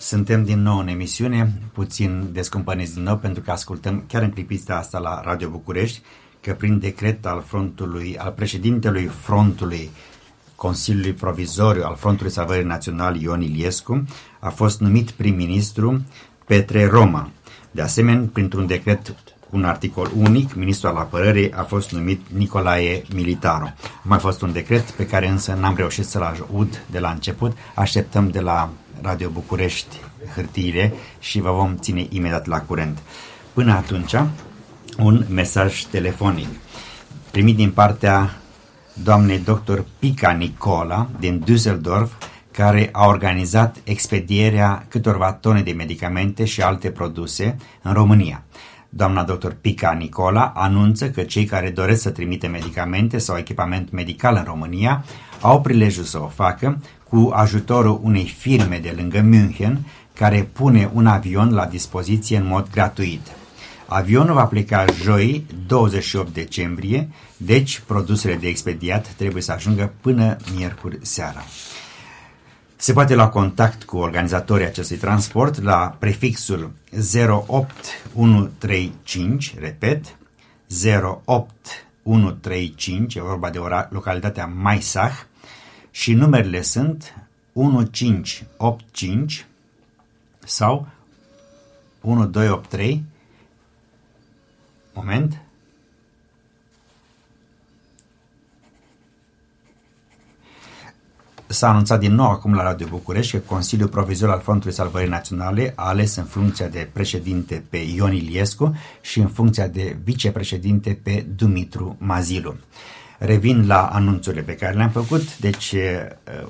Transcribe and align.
Suntem 0.00 0.44
din 0.44 0.62
nou 0.62 0.78
în 0.78 0.88
emisiune, 0.88 1.52
puțin 1.72 2.28
descumpăniți 2.32 2.94
din 2.94 3.02
nou 3.02 3.16
pentru 3.16 3.42
că 3.42 3.50
ascultăm 3.50 4.04
chiar 4.08 4.22
în 4.22 4.30
clipista 4.30 4.74
asta 4.74 4.98
la 4.98 5.20
Radio 5.24 5.48
București 5.48 6.00
că 6.40 6.54
prin 6.54 6.78
decret 6.78 7.26
al 7.26 7.42
frontului, 7.46 8.18
al 8.18 8.32
președintelui 8.36 9.04
frontului 9.04 9.90
Consiliului 10.54 11.12
Provizoriu 11.12 11.82
al 11.84 11.96
Frontului 11.96 12.32
Salvării 12.32 12.64
Național 12.64 13.16
Ion 13.16 13.42
Iliescu 13.42 14.04
a 14.38 14.48
fost 14.48 14.80
numit 14.80 15.10
prim-ministru 15.10 16.02
Petre 16.46 16.86
Roma. 16.86 17.30
De 17.70 17.82
asemenea, 17.82 18.28
printr-un 18.32 18.66
decret 18.66 19.14
un 19.50 19.64
articol 19.64 20.10
unic, 20.16 20.54
ministrul 20.54 20.90
al 20.90 20.96
apărării 20.96 21.52
a 21.52 21.62
fost 21.62 21.92
numit 21.92 22.20
Nicolae 22.36 23.02
Militaru. 23.14 23.64
A 23.64 24.02
mai 24.02 24.18
fost 24.18 24.42
un 24.42 24.52
decret 24.52 24.90
pe 24.90 25.06
care 25.06 25.28
însă 25.28 25.52
n-am 25.52 25.76
reușit 25.76 26.04
să-l 26.04 26.22
aud 26.50 26.84
de 26.90 26.98
la 26.98 27.10
început. 27.10 27.56
Așteptăm 27.74 28.30
de 28.30 28.40
la 28.40 28.70
Radio 29.02 29.28
București 29.28 29.96
hârtiile 30.34 30.92
și 31.18 31.40
vă 31.40 31.50
vom 31.50 31.76
ține 31.76 32.06
imediat 32.10 32.46
la 32.46 32.60
curent. 32.60 32.98
Până 33.52 33.72
atunci, 33.72 34.14
un 34.98 35.24
mesaj 35.28 35.82
telefonic 35.84 36.48
primit 37.30 37.56
din 37.56 37.70
partea 37.70 38.36
doamnei 39.02 39.38
dr. 39.38 39.78
Pica 39.98 40.30
Nicola 40.30 41.08
din 41.18 41.44
Düsseldorf, 41.44 42.08
care 42.50 42.88
a 42.92 43.06
organizat 43.06 43.76
expedierea 43.84 44.86
câtorva 44.88 45.32
tone 45.32 45.62
de 45.62 45.72
medicamente 45.72 46.44
și 46.44 46.62
alte 46.62 46.90
produse 46.90 47.56
în 47.82 47.92
România. 47.92 48.42
Doamna 48.88 49.24
dr. 49.24 49.48
Pica 49.60 49.92
Nicola 49.92 50.52
anunță 50.56 51.10
că 51.10 51.22
cei 51.22 51.44
care 51.44 51.70
doresc 51.70 52.02
să 52.02 52.10
trimite 52.10 52.46
medicamente 52.46 53.18
sau 53.18 53.36
echipament 53.36 53.90
medical 53.90 54.36
în 54.36 54.44
România 54.44 55.04
au 55.40 55.60
prilejul 55.60 56.04
să 56.04 56.20
o 56.20 56.26
facă 56.26 56.82
cu 57.10 57.30
ajutorul 57.34 58.00
unei 58.02 58.34
firme 58.38 58.78
de 58.78 58.94
lângă 58.96 59.20
München 59.20 59.86
care 60.14 60.48
pune 60.52 60.90
un 60.92 61.06
avion 61.06 61.54
la 61.54 61.66
dispoziție 61.66 62.36
în 62.36 62.46
mod 62.46 62.70
gratuit. 62.70 63.26
Avionul 63.86 64.34
va 64.34 64.44
pleca 64.44 64.84
joi, 65.02 65.46
28 65.66 66.32
decembrie, 66.32 67.08
deci 67.36 67.82
produsele 67.86 68.34
de 68.34 68.48
expediat 68.48 69.08
trebuie 69.16 69.42
să 69.42 69.52
ajungă 69.52 69.92
până 70.00 70.36
miercuri 70.56 70.98
seara. 71.02 71.44
Se 72.76 72.92
poate 72.92 73.14
lua 73.14 73.28
contact 73.28 73.82
cu 73.82 73.96
organizatorii 73.96 74.66
acestui 74.66 74.96
transport 74.96 75.62
la 75.62 75.96
prefixul 75.98 76.70
08135, 77.46 79.54
repet, 79.58 80.16
08135, 81.24 83.14
e 83.14 83.20
vorba 83.20 83.50
de 83.50 83.58
ora, 83.58 83.88
localitatea 83.90 84.46
Maisach, 84.46 85.28
și 85.90 86.12
numerele 86.12 86.62
sunt 86.62 87.14
1585 87.52 89.46
sau 90.38 90.88
1283 92.02 93.04
moment 94.92 95.40
S-a 101.52 101.68
anunțat 101.68 102.00
din 102.00 102.14
nou 102.14 102.30
acum 102.30 102.54
la 102.54 102.62
Radio 102.62 102.86
București 102.86 103.32
că 103.32 103.38
Consiliul 103.38 103.88
Provizor 103.88 104.30
al 104.30 104.40
Fondului 104.40 104.72
Salvării 104.72 105.08
Naționale 105.08 105.72
a 105.76 105.88
ales 105.88 106.16
în 106.16 106.24
funcția 106.24 106.68
de 106.68 106.88
președinte 106.92 107.64
pe 107.70 107.76
Ion 107.76 108.12
Iliescu 108.12 108.76
și 109.00 109.18
în 109.18 109.28
funcția 109.28 109.68
de 109.68 109.96
vicepreședinte 110.04 110.98
pe 111.02 111.26
Dumitru 111.36 111.96
Mazilu. 111.98 112.54
Revin 113.22 113.66
la 113.66 113.86
anunțurile 113.86 114.42
pe 114.42 114.54
care 114.54 114.76
le-am 114.76 114.90
făcut. 114.90 115.38
Deci, 115.38 115.74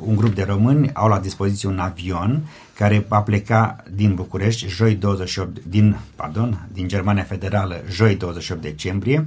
un 0.00 0.16
grup 0.16 0.34
de 0.34 0.42
români 0.42 0.90
au 0.92 1.08
la 1.08 1.18
dispoziție 1.18 1.68
un 1.68 1.78
avion 1.78 2.48
care 2.74 3.04
va 3.08 3.20
pleca 3.20 3.84
din 3.92 4.14
București 4.14 4.68
joi 4.68 4.94
28 4.94 5.64
din, 5.64 5.98
pardon, 6.14 6.68
din 6.72 6.88
Germania 6.88 7.22
Federală 7.22 7.82
joi 7.88 8.14
28 8.14 8.62
decembrie 8.62 9.26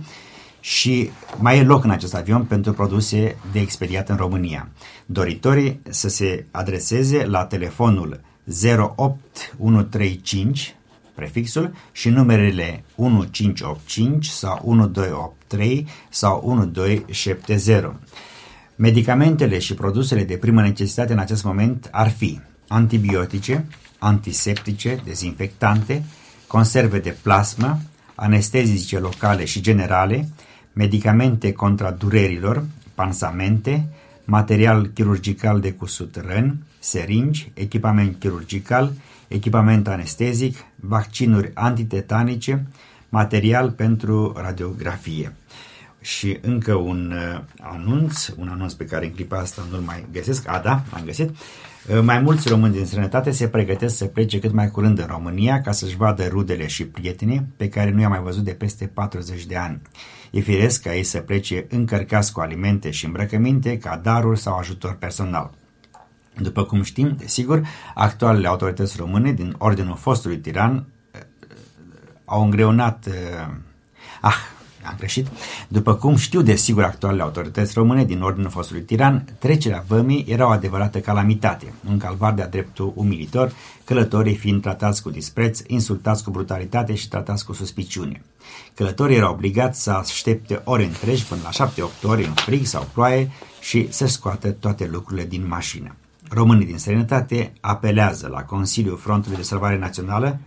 și 0.60 1.10
mai 1.40 1.58
e 1.58 1.64
loc 1.64 1.84
în 1.84 1.90
acest 1.90 2.16
avion 2.16 2.44
pentru 2.44 2.74
produse 2.74 3.36
de 3.52 3.60
expediat 3.60 4.10
în 4.10 4.16
România. 4.16 4.68
Doritorii 5.06 5.80
să 5.90 6.10
se 6.10 6.46
adreseze 6.52 7.26
la 7.26 7.46
telefonul 7.46 8.20
08135 8.96 10.76
prefixul 11.14 11.74
și 11.92 12.10
numerele 12.10 12.84
1585 12.96 14.26
sau 14.26 14.62
1283 15.54 15.88
sau 16.10 16.42
1270. 16.46 17.84
Medicamentele 18.76 19.60
și 19.60 19.74
produsele 19.74 20.24
de 20.24 20.38
primă 20.38 20.62
necesitate 20.62 21.14
în 21.14 21.20
acest 21.20 21.44
moment 21.44 21.90
ar 21.92 22.10
fi 22.10 22.40
antibiotice, 22.68 23.66
antiseptice, 23.98 25.02
dezinfectante, 25.06 26.04
conserve 26.48 27.00
de 27.00 27.16
plasmă, 27.22 27.80
anestezice 28.16 29.00
locale 29.00 29.46
și 29.46 29.62
generale, 29.62 30.30
medicamente 30.74 31.52
contra 31.52 31.92
durerilor, 31.92 32.64
pansamente, 32.96 33.88
material 34.26 34.86
chirurgical 34.86 35.60
de 35.60 35.72
cusut 35.72 36.16
răni, 36.26 36.64
seringi, 36.80 37.52
echipament 37.54 38.20
chirurgical, 38.20 38.94
echipament 39.28 39.88
anestezic, 39.88 40.58
vaccinuri 40.76 41.52
antitetanice, 41.54 42.66
material 43.14 43.72
pentru 43.72 44.34
radiografie. 44.36 45.36
Și 46.02 46.38
încă 46.42 46.74
un 46.74 47.14
uh, 47.16 47.42
anunț, 47.60 48.28
un 48.38 48.48
anunț 48.48 48.74
pe 48.74 48.86
care 48.86 49.06
în 49.06 49.12
clipa 49.12 49.38
asta 49.38 49.62
nu-l 49.72 49.80
mai 49.80 50.06
găsesc, 50.12 50.48
a 50.48 50.60
da, 50.60 50.84
l-am 50.92 51.02
găsit, 51.06 51.30
uh, 51.30 52.02
mai 52.04 52.20
mulți 52.20 52.50
români 52.50 52.74
din 52.74 52.86
străinătate 52.86 53.32
se 53.32 53.48
pregătesc 53.48 53.98
să 53.98 54.06
plece 54.06 54.40
cât 54.40 54.52
mai 54.52 54.72
curând 54.72 55.00
în 55.00 55.06
România 55.06 55.62
ca 55.62 55.72
să-și 55.72 55.96
vadă 55.96 56.28
rudele 56.28 56.68
și 56.68 56.86
prietenii 56.86 57.46
pe 57.58 57.70
care 57.70 57.92
nu 57.92 58.00
i-am 58.00 58.12
mai 58.12 58.22
văzut 58.22 58.44
de 58.44 58.52
peste 58.52 58.86
40 58.94 59.46
de 59.46 59.56
ani. 59.56 59.82
E 60.32 60.40
firesc 60.40 60.82
ca 60.82 60.96
ei 60.96 61.04
să 61.04 61.20
plece 61.20 61.66
încărcați 61.70 62.32
cu 62.32 62.40
alimente 62.40 62.92
și 62.92 63.06
îmbrăcăminte 63.06 63.78
ca 63.78 64.00
daruri 64.04 64.40
sau 64.40 64.58
ajutor 64.58 64.96
personal. 65.00 65.52
După 66.38 66.64
cum 66.64 66.82
știm, 66.82 67.16
desigur, 67.18 67.62
actualele 67.96 68.48
autorități 68.48 68.98
române 68.98 69.32
din 69.32 69.56
ordinul 69.58 69.96
fostului 69.96 70.38
tiran 70.38 70.76
eh, 70.76 70.93
au 72.26 72.44
îngreunat... 72.44 73.06
Uh, 73.08 73.54
ah, 74.22 74.36
am 74.86 74.96
greșit. 74.98 75.28
După 75.68 75.96
cum 75.96 76.16
știu 76.16 76.42
de 76.42 76.56
sigur 76.56 76.84
actualele 76.84 77.22
autorități 77.22 77.74
române 77.74 78.06
din 78.06 78.22
ordinul 78.22 78.50
fostului 78.50 78.82
tiran, 78.82 79.26
trecerea 79.40 79.84
vămii 79.88 80.26
era 80.28 80.48
o 80.48 80.50
adevărată 80.50 81.00
calamitate, 81.00 81.74
un 81.90 81.98
calvar 81.98 82.34
de-a 82.34 82.48
dreptul 82.48 82.92
umilitor, 82.96 83.54
călătorii 83.84 84.36
fiind 84.36 84.62
tratați 84.62 85.02
cu 85.02 85.10
dispreț, 85.10 85.62
insultați 85.68 86.24
cu 86.24 86.32
brutalitate 86.32 86.96
și 86.96 87.08
tratați 87.08 87.46
cu 87.46 87.54
suspiciune. 87.54 88.22
Călătorii 88.74 89.16
erau 89.16 89.34
obligați 89.34 89.84
să 89.84 89.92
aștepte 89.92 90.62
ore 90.64 90.84
întregi 90.84 91.26
până 91.26 91.42
la 91.44 91.68
7-8 91.70 92.02
ore 92.04 92.26
în 92.26 92.34
frig 92.34 92.66
sau 92.66 92.88
ploaie 92.94 93.32
și 93.60 93.88
să 93.92 94.06
scoată 94.06 94.52
toate 94.52 94.88
lucrurile 94.92 95.26
din 95.26 95.48
mașină. 95.48 95.96
Românii 96.30 96.66
din 96.66 96.78
străinătate 96.78 97.54
apelează 97.62 98.28
la 98.32 98.44
Consiliul 98.44 98.98
Frontului 98.98 99.38
de 99.38 99.44
Salvare 99.44 99.78
Națională 99.78 100.40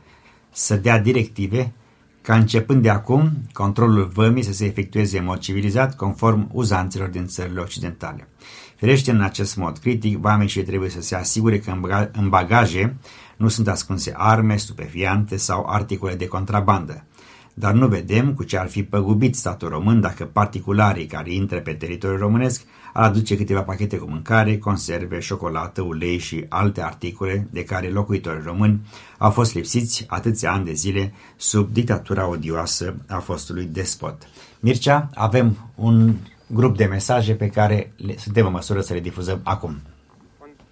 să 0.57 0.77
dea 0.77 0.99
directive 0.99 1.73
ca 2.23 2.35
începând 2.35 2.83
de 2.83 2.91
acum 2.91 3.33
controlul 3.53 4.11
vămii 4.15 4.43
să 4.43 4.53
se 4.53 4.65
efectueze 4.65 5.19
în 5.19 5.25
mod 5.25 5.39
civilizat 5.39 5.97
conform 5.97 6.49
uzanțelor 6.53 7.09
din 7.09 7.27
țările 7.27 7.61
occidentale. 7.61 8.29
Firește 8.77 9.11
în 9.11 9.21
acest 9.21 9.57
mod 9.57 9.79
critic, 9.79 10.19
și 10.47 10.63
trebuie 10.63 10.91
să 10.91 11.01
se 11.01 11.15
asigure 11.15 11.59
că 11.59 11.77
în 12.13 12.29
bagaje 12.29 12.97
nu 13.37 13.49
sunt 13.49 13.69
ascunse 13.69 14.13
arme, 14.17 14.57
stupefiante 14.57 15.37
sau 15.37 15.67
articole 15.69 16.15
de 16.15 16.27
contrabandă, 16.27 17.05
dar 17.55 17.73
nu 17.73 17.89
vedem 17.89 18.35
cu 18.35 18.43
ce 18.43 18.59
ar 18.59 18.69
fi 18.69 18.83
păgubit 18.83 19.37
statul 19.37 19.69
român 19.69 20.01
dacă 20.01 20.25
particularii 20.25 21.07
care 21.07 21.33
intră 21.33 21.61
pe 21.61 21.73
teritoriul 21.73 22.21
românesc 22.21 22.63
ar 22.63 22.76
aduce 23.03 23.37
câteva 23.37 23.63
pachete 23.63 23.99
cu 23.99 24.09
mâncare, 24.09 24.59
conserve, 24.59 25.19
șocolată, 25.19 25.83
ulei 25.83 26.19
și 26.19 26.47
alte 26.49 26.83
articole 26.83 27.47
de 27.53 27.65
care 27.65 27.89
locuitorii 27.89 28.43
români 28.45 28.81
au 29.19 29.31
fost 29.31 29.55
lipsiți 29.55 30.07
atâția 30.09 30.53
ani 30.53 30.65
de 30.65 30.73
zile 30.73 31.13
sub 31.37 31.69
dictatura 31.73 32.29
odioasă 32.29 32.97
a 33.09 33.19
fostului 33.19 33.65
despot. 33.65 34.17
Mircea, 34.61 35.09
avem 35.15 35.57
un 35.75 36.15
grup 36.47 36.77
de 36.77 36.85
mesaje 36.85 37.35
pe 37.35 37.49
care 37.49 37.93
le, 37.97 38.15
suntem 38.17 38.47
în 38.47 38.53
măsură 38.53 38.81
să 38.81 38.93
le 38.95 39.01
difuzăm 39.01 39.41
acum. 39.45 39.75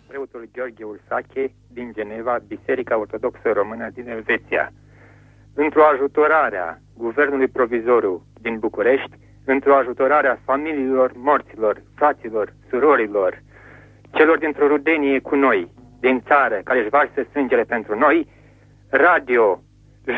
Preotul 0.07 0.49
Gheorghe 0.53 0.85
Ursache 0.85 1.53
din 1.73 1.93
Geneva, 1.95 2.39
Biserica 2.47 2.99
Ortodoxă 2.99 3.53
Română 3.55 3.91
din 3.95 4.09
Elveția 4.09 4.73
într-o 5.55 5.85
ajutorare 5.85 6.57
a 6.57 6.79
Guvernului 6.97 7.49
Provizoriu 7.49 8.27
din 8.41 8.59
București, 8.59 9.17
într-o 9.45 9.75
ajutorare 9.75 10.29
a 10.29 10.39
familiilor 10.45 11.13
morților, 11.15 11.83
fraților, 11.95 12.53
surorilor, 12.69 13.43
celor 14.11 14.39
dintr-o 14.39 14.67
rudenie 14.67 15.19
cu 15.21 15.35
noi, 15.35 15.69
din 16.01 16.23
țară, 16.27 16.61
care 16.65 16.79
își 16.81 16.89
varsă 16.89 17.27
sângele 17.33 17.63
pentru 17.63 17.99
noi, 17.99 18.29
Radio 18.89 19.63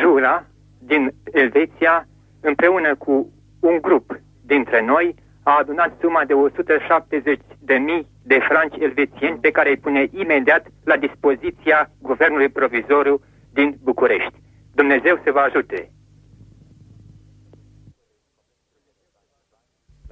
Jura 0.00 0.46
din 0.78 1.12
Elveția, 1.32 2.06
împreună 2.40 2.94
cu 2.94 3.32
un 3.60 3.78
grup 3.80 4.20
dintre 4.44 4.84
noi, 4.84 5.14
a 5.42 5.56
adunat 5.58 5.92
suma 6.00 6.24
de 6.24 6.32
170 6.32 7.40
de 7.58 7.74
mii 7.74 8.06
de 8.22 8.38
franci 8.48 8.76
elvețieni 8.78 9.38
pe 9.38 9.50
care 9.50 9.68
îi 9.68 9.76
pune 9.76 10.08
imediat 10.10 10.66
la 10.84 10.96
dispoziția 10.96 11.90
guvernului 12.02 12.48
provizoriu 12.48 13.20
din 13.52 13.76
București. 13.82 14.42
Dumnezeu 14.74 15.20
să 15.24 15.32
vă 15.32 15.38
ajute! 15.38 15.90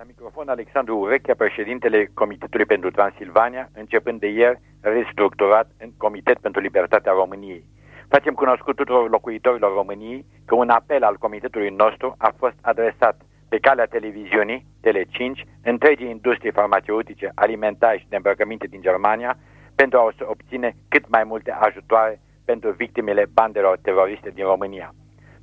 La 0.04 0.10
microfon 0.10 0.48
Alexandru 0.48 0.98
Urechea, 0.98 1.34
președintele 1.34 2.10
Comitetului 2.14 2.66
pentru 2.66 2.90
Transilvania, 2.90 3.70
începând 3.74 4.20
de 4.20 4.26
ieri 4.26 4.60
restructurat 4.80 5.70
în 5.78 5.90
Comitet 5.96 6.38
pentru 6.38 6.60
Libertatea 6.60 7.12
României. 7.12 7.64
Facem 8.08 8.34
cunoscut 8.34 8.76
tuturor 8.76 9.10
locuitorilor 9.10 9.72
României 9.72 10.26
că 10.44 10.54
un 10.54 10.68
apel 10.68 11.02
al 11.02 11.16
comitetului 11.16 11.70
nostru 11.70 12.14
a 12.18 12.34
fost 12.36 12.54
adresat 12.60 13.20
pe 13.48 13.58
calea 13.58 13.86
televiziunii, 13.86 14.66
Tele5, 14.86 15.48
întregii 15.62 16.10
industrie 16.10 16.50
farmaceutice, 16.50 17.30
alimentare 17.34 17.98
și 17.98 18.08
de 18.08 18.16
îmbrăcăminte 18.16 18.66
din 18.66 18.80
Germania, 18.80 19.38
pentru 19.74 19.98
a 19.98 20.12
obține 20.24 20.76
cât 20.88 21.08
mai 21.08 21.24
multe 21.24 21.50
ajutoare 21.50 22.20
pentru 22.44 22.70
victimele 22.70 23.24
bandelor 23.32 23.78
teroriste 23.82 24.30
din 24.30 24.44
România. 24.44 24.94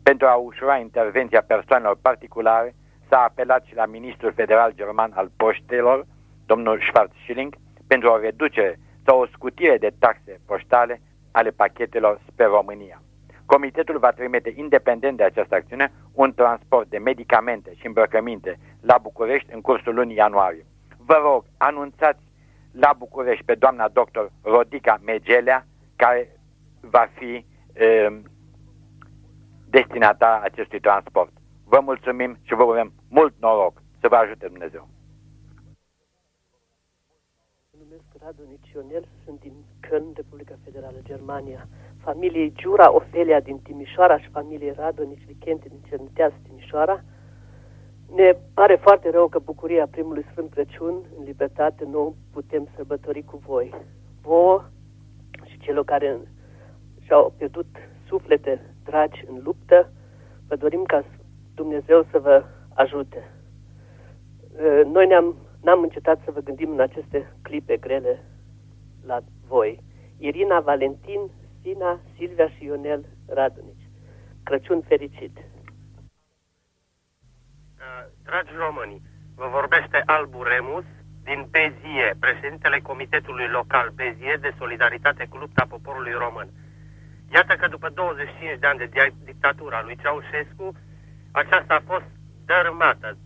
Pentru 0.04 0.28
a 0.28 0.36
ușura 0.36 0.78
intervenția 0.78 1.42
persoanelor 1.48 1.98
particulare, 2.02 2.76
s-a 3.12 3.24
apelat 3.24 3.64
și 3.66 3.76
la 3.76 3.86
ministrul 3.86 4.32
federal 4.34 4.72
german 4.76 5.12
al 5.16 5.32
poștelor, 5.38 6.06
domnul 6.46 6.82
Schwarzschilling, 6.82 7.56
pentru 7.88 8.10
o 8.10 8.18
reducere 8.18 8.80
sau 9.06 9.20
o 9.20 9.26
scutire 9.26 9.78
de 9.78 9.92
taxe 10.00 10.40
poștale 10.46 11.02
ale 11.32 11.50
pachetelor 11.50 12.22
spre 12.28 12.46
România. 12.46 13.02
Comitetul 13.46 13.98
va 13.98 14.12
trimite, 14.12 14.54
independent 14.56 15.18
de 15.18 15.24
această 15.24 15.56
acțiune, 15.56 15.92
un 16.14 16.34
transport 16.34 16.90
de 16.90 16.98
medicamente 16.98 17.72
și 17.76 17.86
îmbrăcăminte 17.86 18.60
la 18.82 18.98
București 18.98 19.54
în 19.54 19.62
cursul 19.62 19.94
lunii 19.94 20.16
ianuarie. 20.16 20.66
Vă 20.98 21.20
rog, 21.24 21.44
anunțați 21.58 22.24
la 22.72 22.94
București 22.98 23.46
pe 23.46 23.56
doamna 23.56 23.88
doctor 23.88 24.32
Rodica 24.44 25.00
Megelea, 25.06 25.66
care 25.96 26.40
va 26.80 27.08
fi 27.14 27.46
e, 27.74 28.12
destinata 29.70 30.40
acestui 30.44 30.80
transport. 30.80 31.32
Vă 31.74 31.80
mulțumim 31.80 32.38
și 32.42 32.54
vă 32.54 32.64
urăm 32.64 32.94
mult 33.10 33.34
noroc. 33.40 33.82
Să 34.00 34.08
vă 34.08 34.16
ajute 34.16 34.48
Dumnezeu. 34.48 34.88
Mă 37.72 37.78
numesc 37.84 38.04
Radu 38.22 38.44
Nicionel, 38.50 39.08
sunt 39.26 39.40
din 39.40 39.54
Köln, 39.88 40.16
Republica 40.16 40.56
Federală 40.64 40.98
Germania. 41.04 41.68
Familiei 41.98 42.54
Giura 42.54 42.94
Ofelia 42.94 43.40
din 43.40 43.58
Timișoara 43.60 44.20
și 44.20 44.30
familiei 44.30 44.74
Radonici 44.78 45.26
Vicente 45.26 45.68
din 45.70 45.82
Cerniteaz, 45.90 46.32
Timișoara. 46.44 47.04
Ne 48.16 48.38
pare 48.54 48.76
foarte 48.76 49.10
rău 49.10 49.28
că 49.28 49.40
bucuria 49.40 49.88
primului 49.88 50.26
Sfânt 50.32 50.52
Crăciun 50.52 50.96
în 51.18 51.24
libertate 51.24 51.86
nu 51.86 52.16
putem 52.32 52.68
sărbători 52.76 53.24
cu 53.24 53.38
voi. 53.46 53.74
Vouă 54.22 54.64
și 55.46 55.60
celor 55.60 55.84
care 55.84 56.20
și-au 57.02 57.34
pierdut 57.38 57.68
suflete 58.08 58.76
dragi 58.84 59.26
în 59.28 59.42
luptă, 59.44 59.92
vă 60.48 60.56
dorim 60.56 60.84
ca 60.84 61.04
Dumnezeu 61.62 62.08
să 62.12 62.20
vă 62.20 62.46
ajute. 62.74 63.22
Noi 64.86 65.08
ne-am, 65.08 65.36
n-am 65.62 65.82
încetat 65.82 66.20
să 66.24 66.32
vă 66.32 66.40
gândim 66.40 66.70
în 66.72 66.80
aceste 66.80 67.34
clipe 67.42 67.78
grele 67.78 68.24
la 69.06 69.18
voi. 69.48 69.80
Irina 70.18 70.60
Valentin, 70.60 71.22
Sina, 71.62 72.00
Silvia 72.16 72.50
și 72.50 72.64
Ionel 72.64 73.06
Radunici. 73.28 73.90
Crăciun 74.44 74.82
fericit! 74.82 75.36
Dragi 78.24 78.54
români, 78.66 79.02
vă 79.36 79.48
vorbește 79.52 80.04
Albu 80.06 80.44
Remus 80.44 80.86
din 81.24 81.48
Bezie, 81.50 82.16
președintele 82.20 82.80
Comitetului 82.80 83.48
Local 83.48 83.92
Bezie 83.96 84.38
de 84.42 84.54
Solidaritate 84.58 85.26
cu 85.30 85.38
Lupta 85.38 85.66
Poporului 85.70 86.12
Român. 86.12 86.50
Iată 87.34 87.54
că 87.56 87.68
după 87.68 87.90
25 87.90 88.60
de 88.60 88.68
ani 88.68 88.80
de 88.80 89.14
dictatura 89.24 89.82
lui 89.84 89.98
Ceaușescu, 90.02 90.76
aceasta 91.32 91.74
a 91.76 91.88
fost 91.92 92.10
dărâmată, 92.46 93.18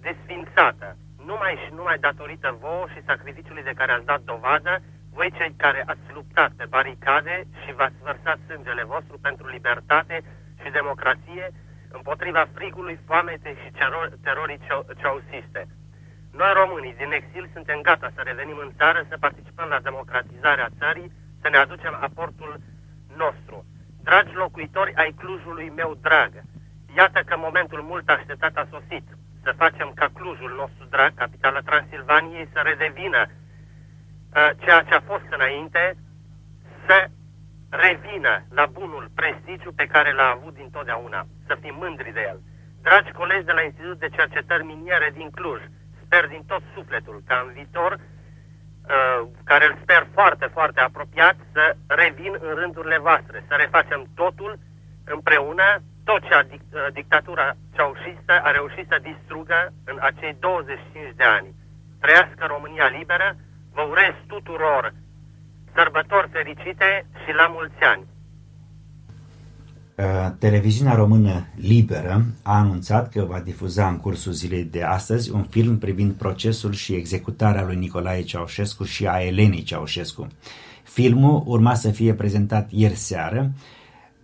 desfințată, 0.00 0.96
numai 1.26 1.54
și 1.64 1.74
numai 1.74 1.98
datorită 1.98 2.58
vouă 2.60 2.86
și 2.94 3.04
sacrificiului 3.04 3.62
de 3.62 3.78
care 3.80 3.92
ați 3.92 4.10
dat 4.12 4.20
dovadă, 4.20 4.82
voi 5.12 5.32
cei 5.38 5.54
care 5.56 5.82
ați 5.86 6.12
luptat 6.12 6.50
pe 6.56 6.66
baricade 6.68 7.46
și 7.62 7.74
v-ați 7.74 8.02
vărsat 8.02 8.38
sângele 8.46 8.84
vostru 8.84 9.18
pentru 9.18 9.46
libertate 9.48 10.16
și 10.62 10.76
democrație 10.78 11.46
împotriva 11.96 12.48
frigului, 12.54 12.98
foamete 13.06 13.50
și 13.60 13.72
terorii 14.22 14.60
ceausiste. 15.00 15.66
Noi 16.32 16.52
românii 16.60 16.98
din 17.00 17.12
exil 17.12 17.50
suntem 17.52 17.80
gata 17.80 18.08
să 18.14 18.20
revenim 18.24 18.58
în 18.66 18.72
țară, 18.76 19.06
să 19.08 19.16
participăm 19.20 19.68
la 19.68 19.80
democratizarea 19.88 20.74
țării, 20.78 21.12
să 21.40 21.48
ne 21.48 21.56
aducem 21.56 21.94
aportul 22.00 22.60
nostru. 23.16 23.64
Dragi 24.02 24.34
locuitori 24.34 24.94
ai 24.94 25.10
Clujului 25.20 25.72
meu 25.80 25.94
drag, 26.00 26.32
Iată 26.96 27.20
că 27.20 27.34
momentul 27.36 27.82
mult 27.82 28.08
așteptat 28.08 28.56
a 28.56 28.66
sosit. 28.70 29.06
Să 29.42 29.52
facem 29.56 29.92
ca 29.94 30.08
Clujul 30.14 30.52
nostru 30.56 30.84
drag, 30.90 31.14
capitala 31.14 31.60
Transilvaniei, 31.60 32.50
să 32.52 32.60
redevină 32.62 33.22
uh, 33.26 34.50
ceea 34.62 34.82
ce 34.82 34.94
a 34.94 35.00
fost 35.00 35.28
înainte, 35.30 35.96
să 36.86 37.08
revină 37.68 38.42
la 38.50 38.66
bunul 38.66 39.10
prestigiu 39.14 39.72
pe 39.72 39.86
care 39.86 40.12
l-a 40.12 40.34
avut 40.36 40.54
dintotdeauna. 40.54 41.26
Să 41.46 41.54
fim 41.60 41.74
mândri 41.78 42.12
de 42.12 42.24
el. 42.30 42.40
Dragi 42.82 43.12
colegi 43.12 43.44
de 43.44 43.52
la 43.52 43.62
Institutul 43.62 44.02
de 44.04 44.14
Cercetări 44.16 44.64
Miniere 44.64 45.10
din 45.14 45.30
Cluj, 45.30 45.60
sper 46.04 46.26
din 46.28 46.42
tot 46.46 46.62
sufletul 46.74 47.22
ca 47.26 47.44
în 47.46 47.52
viitor, 47.52 47.92
uh, 47.92 49.28
care 49.44 49.64
îl 49.66 49.76
sper 49.82 50.06
foarte, 50.12 50.46
foarte 50.46 50.80
apropiat, 50.80 51.36
să 51.52 51.76
revin 51.86 52.36
în 52.40 52.54
rândurile 52.54 52.98
voastre, 52.98 53.44
să 53.48 53.54
refacem 53.54 54.06
totul 54.14 54.58
împreună 55.04 55.82
tot 56.08 56.20
ce 56.28 56.34
a 56.34 56.42
dic- 56.52 56.72
uh, 56.72 56.86
dictatura 56.92 57.46
ceaușistă 57.74 58.34
a 58.46 58.50
reușit 58.58 58.86
să 58.92 59.06
distrugă 59.10 59.58
în 59.90 59.96
acei 60.08 60.36
25 60.40 61.12
de 61.20 61.26
ani. 61.36 61.48
Trăiască 62.02 62.42
România 62.54 62.88
liberă, 62.98 63.28
vă 63.76 63.82
urez 63.92 64.14
tuturor 64.26 64.84
sărbători 65.74 66.28
fericite 66.36 67.06
și 67.22 67.30
la 67.40 67.46
mulți 67.56 67.82
ani. 67.92 68.04
Uh, 69.96 70.30
televiziunea 70.38 70.94
română 70.94 71.46
Liberă 71.54 72.22
a 72.42 72.58
anunțat 72.58 73.10
că 73.10 73.24
va 73.24 73.40
difuza 73.40 73.88
în 73.88 73.98
cursul 73.98 74.32
zilei 74.32 74.64
de 74.64 74.82
astăzi 74.82 75.30
un 75.30 75.42
film 75.42 75.78
privind 75.78 76.12
procesul 76.12 76.72
și 76.72 76.94
executarea 76.94 77.64
lui 77.64 77.76
Nicolae 77.76 78.22
Ceaușescu 78.22 78.84
și 78.84 79.06
a 79.06 79.20
Elenei 79.20 79.62
Ceaușescu. 79.62 80.26
Filmul 80.82 81.42
urma 81.46 81.74
să 81.74 81.90
fie 81.90 82.14
prezentat 82.14 82.68
ieri 82.70 82.94
seară 82.94 83.50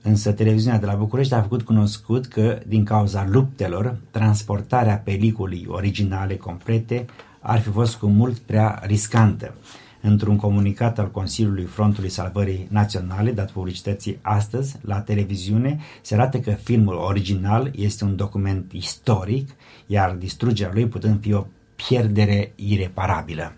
Însă 0.02 0.33
televiziunea 0.33 0.78
de 0.78 0.87
la 0.87 0.95
București 0.95 1.35
a 1.35 1.42
făcut 1.42 1.62
cunoscut 1.62 2.26
că, 2.26 2.59
din 2.66 2.85
cauza 2.85 3.26
luptelor, 3.30 3.97
transportarea 4.11 5.02
peliculii 5.04 5.66
originale 5.69 6.37
complete 6.37 7.07
ar 7.40 7.61
fi 7.61 7.71
fost 7.71 7.97
cu 7.97 8.07
mult 8.07 8.38
prea 8.38 8.83
riscantă. 8.87 9.54
Într-un 10.02 10.37
comunicat 10.37 10.99
al 10.99 11.11
Consiliului 11.11 11.64
Frontului 11.64 12.09
Salvării 12.09 12.66
Naționale, 12.71 13.33
dat 13.33 13.50
publicității 13.50 14.19
astăzi, 14.23 14.76
la 14.80 15.00
televiziune, 15.00 15.78
se 16.02 16.14
arată 16.14 16.38
că 16.38 16.50
filmul 16.50 16.95
original 16.95 17.71
este 17.75 18.04
un 18.04 18.16
document 18.16 18.73
istoric, 18.73 19.50
iar 19.87 20.11
distrugerea 20.11 20.73
lui 20.75 20.87
putând 20.87 21.21
fi 21.21 21.33
o 21.33 21.47
pierdere 21.75 22.52
ireparabilă. 22.54 23.52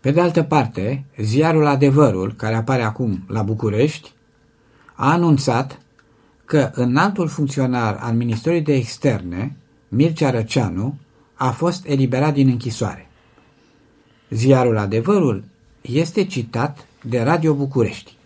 Pe 0.00 0.10
de 0.10 0.20
altă 0.20 0.42
parte, 0.42 1.04
ziarul 1.18 1.66
Adevărul, 1.66 2.32
care 2.36 2.54
apare 2.54 2.82
acum 2.82 3.24
la 3.28 3.42
București, 3.42 4.12
a 5.00 5.12
anunțat 5.12 5.80
că 6.44 6.70
înaltul 6.74 7.28
funcționar 7.28 7.96
al 8.00 8.14
Ministerului 8.14 8.62
de 8.62 8.74
Externe, 8.74 9.56
Mircea 9.88 10.30
Răceanu, 10.30 10.98
a 11.34 11.50
fost 11.50 11.86
eliberat 11.86 12.34
din 12.34 12.48
închisoare. 12.48 13.08
Ziarul 14.30 14.76
Adevărul 14.76 15.44
este 15.80 16.24
citat 16.24 16.86
de 17.02 17.22
Radio 17.22 17.54
București 17.54 18.16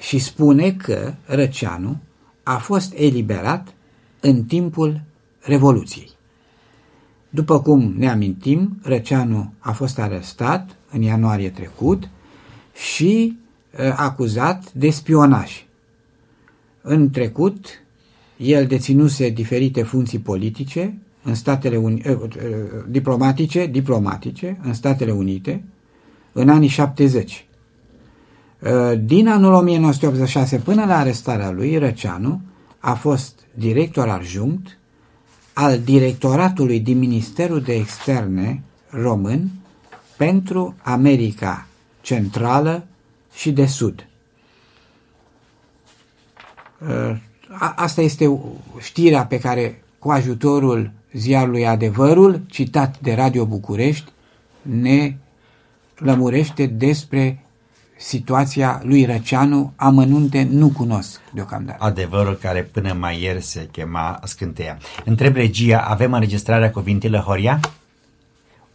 și 0.00 0.18
spune 0.18 0.72
că 0.72 1.14
Răceanu 1.24 2.00
a 2.42 2.56
fost 2.56 2.92
eliberat 2.96 3.74
în 4.20 4.44
timpul 4.44 5.00
Revoluției. 5.40 6.10
După 7.28 7.60
cum 7.60 7.94
ne 7.96 8.10
amintim, 8.10 8.78
Răceanu 8.82 9.52
a 9.58 9.72
fost 9.72 9.98
arestat 9.98 10.76
în 10.90 11.02
ianuarie 11.02 11.50
trecut 11.50 12.08
și 12.74 13.36
Uh, 13.36 13.41
acuzat 13.96 14.72
de 14.72 14.90
spionaj. 14.90 15.66
În 16.82 17.10
trecut, 17.10 17.66
el 18.36 18.66
deținuse 18.66 19.28
diferite 19.28 19.82
funcții 19.82 20.18
politice 20.18 20.98
în 21.22 21.34
Statele 21.34 21.76
Uni- 21.76 22.06
uh, 22.06 22.16
uh, 22.20 22.28
diplomatice, 22.88 23.66
diplomatice 23.66 24.58
în 24.62 24.74
Statele 24.74 25.10
Unite 25.10 25.64
în 26.32 26.48
anii 26.48 26.68
70. 26.68 27.46
Din 29.04 29.28
anul 29.28 29.52
1986 29.52 30.56
până 30.56 30.84
la 30.84 30.98
arestarea 30.98 31.50
lui, 31.50 31.76
Răceanu 31.76 32.40
a 32.78 32.94
fost 32.94 33.40
director 33.54 34.08
adjunct 34.08 34.78
al 35.52 35.78
directoratului 35.78 36.80
din 36.80 36.98
Ministerul 36.98 37.60
de 37.60 37.74
Externe 37.74 38.62
român 38.88 39.50
pentru 40.16 40.74
America 40.82 41.66
Centrală 42.00 42.86
și 43.34 43.52
de 43.52 43.66
Sud. 43.66 44.06
Uh, 46.78 47.16
asta 47.76 48.00
este 48.00 48.40
știrea 48.80 49.26
pe 49.26 49.38
care, 49.38 49.82
cu 49.98 50.10
ajutorul 50.10 50.90
ziarului 51.12 51.66
Adevărul, 51.66 52.40
citat 52.46 52.98
de 53.00 53.14
Radio 53.14 53.46
București, 53.46 54.12
ne 54.62 55.16
lămurește 55.96 56.66
despre 56.66 57.44
situația 57.96 58.80
lui 58.84 59.04
Răceanu, 59.04 59.72
amănunte 59.76 60.48
nu 60.50 60.68
cunosc 60.68 61.20
deocamdată. 61.32 61.84
Adevărul 61.84 62.34
care 62.34 62.62
până 62.62 62.92
mai 62.92 63.22
ieri 63.22 63.42
se 63.42 63.68
chema 63.72 64.20
Scânteia. 64.24 64.78
Întreb 65.04 65.34
regia, 65.34 65.78
avem 65.78 66.12
înregistrarea 66.12 66.70
cuvintelor 66.70 67.22
Horia? 67.22 67.60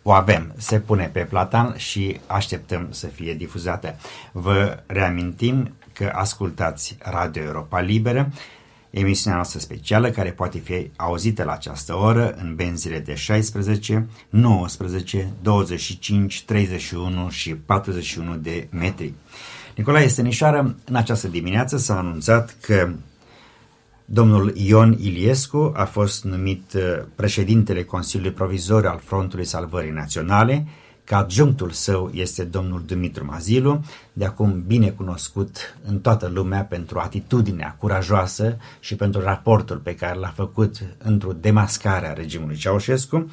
O 0.10 0.12
avem, 0.12 0.54
se 0.58 0.80
pune 0.80 1.10
pe 1.14 1.20
platan 1.20 1.74
și 1.78 2.20
așteptăm 2.28 2.88
să 2.90 3.08
fie 3.08 3.34
difuzată. 3.34 3.96
Vă 4.32 4.84
reamintim 4.86 5.74
că 5.94 6.12
ascultați 6.14 6.98
Radio 7.00 7.44
Europa 7.44 7.80
Liberă, 7.80 8.32
emisiunea 8.90 9.38
noastră 9.38 9.60
specială 9.60 10.10
care 10.10 10.32
poate 10.32 10.58
fi 10.60 10.92
auzită 10.96 11.44
la 11.44 11.52
această 11.52 11.96
oră 11.96 12.36
în 12.42 12.56
benzile 12.56 13.00
de 13.00 13.16
16, 13.16 14.08
19, 14.30 15.34
25, 15.42 16.44
31 16.44 17.30
și 17.30 17.56
41 17.56 18.36
de 18.36 18.68
metri. 18.72 19.14
Nicolae 19.76 20.08
Stănișoară, 20.08 20.76
în 20.86 20.96
această 20.96 21.28
dimineață 21.28 21.78
s-a 21.78 21.98
anunțat 21.98 22.56
că 22.62 22.90
domnul 24.10 24.54
Ion 24.56 24.96
Iliescu 25.00 25.72
a 25.76 25.86
fost 25.86 26.24
numit 26.24 26.74
uh, 26.74 26.82
președintele 27.16 27.84
Consiliului 27.84 28.34
Provizoriu 28.34 28.90
al 28.90 29.00
Frontului 29.04 29.46
Salvării 29.46 29.92
Naționale, 29.92 30.68
că 31.04 31.16
adjunctul 31.16 31.70
său 31.70 32.10
este 32.14 32.44
domnul 32.44 32.84
Dumitru 32.86 33.26
Mazilu, 33.26 33.84
de 34.14 34.26
acum 34.26 34.64
bine 34.68 34.90
cunoscut 34.90 35.78
în 35.88 36.00
toată 36.00 36.32
lumea 36.34 36.64
pentru 36.64 37.00
atitudinea 37.00 37.76
curajoasă 37.80 38.58
și 38.80 38.96
pentru 38.96 39.22
raportul 39.22 39.78
pe 39.78 39.96
care 39.96 40.20
l-a 40.20 40.34
făcut 40.36 40.78
într-o 40.98 41.34
demascare 41.34 42.10
a 42.10 42.14
regimului 42.14 42.56
Ceaușescu. 42.56 43.30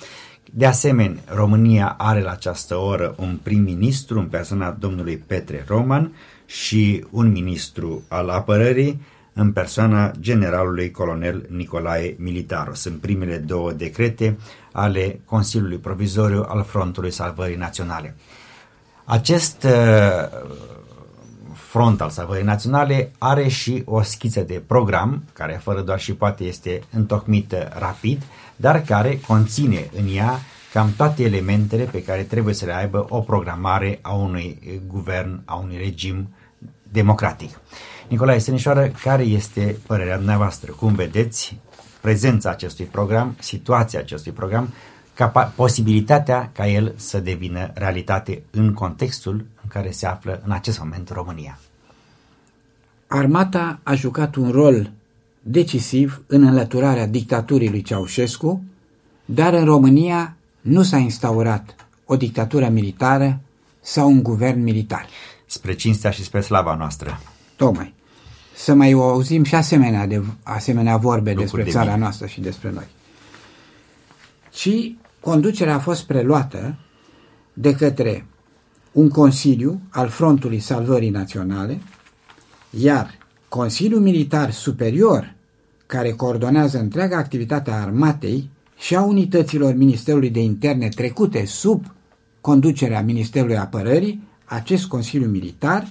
De 0.52 0.66
asemenea, 0.66 1.22
România 1.34 1.94
are 1.98 2.20
la 2.20 2.30
această 2.30 2.76
oră 2.76 3.14
un 3.18 3.38
prim-ministru 3.42 4.18
în 4.18 4.26
persoana 4.26 4.70
domnului 4.70 5.16
Petre 5.16 5.64
Roman 5.68 6.12
și 6.46 7.04
un 7.10 7.30
ministru 7.30 8.02
al 8.08 8.28
apărării, 8.28 9.00
în 9.34 9.52
persoana 9.52 10.10
generalului 10.20 10.90
colonel 10.90 11.46
Nicolae 11.48 12.14
Militaru. 12.18 12.74
Sunt 12.74 13.00
primele 13.00 13.36
două 13.36 13.72
decrete 13.72 14.38
ale 14.72 15.20
Consiliului 15.24 15.78
Provizoriu 15.78 16.44
al 16.48 16.64
Frontului 16.64 17.10
Salvării 17.10 17.56
Naționale. 17.56 18.14
Acest 19.04 19.62
uh, 19.62 19.70
front 21.54 22.00
al 22.00 22.10
Salvării 22.10 22.44
Naționale 22.44 23.10
are 23.18 23.48
și 23.48 23.82
o 23.84 24.02
schiță 24.02 24.40
de 24.40 24.62
program, 24.66 25.24
care 25.32 25.60
fără 25.62 25.80
doar 25.80 26.00
și 26.00 26.14
poate 26.14 26.44
este 26.44 26.82
întocmită 26.92 27.68
rapid, 27.78 28.22
dar 28.56 28.82
care 28.82 29.20
conține 29.26 29.90
în 29.96 30.16
ea 30.16 30.38
cam 30.72 30.92
toate 30.96 31.22
elementele 31.22 31.84
pe 31.84 32.02
care 32.02 32.22
trebuie 32.22 32.54
să 32.54 32.64
le 32.64 32.74
aibă 32.74 33.06
o 33.08 33.20
programare 33.20 33.98
a 34.02 34.12
unui 34.12 34.80
guvern, 34.86 35.42
a 35.44 35.54
unui 35.54 35.76
regim 35.76 36.28
democratic. 36.92 37.60
Nicolae 38.08 38.38
Senișoară, 38.38 38.92
care 39.02 39.22
este 39.22 39.76
părerea 39.86 40.16
dumneavoastră? 40.16 40.72
Cum 40.72 40.94
vedeți 40.94 41.56
prezența 42.00 42.50
acestui 42.50 42.84
program, 42.84 43.36
situația 43.38 43.98
acestui 43.98 44.32
program, 44.32 44.72
ca 45.14 45.52
posibilitatea 45.56 46.50
ca 46.52 46.68
el 46.68 46.94
să 46.96 47.20
devină 47.20 47.70
realitate 47.74 48.42
în 48.50 48.72
contextul 48.72 49.34
în 49.34 49.68
care 49.68 49.90
se 49.90 50.06
află 50.06 50.40
în 50.44 50.52
acest 50.52 50.78
moment 50.78 51.10
România? 51.10 51.58
Armata 53.06 53.78
a 53.82 53.94
jucat 53.94 54.34
un 54.34 54.50
rol 54.50 54.90
decisiv 55.42 56.22
în 56.26 56.42
înlăturarea 56.46 57.06
dictaturii 57.06 57.70
lui 57.70 57.82
Ceaușescu, 57.82 58.62
dar 59.24 59.52
în 59.52 59.64
România 59.64 60.36
nu 60.60 60.82
s-a 60.82 60.96
instaurat 60.96 61.74
o 62.04 62.16
dictatură 62.16 62.68
militară 62.68 63.40
sau 63.80 64.08
un 64.08 64.22
guvern 64.22 64.62
militar. 64.62 65.06
Spre 65.46 65.74
cinstea 65.74 66.10
și 66.10 66.22
spre 66.24 66.40
slava 66.40 66.74
noastră. 66.74 67.20
Tocmai. 67.56 67.93
Să 68.54 68.74
mai 68.74 68.92
auzim 68.92 69.44
și 69.44 69.54
asemenea, 69.54 70.06
de, 70.06 70.22
asemenea 70.42 70.96
vorbe 70.96 71.30
Lucruri 71.30 71.40
despre 71.40 71.62
de 71.62 71.70
țara 71.70 71.84
mine. 71.84 71.98
noastră 71.98 72.26
și 72.26 72.40
despre 72.40 72.70
noi. 72.70 72.86
Ci 74.50 74.94
conducerea 75.20 75.74
a 75.74 75.78
fost 75.78 76.06
preluată 76.06 76.78
de 77.52 77.74
către 77.74 78.26
un 78.92 79.08
Consiliu 79.08 79.80
al 79.90 80.08
Frontului 80.08 80.58
Salvării 80.58 81.10
Naționale, 81.10 81.80
iar 82.70 83.18
Consiliul 83.48 84.00
Militar 84.00 84.50
Superior, 84.50 85.34
care 85.86 86.12
coordonează 86.12 86.78
întreaga 86.78 87.16
activitate 87.16 87.70
a 87.70 87.80
armatei 87.80 88.50
și 88.78 88.96
a 88.96 89.02
unităților 89.02 89.74
Ministerului 89.74 90.30
de 90.30 90.40
Interne 90.40 90.88
trecute 90.88 91.44
sub 91.44 91.84
conducerea 92.40 93.02
Ministerului 93.02 93.56
Apărării, 93.56 94.22
acest 94.44 94.86
Consiliu 94.86 95.28
Militar 95.28 95.88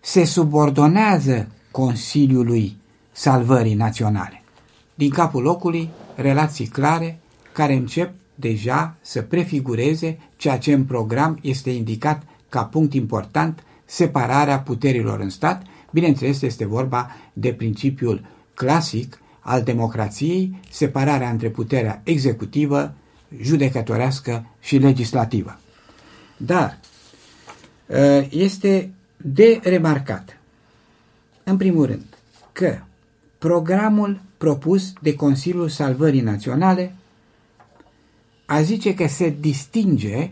se 0.00 0.24
subordonează 0.24 1.48
Consiliului 1.72 2.76
Salvării 3.12 3.74
Naționale. 3.74 4.42
Din 4.94 5.10
capul 5.10 5.42
locului, 5.42 5.88
relații 6.14 6.66
clare 6.66 7.18
care 7.52 7.74
încep 7.74 8.12
deja 8.34 8.94
să 9.00 9.22
prefigureze 9.22 10.18
ceea 10.36 10.58
ce 10.58 10.72
în 10.72 10.84
program 10.84 11.38
este 11.42 11.70
indicat 11.70 12.22
ca 12.48 12.64
punct 12.64 12.94
important, 12.94 13.62
separarea 13.84 14.60
puterilor 14.60 15.20
în 15.20 15.30
stat. 15.30 15.62
Bineînțeles, 15.90 16.42
este 16.42 16.66
vorba 16.66 17.10
de 17.32 17.52
principiul 17.52 18.26
clasic 18.54 19.18
al 19.40 19.62
democrației, 19.62 20.60
separarea 20.70 21.30
între 21.30 21.48
puterea 21.48 22.00
executivă, 22.04 22.94
judecătorească 23.40 24.46
și 24.60 24.76
legislativă. 24.76 25.58
Dar 26.36 26.78
ă, 27.90 28.24
este 28.30 28.90
de 29.16 29.60
remarcat, 29.62 30.36
în 31.44 31.56
primul 31.56 31.86
rând, 31.86 32.18
că 32.52 32.78
programul 33.38 34.20
propus 34.38 34.92
de 35.00 35.14
Consiliul 35.14 35.68
Salvării 35.68 36.20
Naționale 36.20 36.94
a 38.46 38.62
zice 38.62 38.94
că 38.94 39.06
se 39.06 39.34
distinge 39.40 40.30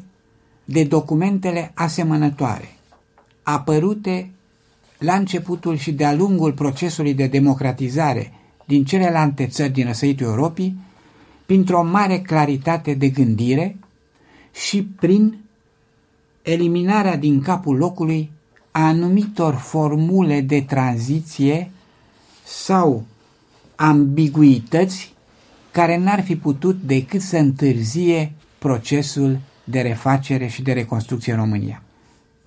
de 0.65 0.85
documentele 0.85 1.71
asemănătoare, 1.75 2.77
apărute 3.43 4.31
la 4.99 5.15
începutul 5.15 5.77
și 5.77 5.93
de-a 5.93 6.15
lungul 6.15 6.53
procesului 6.53 7.15
de 7.15 7.27
democratizare 7.27 8.33
din 8.65 8.85
celelalte 8.85 9.47
țări 9.47 9.73
din 9.73 9.87
răsăitul 9.87 10.27
Europei, 10.27 10.75
printr-o 11.47 11.83
mare 11.83 12.21
claritate 12.21 12.95
de 12.95 13.09
gândire 13.09 13.77
și 14.69 14.83
prin 14.83 15.39
eliminarea 16.43 17.17
din 17.17 17.41
capul 17.41 17.77
locului 17.77 18.31
a 18.31 18.40
anumitor 18.71 19.55
formule 19.55 20.41
de 20.41 20.61
tranziție 20.61 21.71
sau 22.45 23.05
ambiguități 23.77 25.15
care 25.71 25.99
n-ar 25.99 26.23
fi 26.23 26.37
putut 26.37 26.81
decât 26.83 27.21
să 27.21 27.37
întârzie 27.37 28.33
procesul 28.59 29.39
de 29.65 29.81
refacere 29.81 30.47
și 30.47 30.63
de 30.63 30.73
reconstrucție 30.73 31.33
în 31.33 31.39
România. 31.39 31.83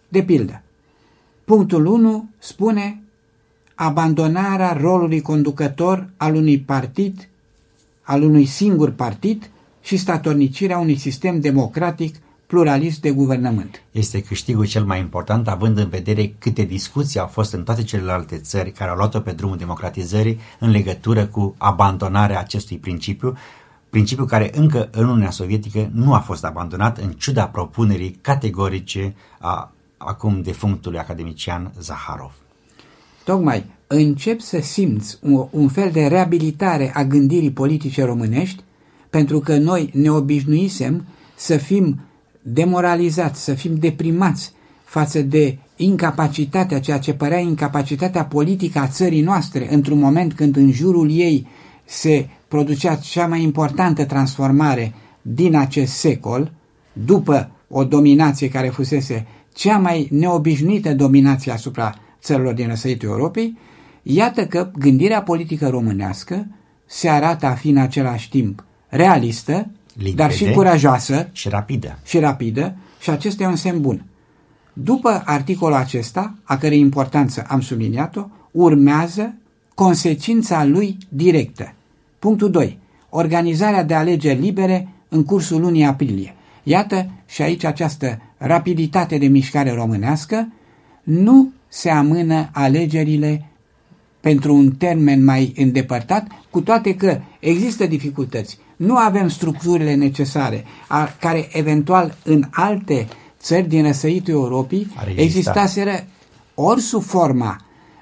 De 0.07 0.23
pildă, 0.23 0.61
punctul 1.45 1.85
1 1.85 2.29
spune 2.39 3.01
abandonarea 3.75 4.73
rolului 4.73 5.21
conducător 5.21 6.09
al 6.17 6.35
unui 6.35 6.59
partid, 6.59 7.27
al 8.01 8.21
unui 8.21 8.45
singur 8.45 8.91
partid 8.91 9.49
și 9.81 9.97
statornicirea 9.97 10.77
unui 10.77 10.97
sistem 10.97 11.39
democratic 11.39 12.15
pluralist 12.53 13.01
de 13.01 13.11
guvernământ. 13.11 13.81
Este 13.91 14.21
câștigul 14.21 14.65
cel 14.65 14.83
mai 14.83 14.99
important, 14.99 15.47
având 15.47 15.77
în 15.77 15.89
vedere 15.89 16.35
câte 16.39 16.63
discuții 16.63 17.19
au 17.19 17.27
fost 17.27 17.53
în 17.53 17.63
toate 17.63 17.83
celelalte 17.83 18.37
țări 18.37 18.71
care 18.71 18.89
au 18.89 18.95
luat-o 18.95 19.19
pe 19.19 19.31
drumul 19.31 19.57
democratizării 19.57 20.39
în 20.59 20.69
legătură 20.69 21.25
cu 21.25 21.55
abandonarea 21.57 22.39
acestui 22.39 22.77
principiu, 22.77 23.37
principiu 23.89 24.25
care 24.25 24.51
încă 24.55 24.89
în 24.91 25.03
Uniunea 25.03 25.29
Sovietică 25.29 25.89
nu 25.93 26.13
a 26.13 26.19
fost 26.19 26.45
abandonat 26.45 26.97
în 26.97 27.11
ciuda 27.11 27.45
propunerii 27.45 28.17
categorice 28.21 29.15
a 29.39 29.71
acum 29.97 30.41
defunctului 30.41 30.99
academician 30.99 31.71
Zaharov. 31.79 32.33
Tocmai 33.23 33.65
încep 33.87 34.39
să 34.39 34.59
simți 34.61 35.17
un, 35.21 35.47
un 35.49 35.67
fel 35.67 35.91
de 35.91 36.07
reabilitare 36.07 36.91
a 36.93 37.03
gândirii 37.03 37.51
politice 37.51 38.03
românești, 38.03 38.63
pentru 39.09 39.39
că 39.39 39.57
noi 39.57 39.89
ne 39.93 40.11
obișnuisem 40.11 41.05
să 41.35 41.57
fim 41.57 41.99
demoralizați, 42.43 43.43
să 43.43 43.53
fim 43.53 43.75
deprimați 43.75 44.51
față 44.83 45.21
de 45.21 45.57
incapacitatea, 45.75 46.79
ceea 46.79 46.99
ce 46.99 47.13
părea 47.13 47.39
incapacitatea 47.39 48.25
politică 48.25 48.79
a 48.79 48.87
țării 48.87 49.21
noastre 49.21 49.73
într-un 49.73 49.99
moment 49.99 50.33
când 50.33 50.55
în 50.55 50.71
jurul 50.71 51.11
ei 51.11 51.47
se 51.85 52.27
producea 52.47 52.95
cea 52.95 53.27
mai 53.27 53.43
importantă 53.43 54.05
transformare 54.05 54.93
din 55.21 55.55
acest 55.55 55.93
secol, 55.93 56.51
după 56.93 57.51
o 57.69 57.83
dominație 57.83 58.49
care 58.49 58.67
fusese 58.67 59.27
cea 59.53 59.77
mai 59.77 60.07
neobișnuită 60.11 60.93
dominație 60.93 61.51
asupra 61.51 61.95
țărilor 62.21 62.53
din 62.53 62.67
răsăritul 62.67 63.09
Europei, 63.09 63.57
iată 64.01 64.45
că 64.45 64.71
gândirea 64.77 65.21
politică 65.21 65.69
românească 65.69 66.47
se 66.85 67.09
arată 67.09 67.45
a 67.45 67.53
fi 67.53 67.69
în 67.69 67.77
același 67.77 68.29
timp 68.29 68.65
realistă, 68.87 69.69
Limpede 69.93 70.15
dar 70.15 70.31
și 70.31 70.51
curajoasă 70.51 71.29
și 71.31 71.49
rapidă. 71.49 71.99
și 72.03 72.19
rapidă 72.19 72.75
și 72.99 73.09
acesta 73.09 73.43
e 73.43 73.47
un 73.47 73.55
semn 73.55 73.81
bun. 73.81 74.05
După 74.73 75.21
articolul 75.25 75.75
acesta, 75.75 76.35
a 76.43 76.57
cărei 76.57 76.79
importanță 76.79 77.45
am 77.47 77.61
subliniat-o, 77.61 78.25
urmează 78.51 79.35
consecința 79.75 80.65
lui 80.65 80.97
directă. 81.09 81.73
Punctul 82.19 82.51
2. 82.51 82.77
Organizarea 83.09 83.83
de 83.83 83.93
alegeri 83.93 84.39
libere 84.39 84.87
în 85.09 85.23
cursul 85.23 85.61
lunii 85.61 85.83
aprilie. 85.83 86.35
Iată 86.63 87.09
și 87.25 87.41
aici 87.41 87.63
această 87.63 88.21
rapiditate 88.37 89.17
de 89.17 89.27
mișcare 89.27 89.71
românească, 89.71 90.47
nu 91.03 91.51
se 91.67 91.89
amână 91.89 92.49
alegerile 92.51 93.45
pentru 94.19 94.55
un 94.55 94.71
termen 94.71 95.23
mai 95.23 95.53
îndepărtat, 95.57 96.27
cu 96.49 96.61
toate 96.61 96.95
că 96.95 97.19
există 97.39 97.85
dificultăți. 97.85 98.57
Nu 98.85 98.95
avem 98.97 99.27
structurile 99.27 99.95
necesare, 99.95 100.63
a, 100.87 101.09
care 101.19 101.47
eventual 101.51 102.15
în 102.23 102.43
alte 102.51 103.07
țări 103.39 103.67
din 103.67 103.83
răsăitul 103.83 104.33
Europei 104.33 104.87
Ar 104.95 105.07
exista. 105.07 105.23
existaseră 105.23 106.05
ori 106.53 106.81
sub 106.81 107.01
forma 107.01 107.57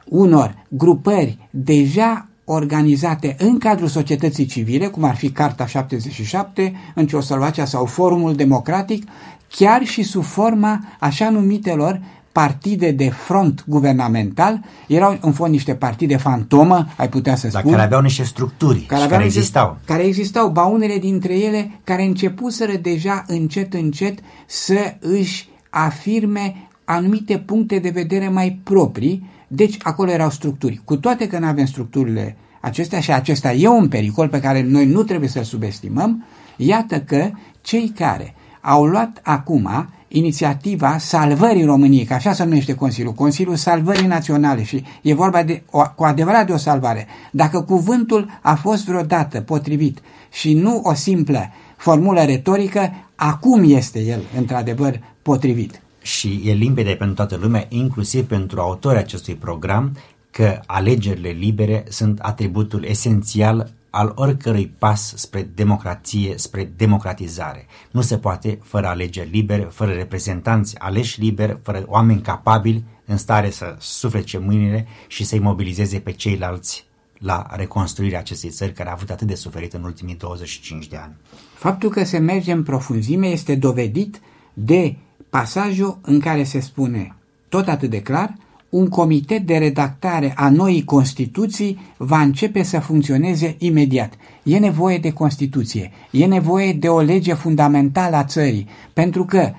unor 0.05 0.65
grupări 0.67 1.37
deja 1.49 2.25
organizate 2.45 3.35
în 3.39 3.57
cadrul 3.57 3.87
societății 3.87 4.45
civile, 4.45 4.87
cum 4.87 5.03
ar 5.03 5.15
fi 5.15 5.31
Carta 5.31 5.65
77, 5.65 6.73
în 6.95 7.07
Ceoslovacia 7.07 7.65
sau 7.65 7.85
Forumul 7.85 8.35
Democratic, 8.35 9.07
chiar 9.47 9.83
și 9.83 10.03
sub 10.03 10.23
forma 10.23 10.79
așa 10.99 11.29
numitelor 11.29 12.01
partide 12.31 12.91
de 12.91 13.09
front 13.09 13.63
guvernamental, 13.67 14.61
erau 14.87 15.17
în 15.21 15.31
fond 15.31 15.51
niște 15.51 15.75
partide 15.75 16.17
fantomă, 16.17 16.87
ai 16.97 17.09
putea 17.09 17.35
să 17.35 17.47
Dar 17.47 17.61
spun, 17.61 17.71
care 17.71 17.83
aveau 17.83 18.01
niște 18.01 18.23
structuri 18.23 18.79
care, 18.79 18.85
și 18.87 18.93
aveau 18.93 19.09
care 19.09 19.23
niște- 19.23 19.37
existau. 19.39 19.77
Care 19.85 20.03
existau, 20.03 20.49
ba 20.49 20.63
unele 20.65 20.97
dintre 20.97 21.37
ele 21.39 21.79
care 21.83 22.03
începuseră 22.03 22.73
deja 22.81 23.23
încet 23.27 23.73
încet 23.73 24.19
să 24.45 24.95
își 24.99 25.49
afirme 25.69 26.67
anumite 26.85 27.37
puncte 27.37 27.79
de 27.79 27.89
vedere 27.89 28.29
mai 28.29 28.59
proprii, 28.63 29.29
deci 29.47 29.77
acolo 29.81 30.11
erau 30.11 30.29
structuri. 30.29 30.81
Cu 30.85 30.97
toate 30.97 31.27
că 31.27 31.39
nu 31.39 31.45
avem 31.45 31.65
structurile 31.65 32.35
acestea 32.61 32.99
și 32.99 33.11
acesta 33.11 33.53
e 33.53 33.67
un 33.67 33.87
pericol 33.87 34.27
pe 34.27 34.39
care 34.39 34.61
noi 34.61 34.85
nu 34.85 35.03
trebuie 35.03 35.29
să-l 35.29 35.43
subestimăm, 35.43 36.25
iată 36.57 36.99
că 36.99 37.29
cei 37.61 37.93
care 37.95 38.35
au 38.61 38.85
luat 38.85 39.19
acum 39.23 39.89
inițiativa 40.07 40.97
salvării 40.97 41.65
României, 41.65 42.05
că 42.05 42.13
așa 42.13 42.33
se 42.33 42.43
numește 42.43 42.75
Consiliul, 42.75 43.13
Consiliul 43.13 43.55
Salvării 43.55 44.07
Naționale 44.07 44.63
și 44.63 44.83
e 45.01 45.13
vorba 45.13 45.43
de, 45.43 45.63
o, 45.71 45.81
cu 45.95 46.03
adevărat 46.03 46.45
de 46.45 46.51
o 46.51 46.57
salvare. 46.57 47.07
Dacă 47.31 47.61
cuvântul 47.61 48.39
a 48.41 48.55
fost 48.55 48.85
vreodată 48.85 49.41
potrivit 49.41 49.99
și 50.31 50.53
nu 50.53 50.81
o 50.83 50.93
simplă 50.93 51.49
formulă 51.77 52.21
retorică, 52.21 52.93
acum 53.15 53.63
este 53.65 53.99
el 53.99 54.21
într-adevăr 54.37 54.99
potrivit. 55.21 55.81
Și 56.01 56.41
e 56.45 56.51
limpede 56.51 56.89
pentru 56.91 57.15
toată 57.15 57.37
lumea, 57.41 57.65
inclusiv 57.69 58.27
pentru 58.27 58.59
autorii 58.59 58.99
acestui 58.99 59.35
program, 59.35 59.97
că 60.31 60.59
alegerile 60.65 61.29
libere 61.29 61.83
sunt 61.89 62.19
atributul 62.19 62.83
esențial 62.83 63.71
al 63.91 64.11
oricărui 64.15 64.73
pas 64.77 65.13
spre 65.15 65.49
democrație, 65.55 66.37
spre 66.37 66.71
democratizare. 66.75 67.65
Nu 67.91 68.01
se 68.01 68.17
poate 68.17 68.59
fără 68.63 68.87
alegeri 68.87 69.29
libere, 69.29 69.63
fără 69.63 69.91
reprezentanți 69.91 70.79
aleși 70.79 71.19
liberi, 71.19 71.57
fără 71.63 71.83
oameni 71.87 72.21
capabili 72.21 72.83
în 73.05 73.17
stare 73.17 73.49
să 73.49 73.75
suflece 73.79 74.37
mâinile 74.37 74.87
și 75.07 75.23
să-i 75.23 75.39
mobilizeze 75.39 75.99
pe 75.99 76.11
ceilalți 76.11 76.85
la 77.17 77.47
reconstruirea 77.49 78.19
acestei 78.19 78.49
țări 78.49 78.73
care 78.73 78.89
a 78.89 78.91
avut 78.91 79.09
atât 79.09 79.27
de 79.27 79.35
suferit 79.35 79.73
în 79.73 79.83
ultimii 79.83 80.15
25 80.15 80.87
de 80.87 80.97
ani. 80.97 81.13
Faptul 81.53 81.89
că 81.89 82.03
se 82.03 82.17
merge 82.17 82.51
în 82.51 82.63
profunzime 82.63 83.27
este 83.27 83.55
dovedit 83.55 84.21
de 84.53 84.95
pasajul 85.29 85.99
în 86.01 86.19
care 86.19 86.43
se 86.43 86.59
spune, 86.59 87.15
tot 87.49 87.67
atât 87.67 87.89
de 87.89 88.01
clar, 88.01 88.33
un 88.71 88.87
comitet 88.87 89.45
de 89.45 89.57
redactare 89.57 90.33
a 90.35 90.49
noii 90.49 90.83
Constituții 90.83 91.79
va 91.97 92.21
începe 92.21 92.63
să 92.63 92.79
funcționeze 92.79 93.55
imediat. 93.59 94.13
E 94.43 94.57
nevoie 94.57 94.97
de 94.97 95.11
Constituție, 95.11 95.91
e 96.11 96.25
nevoie 96.25 96.73
de 96.73 96.87
o 96.87 96.99
lege 96.99 97.33
fundamentală 97.33 98.15
a 98.15 98.23
țării, 98.23 98.67
pentru 98.93 99.25
că 99.25 99.51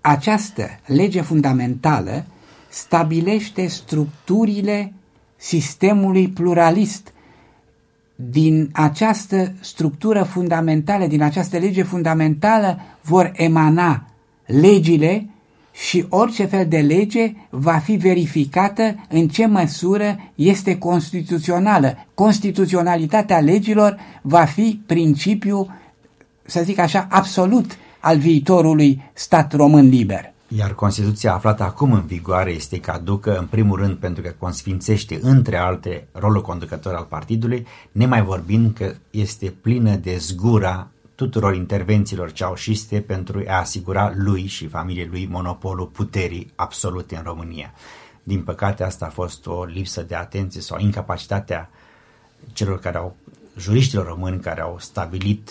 această 0.00 0.68
lege 0.86 1.20
fundamentală 1.20 2.24
stabilește 2.68 3.66
structurile 3.66 4.92
sistemului 5.36 6.28
pluralist. 6.28 7.12
Din 8.14 8.70
această 8.72 9.52
structură 9.60 10.22
fundamentală, 10.22 11.06
din 11.06 11.22
această 11.22 11.58
lege 11.58 11.82
fundamentală 11.82 12.78
vor 13.02 13.32
emana 13.34 14.06
legile 14.46 15.26
și 15.86 16.06
orice 16.08 16.44
fel 16.44 16.66
de 16.68 16.78
lege 16.78 17.32
va 17.50 17.78
fi 17.78 17.96
verificată 17.96 18.94
în 19.08 19.28
ce 19.28 19.46
măsură 19.46 20.16
este 20.34 20.78
constituțională. 20.78 22.06
Constituționalitatea 22.14 23.40
legilor 23.40 23.96
va 24.22 24.44
fi 24.44 24.80
principiu, 24.86 25.68
să 26.46 26.60
zic 26.64 26.78
așa, 26.78 27.06
absolut 27.10 27.78
al 28.00 28.18
viitorului 28.18 29.02
stat 29.12 29.52
român 29.52 29.88
liber. 29.88 30.32
Iar 30.56 30.74
Constituția 30.74 31.34
aflată 31.34 31.62
acum 31.62 31.92
în 31.92 32.06
vigoare 32.06 32.50
este 32.50 32.80
caducă, 32.80 33.38
în 33.38 33.46
primul 33.46 33.78
rând, 33.78 33.96
pentru 33.96 34.22
că 34.22 34.32
consfințește, 34.38 35.18
între 35.22 35.56
alte, 35.56 36.06
rolul 36.12 36.42
conducător 36.42 36.94
al 36.94 37.06
partidului, 37.08 37.66
nemai 37.92 38.22
vorbind 38.22 38.74
că 38.74 38.94
este 39.10 39.54
plină 39.60 39.94
de 39.94 40.16
zgura 40.18 40.88
tuturor 41.18 41.54
intervențiilor 41.54 42.32
ceaușiste 42.32 43.00
pentru 43.00 43.42
a 43.46 43.58
asigura 43.58 44.12
lui 44.14 44.46
și 44.46 44.66
familiei 44.66 45.06
lui 45.06 45.26
monopolul 45.26 45.86
puterii 45.86 46.52
absolute 46.54 47.16
în 47.16 47.22
România. 47.22 47.74
Din 48.22 48.42
păcate, 48.42 48.84
asta 48.84 49.06
a 49.06 49.08
fost 49.10 49.46
o 49.46 49.64
lipsă 49.64 50.02
de 50.02 50.14
atenție 50.14 50.60
sau 50.60 50.78
incapacitatea 50.78 51.70
celor 52.52 52.78
care 52.78 52.96
au, 52.96 53.16
juriștilor 53.56 54.06
români 54.06 54.40
care 54.40 54.60
au 54.60 54.76
stabilit 54.80 55.50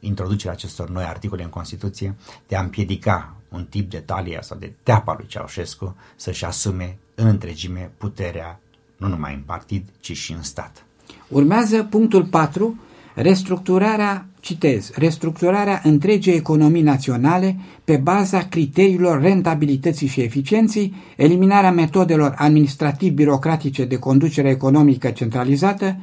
introducerea 0.00 0.52
acestor 0.52 0.90
noi 0.90 1.04
articole 1.04 1.42
în 1.42 1.48
Constituție 1.48 2.14
de 2.48 2.56
a 2.56 2.62
împiedica 2.62 3.34
un 3.48 3.64
tip 3.64 3.90
de 3.90 3.98
talia 3.98 4.42
sau 4.42 4.58
de 4.58 4.72
teapa 4.82 5.14
lui 5.18 5.26
Ceaușescu 5.26 5.96
să-și 6.16 6.44
asume 6.44 6.96
în 7.14 7.26
întregime 7.26 7.90
puterea 7.98 8.60
nu 8.96 9.08
numai 9.08 9.34
în 9.34 9.42
partid, 9.46 9.84
ci 10.00 10.16
și 10.16 10.32
în 10.32 10.42
stat. 10.42 10.84
Urmează 11.28 11.82
punctul 11.82 12.24
4, 12.24 12.80
restructurarea, 13.14 14.26
citez, 14.42 14.90
restructurarea 14.94 15.80
întregii 15.84 16.32
economii 16.32 16.82
naționale 16.82 17.56
pe 17.84 17.96
baza 17.96 18.38
criteriilor 18.38 19.20
rentabilității 19.20 20.06
și 20.06 20.20
eficienței, 20.20 20.94
eliminarea 21.16 21.72
metodelor 21.72 22.34
administrativ-birocratice 22.36 23.84
de 23.84 23.96
conducere 23.96 24.48
economică 24.48 25.10
centralizată 25.10 25.96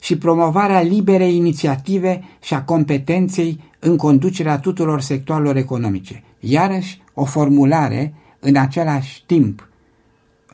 și 0.00 0.18
promovarea 0.18 0.80
liberei 0.80 1.36
inițiative 1.36 2.22
și 2.42 2.54
a 2.54 2.62
competenței 2.62 3.60
în 3.78 3.96
conducerea 3.96 4.58
tuturor 4.58 5.00
sectoarelor 5.00 5.56
economice. 5.56 6.22
Iarăși, 6.40 7.00
o 7.14 7.24
formulare 7.24 8.14
în 8.40 8.56
același 8.56 9.22
timp 9.26 9.68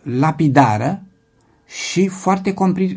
lapidară 0.02 1.02
și 1.72 2.08
foarte 2.08 2.54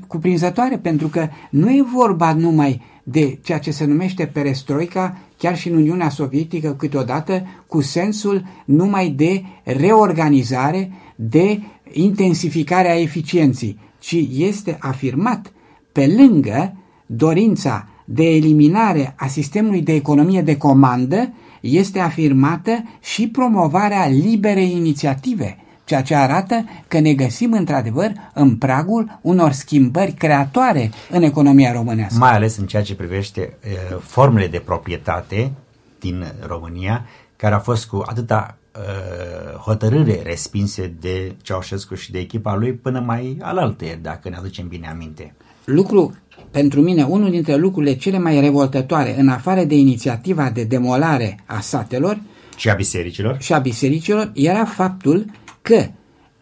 cuprinzătoare, 0.07 0.77
pentru 0.77 1.07
că 1.07 1.27
nu 1.49 1.69
e 1.69 1.85
vorba 1.93 2.33
numai 2.33 2.81
de 3.03 3.39
ceea 3.41 3.59
ce 3.59 3.71
se 3.71 3.85
numește 3.85 4.25
perestroica, 4.25 5.17
chiar 5.37 5.57
și 5.57 5.69
în 5.69 5.75
Uniunea 5.75 6.09
Sovietică 6.09 6.73
câteodată, 6.73 7.45
cu 7.67 7.81
sensul 7.81 8.45
numai 8.65 9.09
de 9.09 9.43
reorganizare, 9.63 10.91
de 11.15 11.61
intensificare 11.91 12.89
a 12.89 12.99
eficienței, 12.99 13.79
ci 13.99 14.15
este 14.37 14.77
afirmat 14.79 15.51
pe 15.91 16.15
lângă 16.17 16.75
dorința 17.05 17.87
de 18.05 18.23
eliminare 18.23 19.13
a 19.17 19.27
sistemului 19.27 19.81
de 19.81 19.93
economie 19.93 20.41
de 20.41 20.57
comandă, 20.57 21.33
este 21.61 21.99
afirmată 21.99 22.83
și 23.01 23.27
promovarea 23.27 24.07
liberei 24.07 24.71
inițiative, 24.71 25.57
ceea 25.85 26.01
ce 26.01 26.15
arată 26.15 26.65
că 26.87 26.99
ne 26.99 27.13
găsim 27.13 27.51
într-adevăr 27.51 28.11
în 28.33 28.55
pragul 28.55 29.19
unor 29.21 29.51
schimbări 29.51 30.11
creatoare 30.11 30.91
în 31.09 31.23
economia 31.23 31.71
românească. 31.71 32.17
Mai 32.19 32.33
ales 32.33 32.57
în 32.57 32.65
ceea 32.65 32.83
ce 32.83 32.95
privește 32.95 33.53
uh, 33.63 33.97
formele 34.01 34.47
de 34.47 34.59
proprietate 34.59 35.51
din 35.99 36.25
România, 36.47 37.05
care 37.35 37.53
au 37.53 37.59
fost 37.59 37.85
cu 37.85 38.03
atâta 38.05 38.57
uh, 38.75 39.57
hotărâre 39.57 40.21
respinse 40.23 40.93
de 40.99 41.35
Ceaușescu 41.41 41.95
și 41.95 42.11
de 42.11 42.19
echipa 42.19 42.55
lui 42.55 42.73
până 42.73 42.99
mai 42.99 43.37
alaltă, 43.41 43.85
dacă 44.01 44.29
ne 44.29 44.35
aducem 44.35 44.67
bine 44.67 44.87
aminte. 44.87 45.33
Lucru 45.65 46.15
pentru 46.51 46.81
mine 46.81 47.03
unul 47.03 47.29
dintre 47.29 47.55
lucrurile 47.55 47.95
cele 47.95 48.19
mai 48.19 48.39
revoltătoare, 48.39 49.19
în 49.19 49.27
afară 49.27 49.63
de 49.63 49.75
inițiativa 49.75 50.49
de 50.49 50.63
demolare 50.63 51.39
a 51.45 51.59
satelor 51.59 52.19
Și 52.57 52.69
a 52.69 52.73
bisericilor? 52.73 53.37
și 53.39 53.53
a 53.53 53.57
bisericilor, 53.57 54.31
era 54.33 54.65
faptul 54.65 55.25
că 55.65 55.85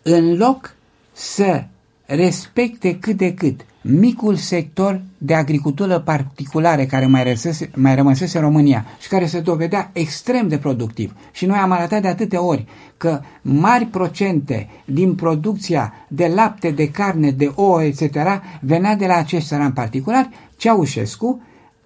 în 0.02 0.38
loc 0.38 0.76
să 1.14 1.64
respecte 2.06 3.00
cât 3.00 3.18
de 3.18 3.34
cât 3.34 3.66
micul 3.82 4.36
sector 4.36 5.02
de 5.18 5.34
agricultură 5.34 6.00
particulare 6.00 6.86
care 6.86 7.06
mai, 7.06 7.24
răsese, 7.24 7.70
mai 7.76 7.96
rămăsese 7.96 8.38
în 8.38 8.44
România 8.44 8.86
și 9.00 9.08
care 9.08 9.26
se 9.26 9.40
dovedea 9.40 9.90
extrem 9.94 10.48
de 10.48 10.58
productiv. 10.58 11.16
Și 11.32 11.46
noi 11.46 11.58
am 11.58 11.72
arătat 11.72 12.02
de 12.02 12.08
atâtea 12.08 12.42
ori 12.42 12.66
că 12.98 13.22
mari 13.42 13.86
procente 13.86 14.70
din 14.86 15.16
producția 15.16 15.94
de 16.08 16.28
lapte, 16.28 16.70
de 16.70 16.92
carne, 16.92 17.32
de 17.32 17.52
ouă, 17.56 17.84
etc. 17.84 18.18
venea 18.62 18.96
de 18.96 19.06
la 19.06 19.16
acești 19.16 19.48
țărani 19.48 19.74
particulari, 19.74 20.30
Ceaușescu 20.58 21.42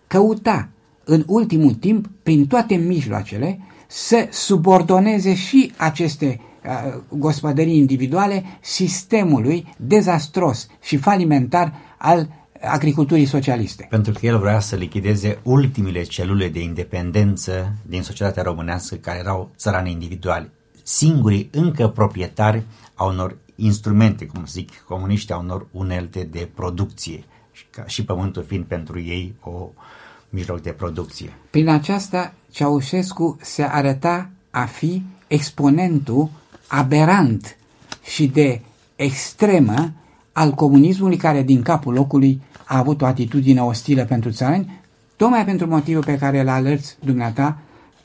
căuta 0.07 0.69
în 1.03 1.23
ultimul 1.27 1.73
timp, 1.73 2.09
prin 2.23 2.47
toate 2.47 2.75
mijloacele, 2.75 3.59
să 3.87 4.27
subordoneze 4.31 5.35
și 5.35 5.71
aceste 5.77 6.39
uh, 6.39 6.46
gospodării 7.09 7.77
individuale 7.77 8.43
sistemului 8.61 9.73
dezastros 9.77 10.67
și 10.81 10.97
falimentar 10.97 11.73
al 11.97 12.29
agriculturii 12.61 13.25
socialiste. 13.25 13.87
Pentru 13.89 14.11
că 14.11 14.25
el 14.25 14.39
vrea 14.39 14.59
să 14.59 14.75
lichideze 14.75 15.39
ultimile 15.43 16.03
celule 16.03 16.49
de 16.49 16.59
independență 16.61 17.73
din 17.85 18.01
societatea 18.01 18.43
românească 18.43 18.95
care 18.95 19.19
erau 19.19 19.51
țărani 19.57 19.91
individuali. 19.91 20.49
Singurii 20.83 21.49
încă 21.51 21.87
proprietari 21.87 22.63
a 22.93 23.05
unor 23.05 23.37
instrumente, 23.55 24.25
cum 24.25 24.45
zic 24.45 24.83
comuniști, 24.87 25.31
a 25.31 25.37
unor 25.37 25.67
unelte 25.71 26.23
de 26.31 26.49
producție 26.55 27.23
și, 27.51 27.65
ca, 27.69 27.85
și 27.85 28.05
pământul 28.05 28.43
fiind 28.43 28.65
pentru 28.65 28.99
ei 28.99 29.35
o 29.41 29.69
mijloc 30.29 30.61
de 30.61 30.69
producție. 30.71 31.33
Prin 31.49 31.69
aceasta, 31.69 32.33
Ceaușescu 32.51 33.37
se 33.41 33.63
arăta 33.63 34.29
a 34.51 34.65
fi 34.65 35.03
exponentul 35.27 36.29
aberant 36.67 37.57
și 38.03 38.27
de 38.27 38.61
extremă 38.95 39.91
al 40.31 40.51
comunismului 40.51 41.17
care 41.17 41.43
din 41.43 41.61
capul 41.61 41.93
locului 41.93 42.41
a 42.65 42.77
avut 42.77 43.01
o 43.01 43.05
atitudine 43.05 43.61
ostilă 43.61 44.05
pentru 44.05 44.29
țărani, 44.29 44.81
tocmai 45.15 45.45
pentru 45.45 45.67
motivul 45.67 46.03
pe 46.03 46.17
care 46.17 46.39
îl 46.39 46.47
alerți 46.47 46.97
dumneata, 46.99 47.57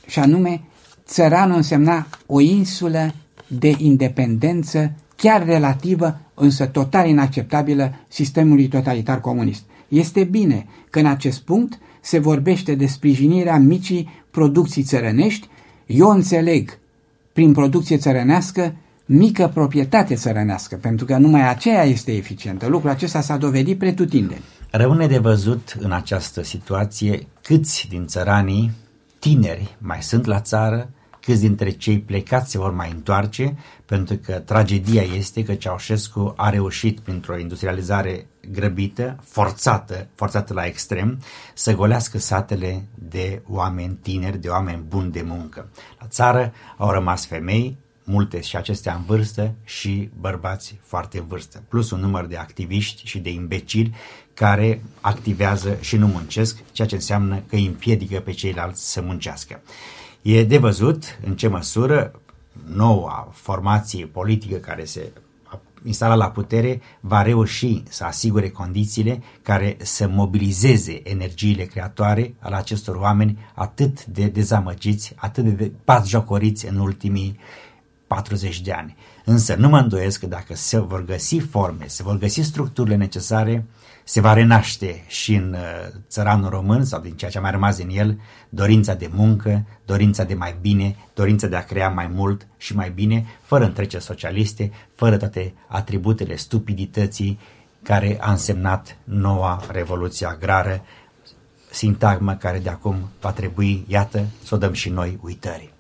și 0.07 0.19
anume 0.19 0.63
țăranul 1.07 1.57
însemna 1.57 2.07
o 2.27 2.41
insulă 2.41 3.15
de 3.47 3.75
independență 3.79 4.93
chiar 5.17 5.45
relativă, 5.45 6.21
însă 6.35 6.67
total 6.67 7.09
inacceptabilă 7.09 7.95
sistemului 8.09 8.69
totalitar 8.69 9.21
comunist. 9.21 9.63
Este 9.89 10.25
bine 10.25 10.67
că 10.91 10.99
în 10.99 11.07
acest 11.07 11.41
punct 11.41 11.79
se 12.01 12.19
vorbește 12.19 12.75
de 12.75 12.87
sprijinirea 12.87 13.59
micii 13.59 14.09
producții 14.31 14.83
țărănești. 14.83 15.49
Eu 15.87 16.09
înțeleg 16.09 16.79
prin 17.33 17.53
producție 17.53 17.97
țărănească 17.97 18.75
mică 19.07 19.51
proprietate 19.55 20.15
țărănească, 20.15 20.77
pentru 20.77 21.07
că 21.07 21.17
numai 21.17 21.49
aceea 21.49 21.85
este 21.85 22.13
eficientă. 22.13 22.67
Lucrul 22.67 22.91
acesta 22.91 23.21
s-a 23.21 23.37
dovedit 23.37 23.79
pretutindeni. 23.79 24.43
Rămâne 24.71 25.07
de 25.07 25.19
văzut 25.19 25.77
în 25.79 25.93
această 25.93 26.43
situație 26.43 27.27
câți 27.43 27.87
din 27.89 28.07
țăranii 28.07 28.71
tineri 29.19 29.77
mai 29.79 30.03
sunt 30.03 30.25
la 30.25 30.41
țară, 30.41 30.91
câți 31.21 31.41
dintre 31.41 31.71
cei 31.71 31.99
plecați 31.99 32.51
se 32.51 32.59
vor 32.59 32.73
mai 32.73 32.91
întoarce, 32.91 33.57
pentru 33.87 34.17
că 34.17 34.33
tragedia 34.33 35.03
este 35.03 35.43
că 35.43 35.55
Ceaușescu 35.55 36.35
a 36.37 36.51
reușit 36.51 37.01
printr-o 37.01 37.39
industrializare 37.39 38.27
grăbită, 38.51 39.19
forțată, 39.23 40.09
forțată 40.15 40.53
la 40.53 40.67
extrem, 40.67 41.21
să 41.55 41.75
golească 41.75 42.19
satele 42.19 42.85
de 42.95 43.43
oameni 43.49 43.99
tineri, 44.03 44.41
de 44.41 44.49
oameni 44.49 44.83
buni 44.89 45.13
de 45.13 45.23
muncă. 45.23 45.69
La 46.01 46.07
țară 46.07 46.53
au 46.77 46.91
rămas 46.91 47.27
femei, 47.27 47.77
multe 48.05 48.41
și 48.41 48.57
acestea 48.57 48.95
în 48.95 49.05
vârstă 49.05 49.55
și 49.65 50.11
bărbați 50.21 50.75
foarte 50.83 51.19
în 51.19 51.27
vârstă, 51.27 51.63
plus 51.69 51.91
un 51.91 52.01
număr 52.01 52.27
de 52.27 52.37
activiști 52.37 53.07
și 53.07 53.19
de 53.19 53.31
imbecili 53.31 53.95
care 54.35 54.83
activează 55.01 55.77
și 55.81 55.97
nu 55.97 56.07
muncesc, 56.07 56.59
ceea 56.73 56.89
ce 56.89 56.95
înseamnă 56.95 57.43
că 57.49 57.55
îi 57.55 57.67
împiedică 57.67 58.21
pe 58.21 58.33
ceilalți 58.33 58.93
să 58.93 59.03
muncească. 59.03 59.61
E 60.23 60.45
de 60.45 60.59
văzut 60.59 61.19
în 61.27 61.37
ce 61.37 61.49
măsură 61.49 62.21
noua 62.67 63.31
formație 63.33 64.07
politică 64.07 64.57
care 64.57 64.85
se 64.85 65.13
instala 65.85 66.15
la 66.15 66.31
putere 66.31 66.81
va 67.01 67.23
reuși 67.23 67.83
să 67.89 68.05
asigure 68.05 68.49
condițiile 68.49 69.23
care 69.43 69.77
să 69.81 70.09
mobilizeze 70.09 71.11
energiile 71.11 71.65
creatoare 71.65 72.35
ale 72.39 72.57
acestor 72.57 72.97
oameni 72.97 73.39
atât 73.55 74.05
de 74.05 74.27
dezamăgiți, 74.27 75.13
atât 75.17 75.45
de 75.45 75.73
batjocoriți 75.85 76.67
în 76.67 76.77
ultimii 76.77 77.39
40 78.07 78.61
de 78.61 78.73
ani. 78.73 78.97
Însă 79.25 79.55
nu 79.55 79.69
mă 79.69 79.79
îndoiesc 79.79 80.21
că 80.21 80.27
dacă 80.27 80.55
se 80.55 80.79
vor 80.79 81.05
găsi 81.05 81.39
forme, 81.39 81.85
se 81.87 82.03
vor 82.03 82.19
găsi 82.19 82.41
structurile 82.41 82.97
necesare, 82.97 83.67
se 84.13 84.21
va 84.21 84.33
renaște 84.33 85.05
și 85.07 85.35
în 85.35 85.53
uh, 85.53 86.01
țăranul 86.09 86.49
român 86.49 86.85
sau 86.85 87.01
din 87.01 87.13
ceea 87.13 87.31
ce 87.31 87.39
a 87.39 87.41
mai 87.41 87.51
rămas 87.51 87.77
din 87.77 87.89
el 87.99 88.21
dorința 88.49 88.95
de 88.95 89.11
muncă, 89.15 89.67
dorința 89.85 90.25
de 90.25 90.35
mai 90.35 90.57
bine, 90.61 90.97
dorința 91.15 91.47
de 91.47 91.57
a 91.57 91.65
crea 91.65 91.89
mai 91.89 92.11
mult 92.15 92.47
și 92.57 92.75
mai 92.75 92.91
bine, 92.95 93.27
fără 93.43 93.65
întreceri 93.65 94.03
socialiste, 94.03 94.73
fără 94.95 95.17
toate 95.17 95.55
atributele 95.67 96.37
stupidității 96.37 97.39
care 97.83 98.17
a 98.21 98.31
însemnat 98.31 98.97
noua 99.05 99.63
revoluție 99.71 100.27
agrară, 100.27 100.83
sintagmă 101.71 102.35
care 102.35 102.59
de 102.59 102.69
acum 102.69 102.97
va 103.21 103.33
trebui, 103.33 103.85
iată, 103.89 104.25
să 104.45 104.55
o 104.55 104.59
dăm 104.59 104.73
și 104.73 104.89
noi 104.89 105.19
uitării. 105.23 105.73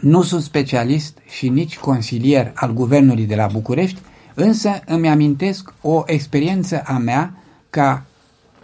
Nu 0.00 0.22
sunt 0.22 0.42
specialist 0.42 1.18
și 1.28 1.48
nici 1.48 1.78
consilier 1.78 2.52
al 2.54 2.72
guvernului 2.72 3.26
de 3.26 3.34
la 3.34 3.46
București, 3.46 4.00
însă 4.34 4.80
îmi 4.86 5.08
amintesc 5.08 5.74
o 5.80 6.02
experiență 6.06 6.82
a 6.84 6.98
mea 6.98 7.40
ca 7.76 8.04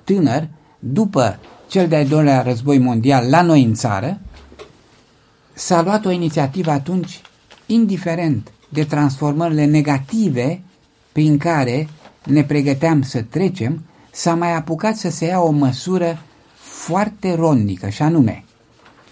tânăr 0.05 0.49
după 0.79 1.39
cel 1.69 1.89
de-al 1.89 2.07
doilea 2.07 2.43
război 2.43 2.79
mondial 2.79 3.29
la 3.29 3.43
noi 3.43 3.63
în 3.63 3.75
țară, 3.75 4.21
s-a 5.53 5.83
luat 5.83 6.05
o 6.05 6.11
inițiativă 6.11 6.71
atunci, 6.71 7.21
indiferent 7.67 8.53
de 8.69 8.85
transformările 8.85 9.65
negative 9.65 10.63
prin 11.13 11.39
care 11.39 11.89
ne 12.25 12.45
pregăteam 12.45 13.03
să 13.03 13.23
trecem, 13.23 13.85
s-a 14.11 14.35
mai 14.35 14.55
apucat 14.55 14.97
să 14.97 15.11
se 15.11 15.25
ia 15.25 15.41
o 15.41 15.51
măsură 15.51 16.19
foarte 16.57 17.35
ronnică, 17.35 17.89
și 17.89 18.03
anume, 18.03 18.45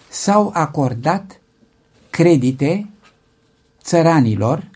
s-au 0.08 0.50
acordat 0.54 1.40
credite 2.10 2.88
țăranilor, 3.82 4.70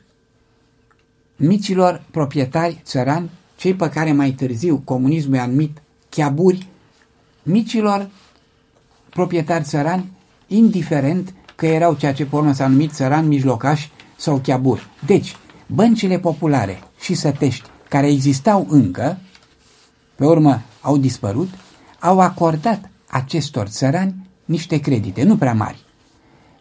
micilor 1.37 2.03
proprietari 2.11 2.81
țărani, 2.85 3.31
cei 3.65 3.75
pe 3.75 3.89
care 3.89 4.13
mai 4.13 4.31
târziu 4.31 4.83
comunismul 4.85 5.35
i-a 5.35 5.47
numit 5.47 5.83
chiaburi, 6.09 6.67
micilor 7.43 8.11
proprietari 9.11 9.65
țărani, 9.65 10.11
indiferent 10.47 11.35
că 11.55 11.67
erau 11.67 11.95
ceea 11.95 12.13
ce 12.13 12.27
pe 12.27 12.37
urmă 12.37 12.53
s-a 12.53 12.67
numit 12.67 12.93
țărani 12.93 13.27
mijlocași 13.27 13.91
sau 14.17 14.39
chiaburi. 14.39 14.87
Deci, 15.07 15.37
băncile 15.67 16.19
populare 16.19 16.83
și 17.01 17.15
sătești, 17.15 17.69
care 17.89 18.11
existau 18.11 18.67
încă, 18.71 19.19
pe 20.15 20.25
urmă 20.25 20.63
au 20.81 20.97
dispărut, 20.97 21.49
au 22.01 22.21
acordat 22.21 22.91
acestor 23.09 23.67
țărani 23.67 24.15
niște 24.45 24.79
credite, 24.79 25.23
nu 25.23 25.37
prea 25.37 25.55
mari. 25.55 25.85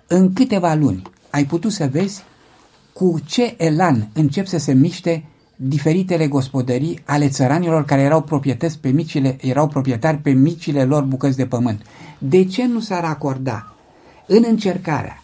În 0.07 0.33
câteva 0.33 0.73
luni 0.73 1.01
ai 1.29 1.45
putut 1.45 1.71
să 1.71 1.87
vezi 1.91 2.23
cu 2.93 3.19
ce 3.25 3.53
elan 3.57 4.09
încep 4.13 4.47
să 4.47 4.57
se 4.57 4.73
miște 4.73 5.23
diferitele 5.65 6.28
gospodării 6.28 6.99
ale 7.06 7.28
țăranilor 7.28 7.86
care 7.86 8.02
erau 8.02 8.21
proprietăți 8.21 8.80
pe 8.80 8.89
micile, 8.89 9.38
erau 9.41 9.67
proprietari 9.67 10.17
pe 10.17 10.32
micile 10.32 10.84
lor 10.84 11.04
bucăți 11.04 11.38
de 11.38 11.45
pământ. 11.45 11.82
De 12.17 12.45
ce 12.45 12.65
nu 12.65 12.80
s-ar 12.80 13.04
acorda 13.04 13.76
în 14.26 14.43
încercarea 14.47 15.23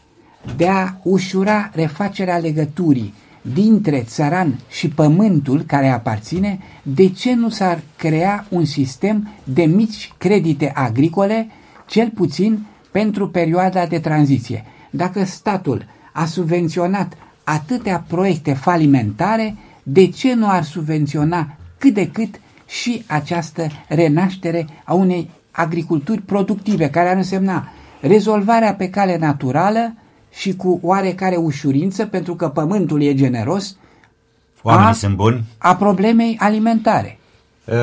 de 0.56 0.68
a 0.68 0.94
ușura 1.04 1.70
refacerea 1.74 2.38
legăturii 2.38 3.14
dintre 3.54 4.04
țăran 4.04 4.60
și 4.70 4.88
pământul 4.88 5.62
care 5.62 5.88
aparține, 5.88 6.60
de 6.84 7.10
ce 7.10 7.34
nu 7.34 7.50
s-ar 7.50 7.82
crea 7.96 8.46
un 8.50 8.66
sistem 8.66 9.30
de 9.44 9.64
mici 9.64 10.14
credite 10.18 10.72
agricole, 10.76 11.48
cel 11.88 12.10
puțin 12.10 12.66
pentru 12.92 13.30
perioada 13.30 13.86
de 13.86 14.00
tranziție? 14.00 14.66
Dacă 14.90 15.24
statul 15.24 15.86
a 16.14 16.26
subvenționat 16.26 17.14
atâtea 17.44 18.06
proiecte 18.08 18.54
falimentare, 18.54 19.56
de 19.92 20.08
ce 20.08 20.34
nu 20.34 20.50
ar 20.50 20.64
subvenționa 20.64 21.48
cât 21.78 21.94
de 21.94 22.10
cât 22.10 22.40
și 22.68 23.04
această 23.08 23.68
renaștere 23.88 24.68
a 24.84 24.94
unei 24.94 25.30
agriculturi 25.52 26.22
productive, 26.22 26.90
care 26.90 27.10
ar 27.10 27.16
însemna 27.16 27.68
rezolvarea 28.02 28.74
pe 28.74 28.90
cale 28.90 29.18
naturală 29.18 29.94
și 30.34 30.56
cu 30.56 30.80
oarecare 30.84 31.36
ușurință, 31.36 32.06
pentru 32.06 32.36
că 32.36 32.50
pământul 32.50 33.02
e 33.02 33.14
generos, 33.14 33.76
Oamenii 34.62 34.90
a, 34.90 34.94
sunt 34.94 35.16
buni. 35.16 35.44
a 35.58 35.76
problemei 35.76 36.38
alimentare. 36.40 37.20
Uh, 37.66 37.76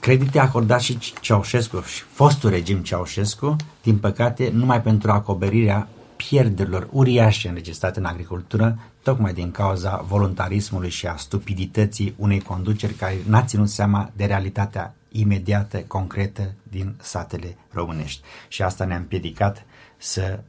credite 0.00 0.38
acordat 0.38 0.80
și 0.80 0.98
Ceaușescu 1.20 1.80
și 1.80 2.02
fostul 2.12 2.50
regim 2.50 2.78
Ceaușescu, 2.78 3.56
din 3.82 3.96
păcate, 3.96 4.50
numai 4.54 4.80
pentru 4.80 5.10
acoperirea 5.10 5.88
pierderilor 6.16 6.88
uriașe 6.92 7.48
înregistrate 7.48 7.98
în 7.98 8.04
agricultură, 8.04 8.78
tocmai 9.02 9.32
din 9.32 9.50
cauza 9.50 10.04
voluntarismului 10.08 10.90
și 10.90 11.06
a 11.06 11.16
stupidității 11.16 12.14
unei 12.16 12.40
conduceri 12.40 12.92
care 12.92 13.16
n-a 13.26 13.42
ținut 13.42 13.68
seama 13.68 14.10
de 14.16 14.24
realitatea 14.24 14.94
imediată, 15.08 15.78
concretă 15.78 16.52
din 16.62 16.94
satele 17.00 17.56
românești. 17.72 18.22
Și 18.48 18.62
asta 18.62 18.84
ne-a 18.84 18.96
împiedicat 18.96 19.64
să 19.96 20.40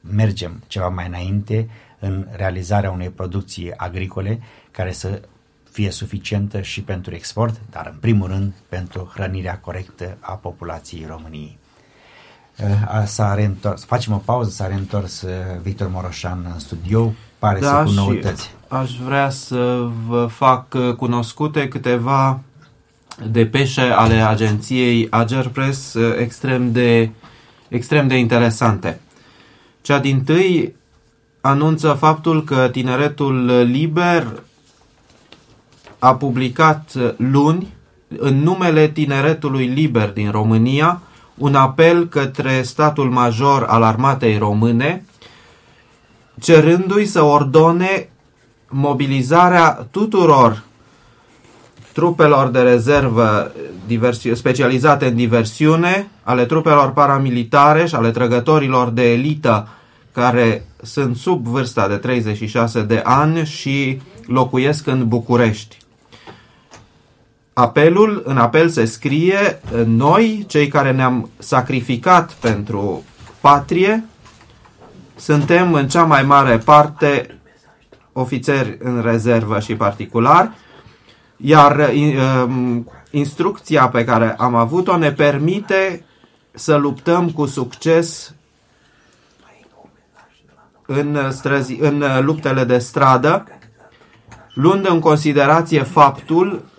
mergem 0.00 0.62
ceva 0.66 0.88
mai 0.88 1.06
înainte 1.06 1.68
în 1.98 2.26
realizarea 2.30 2.90
unei 2.90 3.10
producții 3.10 3.72
agricole 3.76 4.40
care 4.70 4.92
să 4.92 5.22
fie 5.70 5.90
suficientă 5.90 6.60
și 6.60 6.82
pentru 6.82 7.14
export, 7.14 7.60
dar 7.70 7.86
în 7.92 7.98
primul 8.00 8.28
rând 8.28 8.52
pentru 8.68 9.10
hrănirea 9.14 9.58
corectă 9.58 10.16
a 10.20 10.32
populației 10.32 11.06
României. 11.06 11.58
Eh, 12.56 13.04
s-a 13.06 13.34
reîntors, 13.34 13.84
facem 13.84 14.12
o 14.12 14.22
pauză, 14.24 14.50
s-a 14.50 14.66
reîntors 14.66 15.22
eh, 15.22 15.30
Victor 15.62 15.88
Moroșan 15.92 16.50
în 16.52 16.58
studio, 16.58 17.12
pare 17.38 17.58
da, 17.58 17.68
să 17.68 17.82
cu 17.84 17.90
noutăți. 17.90 18.50
aș 18.68 18.96
vrea 19.04 19.30
să 19.30 19.88
vă 20.06 20.26
fac 20.26 20.74
eh, 20.74 20.94
cunoscute 20.94 21.68
câteva 21.68 22.40
depeșe 23.30 23.80
ale 23.80 24.14
agenției 24.14 25.06
Agerpress 25.10 25.96
extrem 26.18 26.72
de, 26.72 27.10
extrem 27.68 28.08
de 28.08 28.16
interesante. 28.16 29.00
Cea 29.80 29.98
din 29.98 30.24
tâi 30.24 30.74
anunță 31.40 31.92
faptul 31.92 32.44
că 32.44 32.68
Tineretul 32.72 33.60
Liber 33.60 34.42
a 35.98 36.14
publicat 36.14 36.92
luni, 37.16 37.74
în 38.08 38.42
numele 38.42 38.88
Tineretului 38.88 39.66
Liber 39.66 40.12
din 40.12 40.30
România, 40.30 41.00
un 41.36 41.54
apel 41.54 42.08
către 42.08 42.62
statul 42.62 43.10
major 43.10 43.62
al 43.62 43.82
armatei 43.82 44.38
române, 44.38 45.04
cerându-i 46.40 47.06
să 47.06 47.22
ordone 47.22 48.08
mobilizarea 48.68 49.86
tuturor 49.90 50.62
trupelor 51.92 52.48
de 52.48 52.60
rezervă 52.60 53.52
specializate 54.34 55.06
în 55.06 55.14
diversiune, 55.14 56.08
ale 56.22 56.44
trupelor 56.44 56.92
paramilitare 56.92 57.86
și 57.86 57.94
ale 57.94 58.10
trăgătorilor 58.10 58.88
de 58.88 59.12
elită 59.12 59.68
care 60.12 60.66
sunt 60.82 61.16
sub 61.16 61.46
vârsta 61.46 61.88
de 61.88 61.96
36 61.96 62.82
de 62.82 63.00
ani 63.04 63.44
și 63.44 64.00
locuiesc 64.26 64.86
în 64.86 65.08
București. 65.08 65.76
Apelul, 67.58 68.22
în 68.24 68.38
apel 68.38 68.68
se 68.68 68.84
scrie, 68.84 69.60
noi, 69.86 70.44
cei 70.48 70.68
care 70.68 70.92
ne-am 70.92 71.30
sacrificat 71.38 72.32
pentru 72.32 73.04
patrie, 73.40 74.04
suntem 75.14 75.74
în 75.74 75.88
cea 75.88 76.04
mai 76.04 76.22
mare 76.22 76.58
parte 76.58 77.38
ofițeri 78.12 78.76
în 78.80 79.00
rezervă 79.00 79.60
și 79.60 79.74
particular, 79.74 80.52
iar 81.36 81.90
um, 82.46 82.90
instrucția 83.10 83.88
pe 83.88 84.04
care 84.04 84.34
am 84.38 84.54
avut-o 84.54 84.96
ne 84.96 85.12
permite 85.12 86.04
să 86.50 86.74
luptăm 86.74 87.30
cu 87.30 87.46
succes 87.46 88.34
în, 90.86 91.30
străzi, 91.30 91.78
în 91.80 92.04
luptele 92.20 92.64
de 92.64 92.78
stradă, 92.78 93.44
luând 94.54 94.88
în 94.88 95.00
considerație 95.00 95.82
faptul 95.82 96.74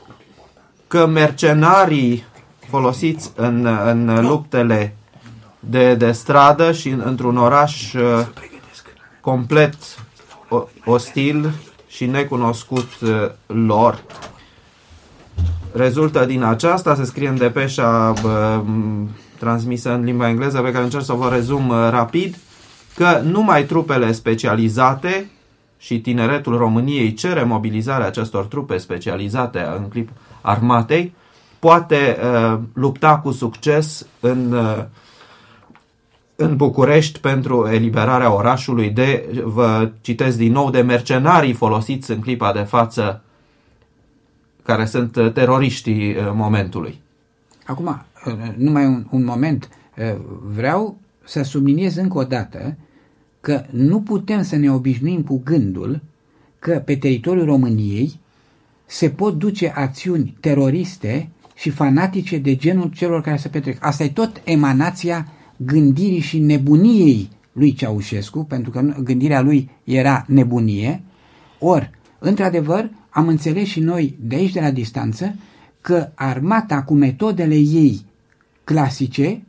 că 0.88 1.06
mercenarii 1.06 2.24
folosiți 2.70 3.32
în, 3.36 3.66
în 3.66 4.28
luptele 4.28 4.96
de, 5.60 5.96
de 5.96 6.12
stradă 6.12 6.72
și 6.72 6.90
într-un 6.90 7.38
oraș 7.38 7.94
uh, 7.94 8.26
complet 9.22 9.76
ostil 10.86 11.52
și 11.88 12.06
necunoscut 12.06 12.90
uh, 13.02 13.30
lor. 13.46 14.04
Rezultă 15.74 16.26
din 16.26 16.44
aceasta, 16.44 16.96
se 16.96 17.04
scrie 17.04 17.28
în 17.28 17.38
depeșa 17.38 18.14
transmisă 19.38 19.94
în 19.94 20.04
limba 20.04 20.30
engleză, 20.30 20.62
pe 20.62 20.72
care 20.72 20.84
încerc 20.84 21.04
să 21.04 21.14
vă 21.14 21.30
rezum 21.30 21.70
uh, 21.70 21.88
rapid, 21.90 22.38
că 22.96 23.22
numai 23.24 23.64
trupele 23.64 24.12
specializate 24.12 25.30
și 25.78 26.00
tineretul 26.00 26.58
României 26.58 27.14
cere 27.14 27.44
mobilizarea 27.44 28.08
acestor 28.08 28.46
trupe 28.46 28.78
specializate 28.78 29.68
în 29.78 29.88
clip 29.90 30.10
armatei, 30.48 31.14
poate 31.60 32.18
uh, 32.22 32.60
lupta 32.74 33.20
cu 33.20 33.32
succes 33.32 34.08
în, 34.20 34.52
uh, 34.52 34.84
în 36.36 36.56
București 36.56 37.20
pentru 37.20 37.68
eliberarea 37.68 38.34
orașului 38.34 38.90
de, 38.90 39.42
vă 39.44 39.92
citesc 40.02 40.38
din 40.38 40.52
nou, 40.52 40.70
de 40.70 40.82
mercenarii 40.82 41.54
folosiți 41.54 42.12
în 42.12 42.20
clipa 42.20 42.52
de 42.52 42.62
față 42.62 43.22
care 44.68 44.86
sunt 44.86 45.16
uh, 45.16 45.32
teroriștii 45.32 46.10
uh, 46.10 46.32
momentului. 46.34 47.00
Acum, 47.66 47.86
uh, 48.26 48.34
numai 48.56 48.86
un, 48.86 49.06
un 49.12 49.24
moment, 49.24 49.70
vreau 50.56 50.98
să 51.24 51.42
subliniez 51.42 51.96
încă 51.96 52.18
o 52.18 52.24
dată 52.24 52.78
că 53.42 53.64
nu 53.70 54.02
putem 54.02 54.44
să 54.44 54.56
ne 54.56 54.72
obișnuim 54.72 55.22
cu 55.22 55.42
gândul 55.44 56.02
că 56.60 56.82
pe 56.86 56.96
teritoriul 56.96 57.46
României 57.46 58.20
se 58.88 59.10
pot 59.10 59.38
duce 59.38 59.72
acțiuni 59.76 60.38
teroriste 60.40 61.30
și 61.56 61.70
fanatice 61.70 62.38
de 62.38 62.56
genul 62.56 62.92
celor 62.96 63.22
care 63.22 63.38
se 63.38 63.48
petrec. 63.48 63.78
Asta 63.86 64.04
e 64.04 64.10
tot 64.10 64.42
emanația 64.44 65.28
gândirii 65.58 66.20
și 66.20 66.40
nebuniei 66.40 67.30
lui 67.52 67.74
Ceaușescu, 67.74 68.44
pentru 68.44 68.72
că 68.72 68.94
gândirea 69.04 69.42
lui 69.42 69.70
era 69.84 70.26
nebunie. 70.28 71.02
Ori, 71.60 71.90
într-adevăr, 72.20 72.90
am 73.10 73.28
înțeles 73.28 73.68
și 73.68 73.80
noi 73.80 74.16
de 74.20 74.36
aici, 74.36 74.52
de 74.52 74.60
la 74.60 74.72
distanță, 74.72 75.36
că 75.82 76.10
armata 76.16 76.84
cu 76.84 76.94
metodele 76.94 77.56
ei 77.56 78.06
clasice, 78.64 79.42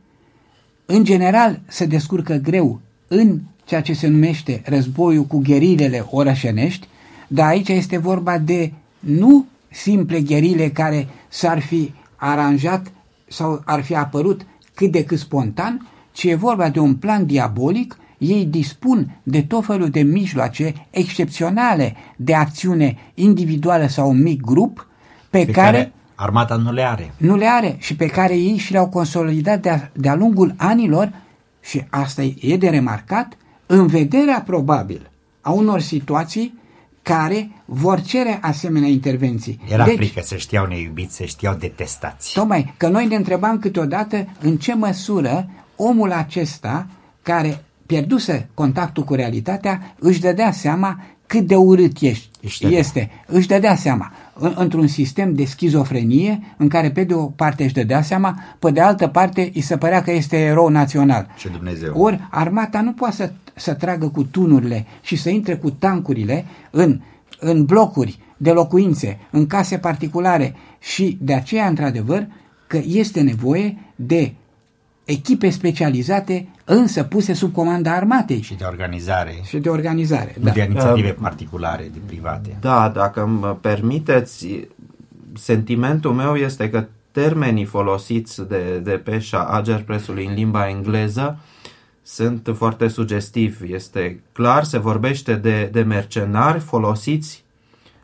în 0.85 1.03
general 1.03 1.61
se 1.67 1.85
descurcă 1.85 2.35
greu 2.35 2.79
în 3.07 3.39
ceea 3.65 3.81
ce 3.81 3.93
se 3.93 4.07
numește 4.07 4.61
războiul 4.65 5.23
cu 5.23 5.37
gherilele 5.37 6.05
orășenești, 6.09 6.87
dar 7.27 7.47
aici 7.47 7.67
este 7.67 7.97
vorba 7.97 8.37
de 8.37 8.71
nu 8.99 9.45
simple 9.71 10.21
gherile 10.21 10.69
care 10.69 11.07
s-ar 11.27 11.59
fi 11.59 11.93
aranjat 12.15 12.91
sau 13.27 13.61
ar 13.65 13.81
fi 13.81 13.95
apărut 13.95 14.41
cât 14.73 14.91
de 14.91 15.03
cât 15.03 15.17
spontan, 15.17 15.87
ci 16.11 16.23
e 16.23 16.35
vorba 16.35 16.69
de 16.69 16.79
un 16.79 16.95
plan 16.95 17.25
diabolic, 17.25 17.97
ei 18.17 18.45
dispun 18.45 19.19
de 19.23 19.41
tot 19.41 19.65
felul 19.65 19.89
de 19.89 20.01
mijloace 20.01 20.73
excepționale 20.89 21.95
de 22.15 22.35
acțiune 22.35 22.97
individuală 23.13 23.87
sau 23.87 24.09
un 24.09 24.21
mic 24.21 24.41
grup 24.41 24.87
pe, 25.29 25.45
pe 25.45 25.51
care, 25.51 25.77
care 25.77 25.93
armata 26.15 26.55
nu 26.55 26.71
le 26.71 26.83
are. 26.83 27.13
Nu 27.17 27.35
le 27.35 27.45
are 27.45 27.75
și 27.79 27.95
pe 27.95 28.05
care 28.05 28.37
ei 28.37 28.57
și 28.57 28.71
le-au 28.71 28.89
consolidat 28.89 29.61
de-a, 29.61 29.91
de 29.93 30.13
lungul 30.17 30.53
anilor 30.57 31.13
și 31.61 31.83
asta 31.89 32.21
e 32.39 32.57
de 32.57 32.69
remarcat 32.69 33.37
în 33.65 33.87
vederea 33.87 34.41
probabil 34.45 35.09
a 35.41 35.51
unor 35.51 35.79
situații 35.79 36.58
care 37.15 37.51
vor 37.65 38.01
cere 38.01 38.37
asemenea 38.41 38.89
intervenții. 38.89 39.59
Era 39.67 39.85
deci, 39.85 39.95
frică 39.95 40.21
să 40.23 40.35
știau 40.35 40.65
neiubiți, 40.65 41.15
să 41.15 41.23
știau 41.23 41.55
detestați. 41.55 42.33
Tocmai, 42.33 42.73
că 42.77 42.87
noi 42.87 43.05
ne 43.05 43.15
întrebam 43.15 43.59
câteodată 43.59 44.27
în 44.39 44.57
ce 44.57 44.75
măsură 44.75 45.49
omul 45.75 46.11
acesta, 46.11 46.87
care 47.21 47.63
pierduse 47.85 48.49
contactul 48.53 49.03
cu 49.03 49.13
realitatea, 49.13 49.95
își 49.99 50.19
dădea 50.19 50.51
seama 50.51 50.99
cât 51.25 51.47
de 51.47 51.55
urât 51.55 51.99
ești, 51.99 52.29
este. 52.59 53.09
Își 53.25 53.47
dădea 53.47 53.75
seama 53.75 54.11
într-un 54.55 54.87
sistem 54.87 55.33
de 55.33 55.45
schizofrenie 55.45 56.55
în 56.57 56.67
care 56.67 56.91
pe 56.91 57.03
de 57.03 57.13
o 57.13 57.25
parte 57.25 57.63
își 57.63 57.73
dădea 57.73 58.01
seama, 58.01 58.39
pe 58.59 58.71
de 58.71 58.81
altă 58.81 59.07
parte 59.07 59.51
îi 59.53 59.61
se 59.61 59.77
părea 59.77 60.01
că 60.01 60.11
este 60.11 60.37
erou 60.37 60.67
național. 60.67 61.27
Ce 61.37 61.49
Dumnezeu. 61.49 62.01
Ori 62.01 62.27
armata 62.29 62.81
nu 62.81 62.93
poate 62.93 63.15
să, 63.15 63.31
să 63.59 63.73
tragă 63.73 64.07
cu 64.07 64.23
tunurile 64.23 64.85
și 65.01 65.15
să 65.15 65.29
intre 65.29 65.55
cu 65.55 65.69
tancurile 65.69 66.45
în, 66.71 67.01
în 67.39 67.65
blocuri 67.65 68.19
de 68.37 68.51
locuințe, 68.51 69.19
în 69.31 69.47
case 69.47 69.77
particulare 69.77 70.55
și 70.79 71.17
de 71.21 71.33
aceea, 71.33 71.67
într-adevăr, 71.67 72.27
că 72.67 72.79
este 72.85 73.21
nevoie 73.21 73.77
de 73.95 74.33
echipe 75.05 75.49
specializate, 75.49 76.47
însă 76.65 77.03
puse 77.03 77.33
sub 77.33 77.53
comanda 77.53 77.95
armatei. 77.95 78.41
Și 78.41 78.53
de 78.53 78.63
organizare. 78.63 79.35
Și 79.47 79.57
de 79.57 79.69
organizare, 79.69 80.35
nu 80.37 80.43
da. 80.43 80.51
de 80.51 80.61
inițiative 80.63 81.09
uh, 81.09 81.17
particulare, 81.21 81.89
de 81.93 81.99
private. 82.05 82.57
Da, 82.61 82.89
dacă 82.89 83.23
îmi 83.23 83.57
permiteți, 83.61 84.67
sentimentul 85.33 86.13
meu 86.13 86.35
este 86.35 86.69
că 86.69 86.85
termenii 87.11 87.65
folosiți 87.65 88.47
de, 88.47 88.79
de 88.83 88.91
peșa 88.91 89.43
Agerpresului 89.43 90.25
în 90.25 90.33
limba 90.33 90.69
engleză 90.69 91.39
sunt 92.13 92.49
foarte 92.55 92.87
sugestivi. 92.87 93.73
Este 93.73 94.21
clar, 94.31 94.63
se 94.63 94.77
vorbește 94.77 95.33
de, 95.33 95.69
de 95.71 95.81
mercenari 95.81 96.59
folosiți 96.59 97.43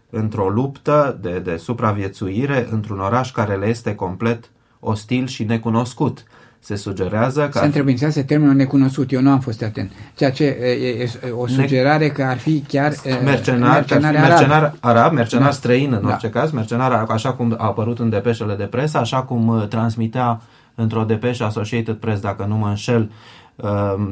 într-o 0.10 0.50
luptă 0.50 1.18
de, 1.22 1.40
de 1.40 1.56
supraviețuire 1.56 2.68
într-un 2.72 3.00
oraș 3.00 3.32
care 3.32 3.56
le 3.56 3.68
este 3.68 3.96
complet 3.96 4.50
ostil 4.80 5.28
și 5.28 5.44
necunoscut. 5.44 6.24
Se 6.60 6.76
sugerează 6.76 7.50
că... 7.50 7.58
Se 7.58 7.66
întrebuințează 7.66 8.24
termenul 8.24 8.56
necunoscut, 8.56 9.12
eu 9.12 9.22
nu 9.22 9.30
am 9.30 9.40
fost 9.40 9.64
atent. 9.64 9.92
Ceea 10.16 10.32
ce 10.32 10.44
e, 10.44 11.04
e 11.04 11.32
o 11.32 11.48
sugerare 11.48 12.10
că 12.10 12.24
ar 12.24 12.38
fi 12.38 12.64
chiar 12.68 12.94
mercenar, 13.24 13.74
mercenar, 13.74 14.16
arab. 14.16 14.30
mercenar 14.30 14.74
arab, 14.80 15.14
mercenar 15.14 15.46
da. 15.46 15.52
străin 15.52 15.94
în 15.94 16.02
da. 16.02 16.08
orice 16.08 16.30
caz, 16.30 16.52
mercenar 16.52 17.06
așa 17.10 17.34
cum 17.34 17.56
a 17.58 17.66
apărut 17.66 18.00
în 18.00 18.10
depeșele 18.10 18.56
de 18.56 18.64
presă, 18.64 18.98
așa 18.98 19.24
cum 19.24 19.48
uh, 19.48 19.68
transmitea 19.68 20.42
într-o 20.76 21.04
depeșă 21.04 21.44
Associated 21.44 21.96
Press, 21.96 22.22
dacă 22.22 22.46
nu 22.48 22.56
mă 22.56 22.68
înșel, 22.68 23.02
uh, 23.02 23.10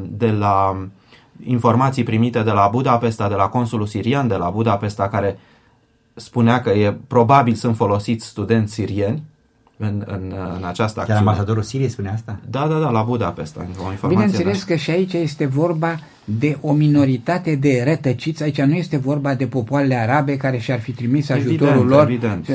de 0.09 0.31
la 0.31 0.77
informații 1.45 2.03
primite 2.03 2.41
de 2.41 2.51
la 2.51 2.67
Budapesta, 2.71 3.27
de 3.29 3.35
la 3.35 3.47
consulul 3.47 3.85
sirian 3.85 4.27
de 4.27 4.35
la 4.35 4.49
Budapesta, 4.49 5.07
care 5.07 5.39
spunea 6.13 6.61
că 6.61 6.69
e 6.69 6.97
probabil 7.07 7.53
sunt 7.53 7.75
folosiți 7.75 8.25
studenți 8.25 8.73
sirieni 8.73 9.23
în, 9.77 10.03
în, 10.05 10.33
în 10.57 10.63
această 10.63 10.99
acțiune. 10.99 11.19
Chiar 11.19 11.27
ambasadorul 11.27 11.63
Siriei 11.63 11.89
spune 11.89 12.09
asta? 12.09 12.39
Da, 12.49 12.67
da, 12.67 12.79
da, 12.79 12.89
la 12.89 13.01
Budapesta. 13.01 13.59
O 13.59 13.91
informație 13.91 14.07
Bineînțeles 14.07 14.63
că 14.63 14.75
și 14.75 14.89
aici 14.89 15.13
este 15.13 15.45
vorba 15.45 15.99
de 16.23 16.57
o 16.61 16.73
minoritate 16.73 17.55
de 17.55 17.83
rătăciți. 17.85 18.43
Aici 18.43 18.61
nu 18.61 18.73
este 18.73 18.97
vorba 18.97 19.33
de 19.33 19.45
popoarele 19.45 19.95
arabe 19.95 20.37
care 20.37 20.57
și-ar 20.57 20.79
fi 20.79 20.91
trimis 20.91 21.29
ajutorul 21.29 21.67
evident, 21.67 21.89
lor. 21.89 22.03
Evident. 22.03 22.47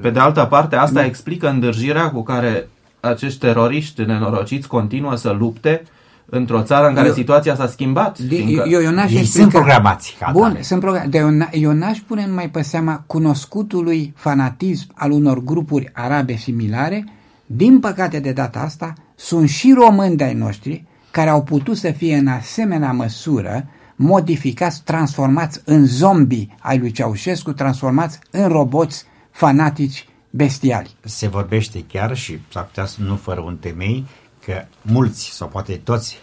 Pe 0.00 0.10
de 0.10 0.18
altă 0.18 0.44
parte, 0.44 0.76
asta 0.76 1.00
da. 1.00 1.04
explică 1.04 1.48
îndârjirea 1.48 2.10
cu 2.10 2.22
care 2.22 2.68
acești 3.00 3.38
teroriști 3.38 4.02
nenorociți 4.02 4.68
continuă 4.68 5.14
să 5.14 5.30
lupte 5.30 5.82
într-o 6.26 6.62
țară 6.62 6.88
în 6.88 6.94
care 6.94 7.06
eu, 7.06 7.14
situația 7.14 7.54
s-a 7.54 7.66
schimbat. 7.66 8.18
De, 8.18 8.36
eu, 8.36 8.82
eu 8.82 8.90
n-aș 8.90 9.12
ei 9.12 9.24
sunt 9.24 9.52
programați. 9.52 10.16
Ca 10.18 10.30
bun, 10.32 10.58
sunt 10.60 10.80
programați. 10.80 11.10
De 11.10 11.18
eu, 11.18 11.30
eu 11.52 11.72
n-aș 11.72 11.98
pune 11.98 12.26
numai 12.26 12.50
pe 12.50 12.62
seama 12.62 13.04
cunoscutului 13.06 14.12
fanatism 14.16 14.86
al 14.94 15.10
unor 15.10 15.38
grupuri 15.38 15.90
arabe 15.92 16.36
similare. 16.36 17.04
Din 17.46 17.80
păcate, 17.80 18.20
de 18.20 18.32
data 18.32 18.58
asta, 18.58 18.92
sunt 19.14 19.48
și 19.48 19.74
români 19.76 20.16
de-ai 20.16 20.34
noștri 20.34 20.84
care 21.10 21.30
au 21.30 21.42
putut 21.42 21.76
să 21.76 21.90
fie 21.90 22.16
în 22.16 22.26
asemenea 22.26 22.92
măsură 22.92 23.66
modificați, 23.96 24.82
transformați 24.84 25.60
în 25.64 25.86
zombi 25.86 26.48
ai 26.58 26.78
lui 26.78 26.90
Ceaușescu, 26.90 27.52
transformați 27.52 28.18
în 28.30 28.48
roboți 28.48 29.04
fanatici 29.30 30.08
bestiali. 30.30 30.96
Se 31.00 31.28
vorbește 31.28 31.84
chiar 31.88 32.16
și 32.16 32.38
s-ar 32.52 32.64
putea 32.64 32.86
nu 32.96 33.16
fără 33.16 33.40
un 33.40 33.56
temei 33.56 34.06
că 34.44 34.64
mulți 34.82 35.30
sau 35.30 35.48
poate 35.48 35.76
toți 35.76 36.18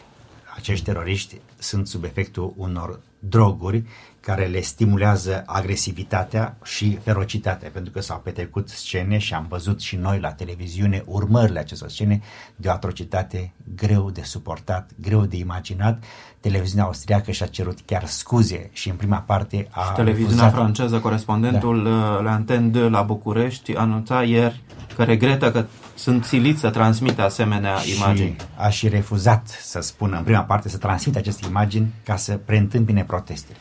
acești 0.56 0.86
teroriști 0.86 1.42
sunt 1.58 1.88
sub 1.88 2.04
efectul 2.04 2.54
unor 2.58 3.00
droguri 3.20 3.84
care 4.22 4.46
le 4.46 4.62
stimulează 4.62 5.44
agresivitatea 5.46 6.58
și 6.64 7.00
ferocitatea, 7.04 7.70
pentru 7.74 7.92
că 7.92 8.02
s-au 8.02 8.20
petrecut 8.20 8.70
scene 8.70 9.18
și 9.18 9.34
am 9.34 9.46
văzut 9.50 9.82
și 9.82 9.96
noi 9.96 10.20
la 10.20 10.32
televiziune 10.32 11.04
urmările 11.06 11.60
acestor 11.60 11.90
scene 11.90 12.22
de 12.56 12.68
o 12.68 12.72
atrocitate 12.72 13.54
greu 13.76 14.12
de 14.12 14.22
suportat, 14.24 14.90
greu 15.00 15.26
de 15.26 15.38
imaginat. 15.38 16.04
Televiziunea 16.40 16.86
austriacă 16.86 17.32
și-a 17.32 17.46
cerut 17.46 17.80
chiar 17.86 18.06
scuze 18.06 18.70
și 18.72 18.90
în 18.90 18.96
prima 18.96 19.18
parte 19.18 19.68
a 19.72 19.84
și 19.84 19.92
televiziunea 19.92 20.44
refuzat. 20.44 20.54
franceză, 20.54 21.00
corespondentul 21.00 21.84
da. 21.84 21.90
Uh, 21.90 22.24
la 22.24 22.32
Antenne 22.32 22.68
2 22.68 22.90
la 22.90 23.02
București, 23.02 23.76
anunța 23.76 24.24
ieri 24.24 24.62
că 24.96 25.04
regretă 25.04 25.52
că 25.52 25.66
sunt 25.96 26.24
siliți 26.24 26.60
să 26.60 26.70
transmită 26.70 27.22
asemenea 27.24 27.76
și 27.76 27.96
imagini. 27.96 28.36
a 28.56 28.70
și 28.70 28.88
refuzat 28.88 29.48
să 29.48 29.80
spună 29.80 30.18
în 30.18 30.24
prima 30.24 30.44
parte 30.44 30.70
să 30.70 30.78
transmită 30.78 31.18
aceste 31.18 31.48
imagini 31.48 31.94
ca 32.04 32.16
să 32.16 32.40
preîntâmpine 32.46 33.04
protestele. 33.04 33.58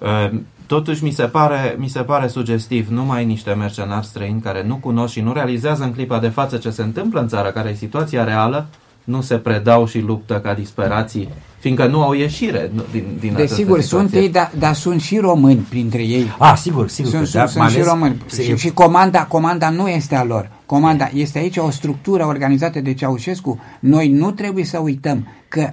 Ehm, 0.00 0.46
totuși 0.66 1.04
mi 1.04 1.10
se, 1.10 1.24
pare, 1.24 1.76
mi 1.78 1.88
se 1.88 2.00
pare 2.00 2.26
sugestiv 2.26 2.88
numai 2.88 3.24
niște 3.24 3.52
mercenari 3.52 4.06
străini 4.06 4.40
care 4.40 4.64
nu 4.66 4.76
cunosc 4.76 5.12
și 5.12 5.20
nu 5.20 5.32
realizează 5.32 5.84
în 5.84 5.92
clipa 5.92 6.18
de 6.18 6.28
față 6.28 6.56
ce 6.56 6.70
se 6.70 6.82
întâmplă 6.82 7.20
în 7.20 7.28
țară, 7.28 7.48
care 7.48 7.68
e 7.68 7.74
situația 7.74 8.24
reală, 8.24 8.66
nu 9.04 9.20
se 9.20 9.36
predau 9.36 9.86
și 9.86 9.98
luptă 9.98 10.40
ca 10.42 10.54
disperații, 10.54 11.28
fiindcă 11.58 11.86
nu 11.86 12.02
au 12.02 12.12
ieșire 12.12 12.70
din, 12.90 13.04
din 13.20 13.32
Desigur, 13.36 13.80
sunt 13.80 14.12
ei, 14.12 14.28
dar, 14.28 14.50
dar 14.58 14.74
sunt 14.74 15.00
și 15.00 15.18
români 15.18 15.66
printre 15.68 16.02
ei. 16.02 16.34
Ah, 16.38 16.56
sigur, 16.56 16.88
sigur. 16.88 17.10
Sunt, 17.10 17.26
sunt, 17.26 17.48
sunt 17.48 17.70
și 17.70 17.80
români. 17.80 18.22
Și, 18.32 18.56
și 18.56 18.70
comanda, 18.70 19.24
comanda 19.24 19.70
nu 19.70 19.88
este 19.88 20.14
a 20.14 20.24
lor. 20.24 20.50
Comanda 20.66 21.10
este 21.14 21.38
aici 21.38 21.56
o 21.56 21.70
structură 21.70 22.26
organizată 22.26 22.80
de 22.80 22.94
Ceaușescu. 22.94 23.60
Noi 23.80 24.08
nu 24.08 24.30
trebuie 24.30 24.64
să 24.64 24.78
uităm 24.78 25.28
că 25.48 25.70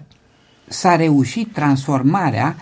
s-a 0.68 0.96
reușit 0.96 1.54
transformarea 1.54 2.56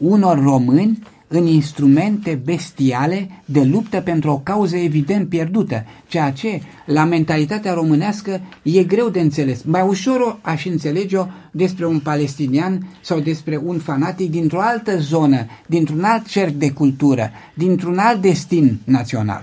unor 0.00 0.42
români 0.42 0.98
în 1.32 1.46
instrumente 1.46 2.40
bestiale 2.44 3.30
de 3.44 3.62
luptă 3.62 4.00
pentru 4.00 4.30
o 4.30 4.38
cauză 4.38 4.76
evident 4.76 5.28
pierdută, 5.28 5.84
ceea 6.06 6.32
ce 6.32 6.60
la 6.86 7.04
mentalitatea 7.04 7.74
românească 7.74 8.40
e 8.62 8.82
greu 8.82 9.08
de 9.08 9.20
înțeles. 9.20 9.62
Mai 9.62 9.82
ușor 9.82 10.38
aș 10.40 10.64
înțelege-o 10.64 11.26
despre 11.50 11.86
un 11.86 11.98
palestinian 11.98 12.86
sau 13.00 13.18
despre 13.18 13.60
un 13.64 13.78
fanatic 13.78 14.30
dintr-o 14.30 14.60
altă 14.60 14.98
zonă, 14.98 15.46
dintr-un 15.66 16.04
alt 16.04 16.26
cerc 16.26 16.52
de 16.52 16.70
cultură, 16.70 17.30
dintr-un 17.54 17.98
alt 17.98 18.20
destin 18.20 18.78
național. 18.84 19.42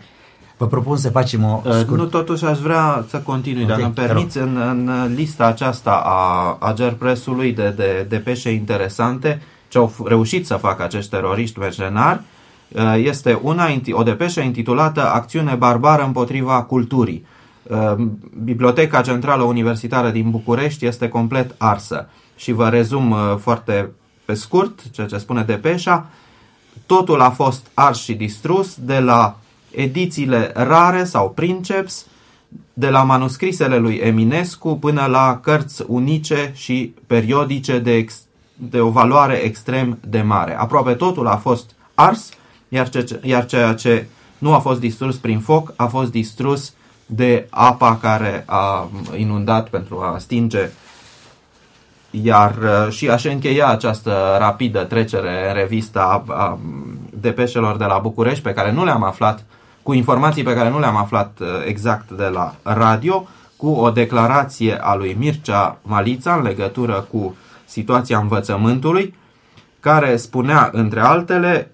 Vă 0.58 0.68
propun 0.68 0.98
să 0.98 1.10
facem 1.10 1.44
o 1.44 1.62
uh, 1.66 1.72
scurt... 1.72 2.00
Nu, 2.00 2.06
totuși 2.06 2.46
aș 2.46 2.60
vrea 2.60 3.06
să 3.10 3.18
continui, 3.18 3.64
okay, 3.64 3.76
dacă 3.76 3.86
îmi 3.86 3.94
permiți, 3.94 4.38
în, 4.38 4.58
în 4.58 5.14
lista 5.16 5.46
aceasta 5.46 6.02
a, 6.06 6.58
a 6.60 6.74
Gerpresului 6.74 7.52
de, 7.54 7.74
de, 7.76 8.06
de 8.10 8.18
peșe 8.18 8.52
interesante, 8.52 9.42
ce 9.68 9.78
au 9.78 9.94
reușit 10.06 10.46
să 10.46 10.56
facă 10.56 10.84
acești 10.84 11.10
teroriști 11.10 11.60
mercenari 11.60 12.22
uh, 12.74 12.96
este 12.98 13.40
una, 13.42 13.68
o 13.92 14.04
depeșă 14.04 14.40
intitulată 14.40 15.10
Acțiune 15.14 15.56
barbară 15.56 16.04
împotriva 16.04 16.64
culturii. 16.64 17.26
Uh, 17.64 17.94
Biblioteca 18.44 19.02
Centrală 19.02 19.44
Universitară 19.44 20.10
din 20.10 20.30
București 20.30 20.86
este 20.86 21.08
complet 21.08 21.56
arsă 21.58 22.10
și 22.36 22.52
vă 22.52 22.70
rezum 22.70 23.12
uh, 23.12 23.36
foarte 23.40 23.90
pe 24.26 24.34
scurt 24.34 24.92
ceea 24.92 25.08
ce 25.08 25.18
spune 25.18 25.44
depeșa. 25.44 26.10
Totul 26.86 27.22
a 27.22 27.30
fost 27.30 27.68
ars 27.74 28.00
și 28.00 28.14
distrus 28.14 28.76
de 28.80 29.00
la 29.00 29.38
edițiile 29.72 30.52
rare 30.56 31.04
sau 31.04 31.30
princeps, 31.30 32.06
de 32.74 32.90
la 32.90 33.04
manuscrisele 33.04 33.78
lui 33.78 33.96
Eminescu 33.96 34.78
până 34.78 35.06
la 35.06 35.40
cărți 35.44 35.84
unice 35.88 36.52
și 36.56 36.94
periodice 37.08 37.80
de 37.80 37.96
ex- 37.96 38.27
de 38.58 38.80
o 38.80 38.90
valoare 38.90 39.36
extrem 39.36 39.98
de 40.08 40.22
mare. 40.22 40.60
Aproape 40.60 40.94
totul 40.94 41.28
a 41.28 41.36
fost 41.36 41.72
ars, 41.94 42.30
iar, 42.70 42.90
ce, 42.90 43.20
iar 43.24 43.46
ceea 43.46 43.74
ce 43.74 44.08
nu 44.38 44.54
a 44.54 44.60
fost 44.60 44.80
distrus 44.80 45.16
prin 45.16 45.40
foc 45.40 45.74
a 45.76 45.86
fost 45.86 46.12
distrus 46.12 46.74
de 47.06 47.48
apa 47.50 47.98
care 48.02 48.44
a 48.46 48.90
inundat 49.16 49.70
pentru 49.70 50.00
a 50.00 50.18
stinge. 50.18 50.70
Iar 52.12 52.56
uh, 52.58 52.92
și 52.92 53.10
aș 53.10 53.24
încheia 53.24 53.68
această 53.68 54.36
rapidă 54.40 54.84
trecere 54.84 55.48
în 55.48 55.54
revista 55.54 56.24
a, 56.28 56.34
a 56.34 56.60
depeșelor 57.14 57.78
de 57.78 57.86
la 57.86 57.98
București, 57.98 58.44
pe 58.44 58.54
care 58.54 58.72
nu 58.72 58.84
le-am 58.84 59.04
aflat, 59.04 59.46
cu 59.84 59.94
informații 59.94 60.44
pe 60.44 60.54
care 60.54 60.70
nu 60.70 60.80
le-am 60.80 60.96
aflat 60.96 61.38
uh, 61.40 61.48
exact 61.66 62.10
de 62.12 62.26
la 62.26 62.56
radio, 62.64 63.28
cu 63.58 63.70
o 63.70 63.90
declarație 63.90 64.82
a 64.82 64.96
lui 64.96 65.16
Mircea 65.20 65.78
Malița 65.82 66.36
în 66.36 66.42
legătură 66.42 67.08
cu 67.12 67.36
situația 67.68 68.20
învățământului, 68.20 69.16
care 69.80 70.16
spunea, 70.16 70.70
între 70.74 71.00
altele, 71.00 71.72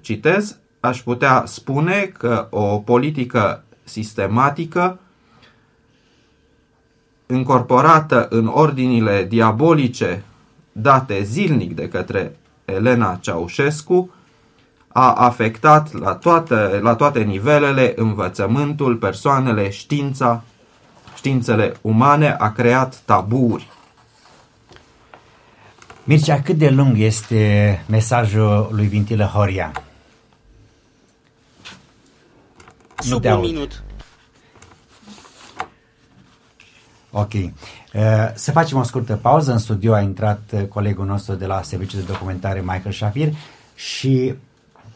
citez, 0.00 0.58
aș 0.80 1.02
putea 1.02 1.42
spune 1.46 2.12
că 2.18 2.46
o 2.50 2.78
politică 2.78 3.64
sistematică 3.84 4.98
încorporată 7.26 8.26
în 8.30 8.46
ordinile 8.46 9.24
diabolice 9.24 10.22
date 10.72 11.22
zilnic 11.22 11.74
de 11.74 11.88
către 11.88 12.36
Elena 12.64 13.18
Ceaușescu, 13.20 14.10
a 14.88 15.12
afectat 15.12 15.92
la 15.92 16.14
toate, 16.14 16.78
la 16.82 16.94
toate 16.94 17.22
nivelele 17.22 17.92
învățământul, 17.96 18.96
persoanele, 18.96 19.70
știința, 19.70 20.42
științele 21.16 21.76
umane, 21.80 22.36
a 22.38 22.52
creat 22.52 23.02
taburi. 23.04 23.68
Mircea, 26.08 26.42
cât 26.42 26.56
de 26.56 26.68
lung 26.68 26.98
este 26.98 27.84
mesajul 27.88 28.68
lui 28.72 28.86
Vintilă 28.86 29.24
Horia? 29.24 29.72
Sub 32.98 33.24
un 33.24 33.40
minut. 33.40 33.82
Ok. 37.10 37.32
Uh, 37.32 37.50
să 38.34 38.50
facem 38.52 38.78
o 38.78 38.82
scurtă 38.82 39.16
pauză. 39.16 39.52
În 39.52 39.58
studio 39.58 39.94
a 39.94 40.00
intrat 40.00 40.40
uh, 40.52 40.64
colegul 40.64 41.06
nostru 41.06 41.34
de 41.34 41.46
la 41.46 41.62
Serviciul 41.62 42.00
de 42.00 42.12
Documentare, 42.12 42.60
Michael 42.60 42.92
Shafir, 42.92 43.32
și 43.74 44.34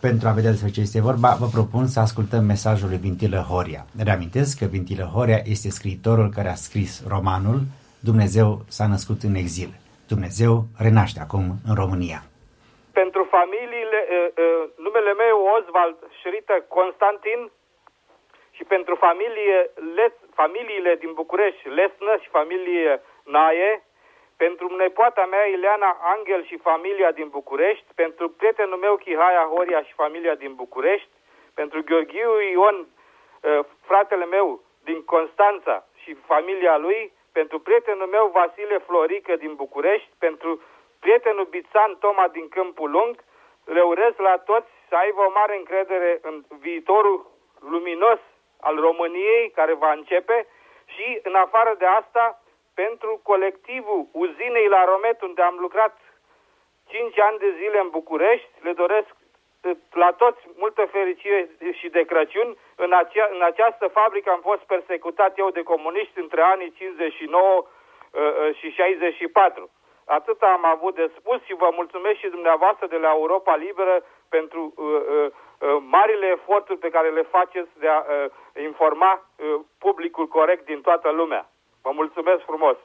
pentru 0.01 0.29
a 0.29 0.33
vedea 0.33 0.51
despre 0.51 0.71
ce 0.71 0.81
este 0.81 1.01
vorba, 1.01 1.37
vă 1.41 1.47
propun 1.47 1.87
să 1.87 2.01
ascultăm 2.01 2.45
mesajul 2.45 2.89
lui 2.89 2.99
Vintilă 2.99 3.47
Horia. 3.49 3.87
Reamintesc 3.97 4.59
că 4.59 4.65
Vintilă 4.65 5.05
Horia 5.05 5.43
este 5.45 5.71
scriitorul 5.71 6.31
care 6.31 6.51
a 6.51 6.55
scris 6.55 7.03
romanul 7.07 7.67
Dumnezeu 8.01 8.65
s-a 8.69 8.87
născut 8.87 9.23
în 9.23 9.35
exil. 9.35 9.81
Dumnezeu 10.15 10.53
renaște 10.87 11.21
acum 11.23 11.45
în 11.69 11.75
România. 11.83 12.21
Pentru 13.01 13.23
familiile, 13.37 14.01
numele 14.87 15.13
meu 15.25 15.37
Oswald 15.55 15.97
Șrită 16.21 16.57
Constantin 16.77 17.41
și 18.57 18.65
pentru 18.75 18.95
familie, 19.07 19.57
Les, 19.97 20.13
familiile 20.41 20.93
din 21.03 21.13
București, 21.21 21.69
Lesnă 21.79 22.13
și 22.23 22.29
familie 22.39 23.03
Naie, 23.37 23.73
pentru 24.37 24.67
nepoata 24.83 25.25
mea 25.35 25.45
Ileana 25.55 25.91
Angel 26.15 26.45
și 26.51 26.57
familia 26.71 27.11
din 27.19 27.29
București, 27.39 27.89
pentru 27.95 28.29
prietenul 28.29 28.79
meu 28.79 28.95
Chihaia 28.97 29.45
Horia 29.55 29.83
și 29.83 29.93
familia 30.03 30.35
din 30.35 30.53
București, 30.63 31.09
pentru 31.55 31.79
Gheorghiu 31.89 32.33
Ion, 32.53 32.87
fratele 33.89 34.27
meu 34.37 34.47
din 34.89 35.05
Constanța 35.05 35.77
și 36.03 36.11
familia 36.15 36.77
lui, 36.77 37.13
pentru 37.33 37.59
prietenul 37.59 38.07
meu 38.07 38.27
Vasile 38.33 38.79
Florică 38.79 39.37
din 39.37 39.55
București, 39.55 40.11
pentru 40.19 40.63
prietenul 41.01 41.45
Bițan 41.45 41.97
Toma 42.01 42.29
din 42.29 42.49
Câmpul 42.49 42.91
Lung, 42.91 43.25
le 43.65 43.83
urez 43.83 44.15
la 44.17 44.37
toți 44.39 44.71
să 44.89 44.95
aibă 44.95 45.21
o 45.21 45.31
mare 45.35 45.57
încredere 45.57 46.19
în 46.23 46.45
viitorul 46.59 47.27
luminos 47.61 48.19
al 48.61 48.77
României 48.81 49.51
care 49.55 49.73
va 49.75 49.93
începe 49.93 50.47
și, 50.87 51.21
în 51.23 51.35
afară 51.35 51.75
de 51.79 51.87
asta, 51.87 52.43
pentru 52.75 53.21
colectivul 53.23 54.07
uzinei 54.13 54.69
la 54.69 54.85
Romet, 54.85 55.23
unde 55.23 55.43
am 55.43 55.57
lucrat 55.61 55.99
5 56.89 57.19
ani 57.19 57.39
de 57.39 57.55
zile 57.59 57.79
în 57.81 57.89
București, 57.89 58.49
le 58.61 58.73
doresc 58.73 59.11
la 59.93 60.11
toți 60.13 60.41
multă 60.57 60.85
fericire 60.85 61.49
și 61.73 61.89
de 61.89 62.03
Crăciun. 62.03 62.57
În, 62.77 62.93
acea, 62.93 63.29
în 63.33 63.43
această 63.43 63.87
fabrică 63.89 64.31
am 64.31 64.41
fost 64.41 64.61
persecutat 64.61 65.39
eu 65.39 65.51
de 65.51 65.63
comuniști 65.63 66.19
între 66.19 66.43
anii 66.43 66.71
59 66.71 67.45
uh, 67.47 68.21
uh, 68.21 68.57
și 68.57 68.71
64. 68.71 69.71
Atât 70.05 70.43
am 70.43 70.65
avut 70.65 70.95
de 70.95 71.11
spus 71.19 71.43
și 71.43 71.55
vă 71.55 71.69
mulțumesc 71.75 72.19
și 72.19 72.29
dumneavoastră 72.29 72.87
de 72.87 72.97
la 72.97 73.11
Europa 73.11 73.57
Liberă 73.57 74.05
pentru 74.29 74.73
uh, 74.77 74.85
uh, 74.87 75.27
uh, 75.59 75.83
marile 75.97 76.27
eforturi 76.27 76.79
pe 76.79 76.91
care 76.91 77.11
le 77.11 77.23
faceți 77.23 77.71
de 77.79 77.89
a 77.89 77.99
uh, 77.99 78.31
informa 78.63 79.13
uh, 79.37 79.61
publicul 79.79 80.27
corect 80.27 80.65
din 80.65 80.81
toată 80.81 81.11
lumea. 81.11 81.51
Vă 81.83 81.91
mulțumesc 81.93 82.43
frumos! 82.45 82.77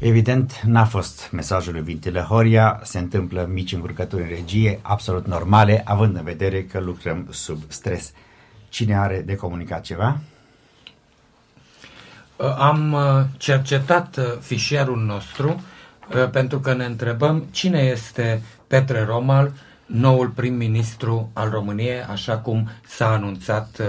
Evident, 0.00 0.60
n-a 0.64 0.84
fost 0.84 1.28
mesajul 1.32 1.72
lui 1.72 1.82
Vintile 1.82 2.20
Horia, 2.20 2.80
se 2.82 2.98
întâmplă 2.98 3.48
mici 3.52 3.72
încurcături 3.72 4.22
în 4.22 4.28
regie, 4.28 4.78
absolut 4.82 5.26
normale, 5.26 5.82
având 5.84 6.16
în 6.16 6.24
vedere 6.24 6.62
că 6.62 6.80
lucrăm 6.80 7.26
sub 7.30 7.62
stres. 7.68 8.12
Cine 8.68 8.98
are 8.98 9.22
de 9.26 9.36
comunicat 9.36 9.82
ceva? 9.82 10.18
Am 12.58 12.92
uh, 12.92 13.24
cercetat 13.36 14.16
uh, 14.16 14.24
fișierul 14.40 14.98
nostru 14.98 15.48
uh, 16.14 16.30
pentru 16.30 16.58
că 16.60 16.74
ne 16.74 16.84
întrebăm 16.84 17.44
cine 17.50 17.80
este 17.80 18.42
Petre 18.66 19.04
Romal, 19.04 19.52
noul 19.88 20.28
prim-ministru 20.28 21.30
al 21.32 21.50
României, 21.50 22.02
așa 22.10 22.36
cum 22.36 22.68
s-a 22.86 23.08
anunțat 23.08 23.80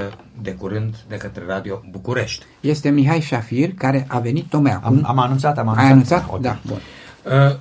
de 0.41 0.51
curând 0.51 0.95
de 1.07 1.15
către 1.15 1.43
Radio 1.47 1.81
București. 1.91 2.45
Este 2.59 2.89
Mihai 2.89 3.19
Șafir, 3.19 3.73
care 3.77 4.05
a 4.07 4.19
tot 4.19 4.43
tocmai 4.49 4.71
acum. 4.71 4.97
Am, 5.03 5.09
am 5.09 5.19
anunțat, 5.19 5.57
am 5.57 5.67
anunțat. 5.67 5.85
Ai 5.85 5.91
anunțat? 5.91 6.25
Okay. 6.27 6.39
Da, 6.41 6.59
bun. 6.67 6.79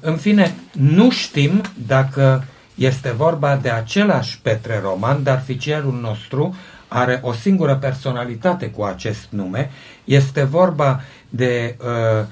În 0.01 0.17
fine, 0.17 0.55
nu 0.73 1.11
știm 1.11 1.61
dacă 1.87 2.45
este 2.75 3.11
vorba 3.11 3.57
de 3.57 3.71
același 3.71 4.41
Petre 4.41 4.81
Roman, 4.83 5.23
dar 5.23 5.41
fișierul 5.41 5.99
nostru 6.01 6.55
are 6.89 7.21
o 7.23 7.33
singură 7.33 7.77
personalitate 7.77 8.71
cu 8.71 8.83
acest 8.83 9.27
nume. 9.31 9.71
Este 10.05 10.45
vorba 10.45 11.01
de 11.29 11.77
uh, 11.81 12.27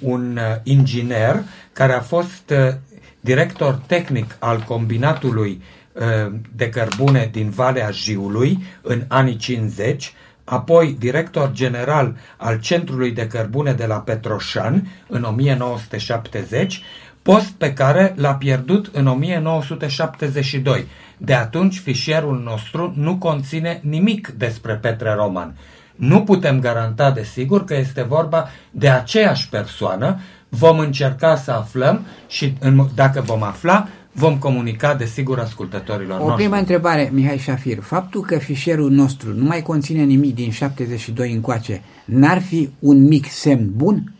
un 0.00 0.38
inginer 0.62 1.42
care 1.72 1.92
a 1.92 2.00
fost 2.00 2.50
uh, 2.50 2.74
director 3.20 3.80
tehnic 3.86 4.36
al 4.38 4.60
combinatului 4.60 5.62
uh, 5.92 6.32
de 6.54 6.68
cărbune 6.68 7.28
din 7.32 7.50
Valea 7.50 7.90
Jiului 7.90 8.62
în 8.82 9.04
anii 9.08 9.36
50, 9.36 10.12
apoi 10.44 10.96
director 10.98 11.52
general 11.52 12.16
al 12.36 12.60
Centrului 12.60 13.10
de 13.10 13.26
Cărbune 13.26 13.72
de 13.72 13.86
la 13.86 13.96
Petroșan 13.96 14.88
în 15.06 15.22
1970, 15.22 16.82
post 17.22 17.50
pe 17.50 17.72
care 17.72 18.14
l-a 18.16 18.34
pierdut 18.34 18.90
în 18.92 19.06
1972. 19.06 20.86
De 21.16 21.34
atunci, 21.34 21.78
fișierul 21.78 22.40
nostru 22.44 22.92
nu 22.96 23.16
conține 23.16 23.80
nimic 23.82 24.28
despre 24.28 24.74
Petre 24.74 25.12
Roman. 25.12 25.54
Nu 25.94 26.22
putem 26.22 26.60
garanta, 26.60 27.10
desigur, 27.10 27.64
că 27.64 27.74
este 27.74 28.02
vorba 28.02 28.48
de 28.70 28.88
aceeași 28.88 29.48
persoană. 29.48 30.20
Vom 30.48 30.78
încerca 30.78 31.36
să 31.36 31.50
aflăm 31.50 32.06
și 32.26 32.54
dacă 32.94 33.20
vom 33.20 33.42
afla, 33.42 33.88
vom 34.12 34.38
comunica, 34.38 34.94
desigur, 34.94 35.38
ascultătorilor 35.38 36.20
o 36.20 36.22
noștri. 36.22 36.32
O 36.32 36.36
primă 36.36 36.56
întrebare, 36.56 37.10
Mihai 37.12 37.38
Șafir. 37.38 37.78
Faptul 37.82 38.20
că 38.20 38.38
fișierul 38.38 38.90
nostru 38.90 39.34
nu 39.34 39.44
mai 39.44 39.62
conține 39.62 40.02
nimic 40.02 40.34
din 40.34 40.50
72 40.50 41.32
încoace, 41.32 41.82
n-ar 42.04 42.42
fi 42.42 42.70
un 42.78 43.06
mic 43.06 43.30
semn 43.30 43.70
bun? 43.76 44.12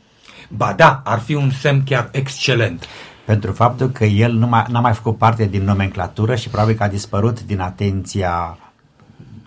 Ba 0.49 0.75
da, 0.77 1.03
ar 1.05 1.19
fi 1.19 1.35
un 1.35 1.51
semn 1.51 1.83
chiar 1.85 2.09
excelent. 2.13 2.85
Pentru 3.25 3.53
faptul 3.53 3.89
că 3.89 4.05
el 4.05 4.33
nu 4.33 4.47
mai, 4.47 4.65
n-a 4.69 4.81
mai 4.81 4.93
făcut 4.93 5.19
parte 5.19 5.45
din 5.45 5.63
nomenclatură 5.63 6.35
și 6.35 6.49
probabil 6.49 6.75
că 6.75 6.83
a 6.83 6.89
dispărut 6.89 7.45
din 7.45 7.61
atenția 7.61 8.59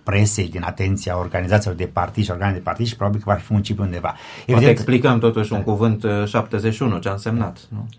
presei, 0.03 0.49
din 0.49 0.63
atenția 0.63 1.17
organizațiilor 1.17 1.75
de 1.75 1.85
partid 1.85 2.23
și 2.23 2.31
organe 2.31 2.53
de 2.53 2.59
partid 2.59 2.85
și 2.85 2.95
probabil 2.95 3.19
că 3.19 3.29
va 3.29 3.35
fi 3.35 3.53
muncit 3.53 3.79
undeva. 3.79 4.15
Evident, 4.39 4.57
Poate 4.57 4.69
explicăm 4.69 5.19
totuși 5.19 5.53
un 5.53 5.63
cuvânt 5.63 6.05
71, 6.25 6.95
uh, 6.95 7.01
ce 7.01 7.09
a 7.09 7.11
însemnat, 7.11 7.57
nu? 7.69 7.89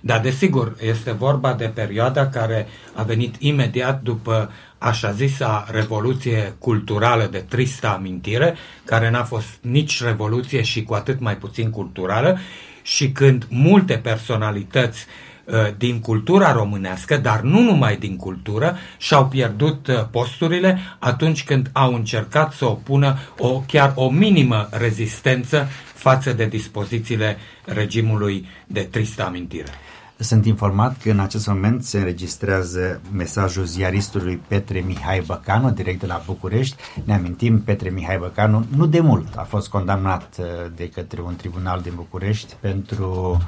Da, 0.00 0.18
desigur, 0.18 0.76
este 0.80 1.12
vorba 1.12 1.52
de 1.54 1.70
perioada 1.74 2.28
care 2.28 2.66
a 2.94 3.02
venit 3.02 3.34
imediat 3.38 4.02
după 4.02 4.50
așa 4.78 5.12
zisa 5.12 5.66
revoluție 5.70 6.54
culturală 6.58 7.28
de 7.30 7.44
tristă 7.48 7.88
amintire, 7.88 8.54
care 8.84 9.10
n-a 9.10 9.22
fost 9.22 9.48
nici 9.60 10.02
revoluție 10.02 10.62
și 10.62 10.82
cu 10.82 10.94
atât 10.94 11.20
mai 11.20 11.36
puțin 11.36 11.70
culturală, 11.70 12.38
și 12.82 13.12
când 13.12 13.46
multe 13.48 13.94
personalități 13.94 15.06
uh, 15.06 15.33
din 15.76 16.00
cultura 16.00 16.52
românească, 16.52 17.16
dar 17.16 17.40
nu 17.40 17.60
numai 17.60 17.96
din 17.96 18.16
cultură, 18.16 18.76
și-au 18.98 19.26
pierdut 19.26 19.86
uh, 19.86 20.04
posturile 20.10 20.78
atunci 20.98 21.44
când 21.44 21.70
au 21.72 21.94
încercat 21.94 22.52
să 22.52 22.64
opună 22.64 23.18
o, 23.38 23.60
chiar 23.60 23.92
o 23.94 24.10
minimă 24.10 24.68
rezistență 24.70 25.68
față 25.94 26.32
de 26.32 26.46
dispozițiile 26.46 27.36
regimului 27.64 28.46
de 28.66 28.80
tristă 28.80 29.24
amintire. 29.24 29.68
Sunt 30.16 30.46
informat 30.46 31.02
că 31.02 31.10
în 31.10 31.20
acest 31.20 31.46
moment 31.46 31.84
se 31.84 31.98
înregistrează 31.98 33.00
mesajul 33.12 33.64
ziaristului 33.64 34.40
Petre 34.48 34.80
Mihai 34.80 35.22
Băcanu, 35.26 35.70
direct 35.70 36.00
de 36.00 36.06
la 36.06 36.22
București. 36.26 36.76
Ne 37.04 37.14
amintim, 37.14 37.60
Petre 37.60 37.90
Mihai 37.90 38.18
Băcanu 38.18 38.66
nu 38.76 38.86
de 38.86 39.00
mult 39.00 39.36
a 39.36 39.42
fost 39.42 39.68
condamnat 39.68 40.36
uh, 40.38 40.46
de 40.76 40.88
către 40.88 41.20
un 41.20 41.36
tribunal 41.36 41.80
din 41.80 41.92
București 41.96 42.54
pentru 42.60 43.38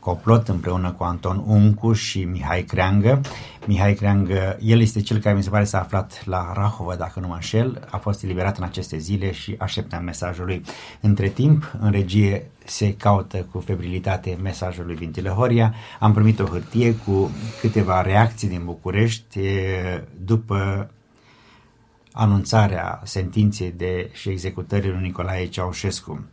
complot 0.00 0.48
împreună 0.48 0.92
cu 0.92 1.02
Anton 1.02 1.42
Uncu 1.46 1.92
și 1.92 2.24
Mihai 2.24 2.62
Creangă. 2.62 3.20
Mihai 3.66 3.94
Creangă, 3.94 4.58
el 4.60 4.80
este 4.80 5.00
cel 5.00 5.18
care 5.18 5.36
mi 5.36 5.42
se 5.42 5.50
pare 5.50 5.64
s-a 5.64 5.80
aflat 5.80 6.22
la 6.24 6.52
Rahova, 6.54 6.94
dacă 6.94 7.20
nu 7.20 7.26
mă 7.26 7.34
înșel, 7.34 7.88
a 7.90 7.96
fost 7.96 8.22
eliberat 8.22 8.58
în 8.58 8.64
aceste 8.64 8.98
zile 8.98 9.32
și 9.32 9.54
așteptăm 9.58 10.04
mesajul 10.04 10.44
lui. 10.44 10.62
Între 11.00 11.28
timp, 11.28 11.72
în 11.80 11.90
regie 11.90 12.50
se 12.64 12.94
caută 12.94 13.46
cu 13.50 13.58
febrilitate 13.58 14.38
mesajul 14.42 14.86
lui 14.86 14.94
Vintile 14.94 15.28
Horia. 15.28 15.74
Am 15.98 16.12
primit 16.12 16.40
o 16.40 16.44
hârtie 16.44 16.94
cu 16.94 17.30
câteva 17.60 18.02
reacții 18.02 18.48
din 18.48 18.62
București 18.64 19.38
după 20.24 20.90
anunțarea 22.12 23.00
sentinței 23.04 23.74
de 23.76 24.10
și 24.12 24.28
executării 24.28 24.90
lui 24.90 25.02
Nicolae 25.02 25.46
Ceaușescu. 25.46 26.24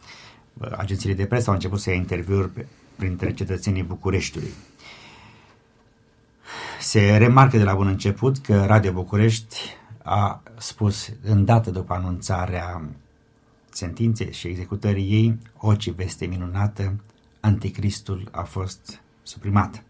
Agențiile 0.78 1.15
de 1.15 1.26
presă 1.26 1.49
au 1.49 1.55
început 1.55 1.80
să 1.80 1.89
ia 1.89 1.95
interviuri 1.95 2.49
printre 2.97 3.33
cetățenii 3.33 3.83
Bucureștiului. 3.83 4.51
Se 6.79 7.17
remarcă 7.17 7.57
de 7.57 7.63
la 7.63 7.73
bun 7.73 7.87
început 7.87 8.37
că 8.37 8.65
Radio 8.65 8.91
București 8.91 9.57
a 10.03 10.41
spus 10.57 11.09
îndată 11.23 11.71
după 11.71 11.93
anunțarea 11.93 12.81
sentinței 13.69 14.33
și 14.33 14.47
executării 14.47 15.11
ei, 15.11 15.37
o 15.57 15.73
veste 15.95 16.25
minunată, 16.25 16.93
anticristul 17.39 18.27
a 18.31 18.41
fost 18.41 19.01
suprimat. 19.23 19.83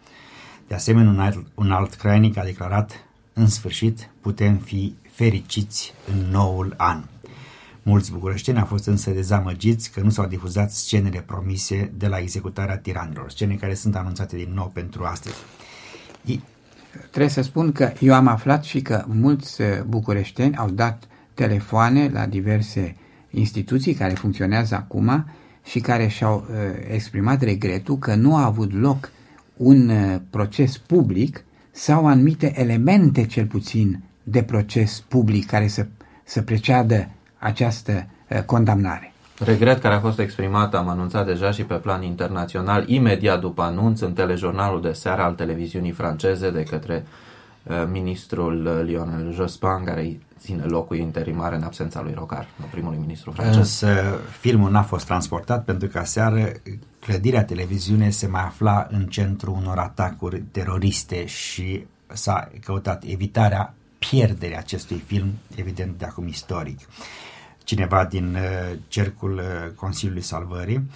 De 0.67 0.75
asemenea, 0.75 1.11
un 1.11 1.19
alt, 1.19 1.45
un 1.55 1.71
alt 1.71 1.93
crainic 1.93 2.37
a 2.37 2.43
declarat, 2.43 3.05
în 3.33 3.47
sfârșit 3.47 4.09
putem 4.21 4.57
fi 4.57 4.95
fericiți 5.11 5.93
în 6.11 6.29
noul 6.29 6.73
an. 6.77 7.03
Mulți 7.87 8.11
bucureșteni 8.11 8.59
au 8.59 8.65
fost 8.65 8.85
însă 8.85 9.11
dezamăgiți 9.11 9.91
că 9.91 10.01
nu 10.01 10.09
s-au 10.09 10.27
difuzat 10.27 10.71
scenele 10.71 11.23
promise 11.25 11.91
de 11.97 12.07
la 12.07 12.17
executarea 12.17 12.77
tiranilor, 12.77 13.31
scene 13.31 13.55
care 13.55 13.73
sunt 13.73 13.95
anunțate 13.95 14.35
din 14.35 14.51
nou 14.53 14.71
pentru 14.73 15.03
astăzi. 15.03 15.35
I... 16.25 16.41
Trebuie 17.09 17.31
să 17.31 17.41
spun 17.41 17.71
că 17.71 17.91
eu 17.99 18.13
am 18.13 18.27
aflat 18.27 18.63
și 18.63 18.81
că 18.81 19.05
mulți 19.07 19.61
uh, 19.61 19.67
bucureșteni 19.87 20.55
au 20.55 20.69
dat 20.69 21.07
telefoane 21.33 22.09
la 22.13 22.25
diverse 22.25 22.95
instituții 23.29 23.93
care 23.93 24.13
funcționează 24.13 24.75
acum 24.75 25.25
și 25.65 25.79
care 25.79 26.07
și-au 26.07 26.45
uh, 26.49 26.55
exprimat 26.93 27.41
regretul 27.41 27.97
că 27.97 28.15
nu 28.15 28.35
a 28.35 28.45
avut 28.45 28.73
loc 28.73 29.11
un 29.57 29.89
uh, 29.89 30.15
proces 30.29 30.77
public 30.77 31.43
sau 31.71 32.07
anumite 32.07 32.61
elemente, 32.61 33.25
cel 33.25 33.45
puțin, 33.45 34.03
de 34.23 34.43
proces 34.43 35.03
public 35.07 35.45
care 35.45 35.67
să, 35.67 35.87
să 36.23 36.41
preceadă 36.41 37.09
această 37.47 38.07
uh, 38.29 38.41
condamnare. 38.41 39.11
Regret 39.39 39.81
care 39.81 39.93
a 39.93 39.99
fost 39.99 40.19
exprimat, 40.19 40.75
am 40.75 40.89
anunțat 40.89 41.25
deja 41.25 41.51
și 41.51 41.63
pe 41.63 41.73
plan 41.73 42.03
internațional, 42.03 42.89
imediat 42.89 43.39
după 43.39 43.61
anunț 43.61 43.99
în 43.99 44.13
telejurnalul 44.13 44.81
de 44.81 44.91
seară 44.91 45.21
al 45.21 45.33
televiziunii 45.33 45.91
franceze 45.91 46.51
de 46.51 46.63
către 46.63 47.05
uh, 47.63 47.83
ministrul 47.91 48.83
Lionel 48.85 49.33
Jospin, 49.33 49.81
care 49.85 50.19
ține 50.39 50.63
locul 50.63 50.97
interimar 50.97 51.53
în 51.53 51.63
absența 51.63 52.01
lui 52.01 52.13
Rocar, 52.17 52.47
primului 52.71 52.97
ministru 52.97 53.31
francez. 53.31 53.57
Însă 53.57 54.19
filmul 54.39 54.71
n-a 54.71 54.81
fost 54.81 55.05
transportat 55.05 55.63
pentru 55.63 55.87
că 55.87 56.01
seară 56.03 56.51
clădirea 56.99 57.43
televiziune 57.43 58.09
se 58.09 58.27
mai 58.27 58.41
afla 58.41 58.87
în 58.91 59.05
centrul 59.05 59.53
unor 59.53 59.77
atacuri 59.77 60.43
teroriste 60.51 61.25
și 61.25 61.85
s-a 62.07 62.49
căutat 62.65 63.03
evitarea 63.07 63.73
pierderii 63.97 64.57
acestui 64.57 65.03
film, 65.05 65.33
evident 65.55 65.97
de 65.97 66.05
acum 66.05 66.27
istoric. 66.27 66.79
Cineva 67.67 68.05
din 68.05 68.35
uh, 68.35 68.77
cercul 68.87 69.33
uh, 69.33 69.71
Consiliului 69.75 70.21
Salvării 70.21 70.89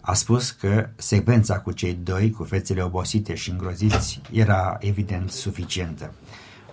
a 0.00 0.14
spus 0.14 0.50
că 0.50 0.88
secvența 0.96 1.60
cu 1.60 1.72
cei 1.72 1.98
doi, 2.02 2.30
cu 2.30 2.44
fețele 2.44 2.82
obosite 2.82 3.34
și 3.34 3.50
îngroziți, 3.50 4.20
era 4.32 4.76
evident 4.80 5.30
suficientă. 5.30 6.12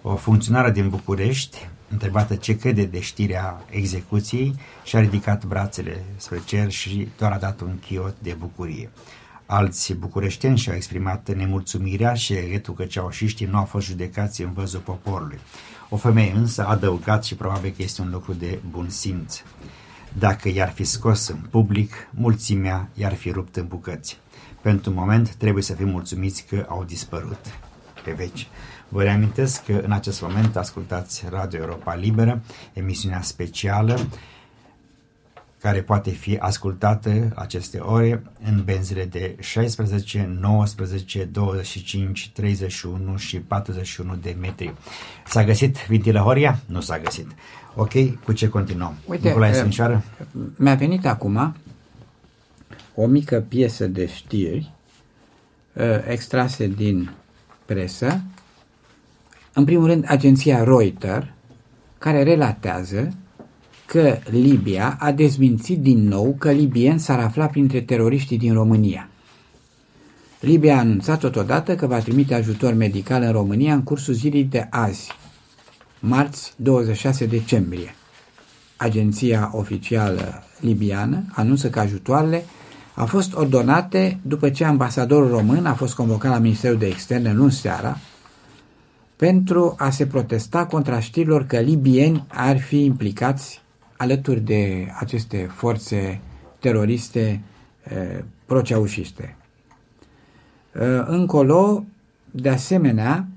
O 0.02 0.16
funcționară 0.16 0.70
din 0.70 0.90
București, 0.90 1.68
întrebată 1.90 2.36
ce 2.36 2.58
crede 2.58 2.84
de 2.84 3.00
știrea 3.00 3.66
execuției, 3.70 4.56
și-a 4.84 5.00
ridicat 5.00 5.46
brațele 5.46 6.04
spre 6.16 6.42
cer 6.46 6.70
și 6.70 7.08
doar 7.18 7.32
a 7.32 7.38
dat 7.38 7.62
un 7.62 7.80
chiot 7.88 8.16
de 8.20 8.36
bucurie. 8.40 8.90
Alți 9.46 9.94
bucureșteni 9.94 10.58
și-au 10.58 10.76
exprimat 10.76 11.36
nemulțumirea 11.36 12.14
și 12.14 12.34
regretul 12.34 12.74
că 12.74 12.86
ceaușiștii 12.86 13.46
nu 13.46 13.58
au 13.58 13.66
fost 13.66 13.86
judecați 13.86 14.42
în 14.42 14.54
văzul 14.54 14.80
poporului. 14.80 15.40
O 15.94 15.98
femeie 15.98 16.32
însă 16.32 16.66
a 16.66 16.70
adăugat 16.70 17.24
și 17.24 17.36
probabil 17.36 17.74
că 17.76 17.82
este 17.84 18.02
un 18.02 18.10
lucru 18.10 18.34
de 18.34 18.60
bun 18.70 18.90
simț. 18.90 19.42
Dacă 20.18 20.50
i-ar 20.50 20.70
fi 20.70 20.84
scos 20.84 21.28
în 21.28 21.38
public, 21.50 21.94
mulțimea 22.12 22.90
i-ar 22.94 23.14
fi 23.14 23.32
rupt 23.32 23.56
în 23.56 23.68
bucăți. 23.68 24.18
Pentru 24.62 24.92
moment 24.94 25.36
trebuie 25.36 25.64
să 25.64 25.74
fim 25.74 25.88
mulțumiți 25.88 26.46
că 26.50 26.66
au 26.70 26.84
dispărut 26.84 27.40
pe 28.04 28.12
veci. 28.12 28.48
Vă 28.90 29.04
reamintesc 29.04 29.66
că 29.66 29.82
în 29.84 29.92
acest 29.92 30.22
moment 30.22 30.56
ascultați 30.56 31.24
Radio 31.30 31.60
Europa 31.60 31.96
Liberă, 31.96 32.42
emisiunea 32.74 33.22
specială 33.22 34.00
care 35.62 35.82
poate 35.82 36.10
fi 36.10 36.38
ascultată 36.38 37.32
aceste 37.36 37.78
ore 37.78 38.24
în 38.44 38.62
benzile 38.64 39.06
de 39.06 39.36
16, 39.40 40.30
19, 40.40 41.24
25, 41.24 42.32
31 42.34 43.18
și 43.18 43.40
41 43.40 44.16
de 44.16 44.36
metri. 44.40 44.74
S-a 45.28 45.44
găsit 45.44 45.86
Vintilă 45.88 46.20
Horia? 46.20 46.60
Nu 46.66 46.82
s-a 46.82 47.00
găsit. 47.00 47.28
Ok, 47.76 47.92
cu 48.24 48.34
ce 48.34 48.50
continuăm? 48.50 48.96
Uite, 49.06 49.28
Nicolae 49.28 49.64
uh, 49.80 49.98
mi-a 50.56 50.76
venit 50.76 51.06
acum 51.06 51.56
o 52.96 53.06
mică 53.06 53.46
piesă 53.48 53.88
de 53.88 54.08
știri 54.08 54.72
uh, 55.74 55.84
extrase 56.08 56.68
din 56.68 57.12
presă 57.66 58.22
în 59.54 59.66
primul 59.66 59.86
rând, 59.86 60.06
agenția 60.08 60.64
Reuters, 60.64 61.26
care 61.98 62.24
relatează 62.24 63.14
că 63.92 64.18
Libia 64.30 64.98
a 65.00 65.12
dezmințit 65.12 65.80
din 65.80 66.08
nou 66.08 66.36
că 66.40 66.52
libieni 66.52 67.00
s-ar 67.00 67.20
afla 67.20 67.46
printre 67.46 67.82
teroriștii 67.82 68.38
din 68.38 68.54
România. 68.54 69.10
Libia 70.40 70.76
a 70.76 70.80
anunțat 70.80 71.20
totodată 71.20 71.76
că 71.76 71.88
va 71.88 72.00
trimite 72.00 72.34
ajutor 72.34 72.74
medical 72.74 73.22
în 73.22 73.32
România 73.32 73.74
în 73.74 73.84
cursul 73.84 74.14
zilei 74.14 74.44
de 74.44 74.68
azi, 74.70 75.12
marți 76.00 76.54
26 76.56 77.26
decembrie. 77.26 77.96
Agenția 78.78 79.52
oficială 79.54 80.44
libiană 80.60 81.24
anunță 81.32 81.70
că 81.70 81.80
ajutoarele 81.80 82.44
au 82.96 83.06
fost 83.06 83.34
ordonate 83.34 84.20
după 84.22 84.50
ce 84.50 84.66
ambasadorul 84.66 85.30
român 85.30 85.66
a 85.66 85.74
fost 85.74 85.94
convocat 85.94 86.32
la 86.32 86.40
Ministerul 86.40 86.78
de 86.78 86.88
Externe 86.88 87.34
luni 87.34 87.52
seara 87.52 87.98
pentru 89.16 89.76
a 89.78 89.90
se 89.90 90.06
protesta 90.06 90.66
contra 90.66 91.00
știrilor 91.00 91.46
că 91.46 91.60
libieni 91.60 92.26
ar 92.28 92.60
fi 92.60 92.84
implicați 92.84 93.61
alături 94.02 94.40
de 94.40 94.88
aceste 95.00 95.50
forțe 95.56 96.22
teroriste 96.60 97.42
eh, 97.84 98.24
proceușiste. 98.46 99.36
Eh, 100.74 101.04
încolo, 101.06 101.84
de 102.32 102.50
asemenea, 102.50 103.28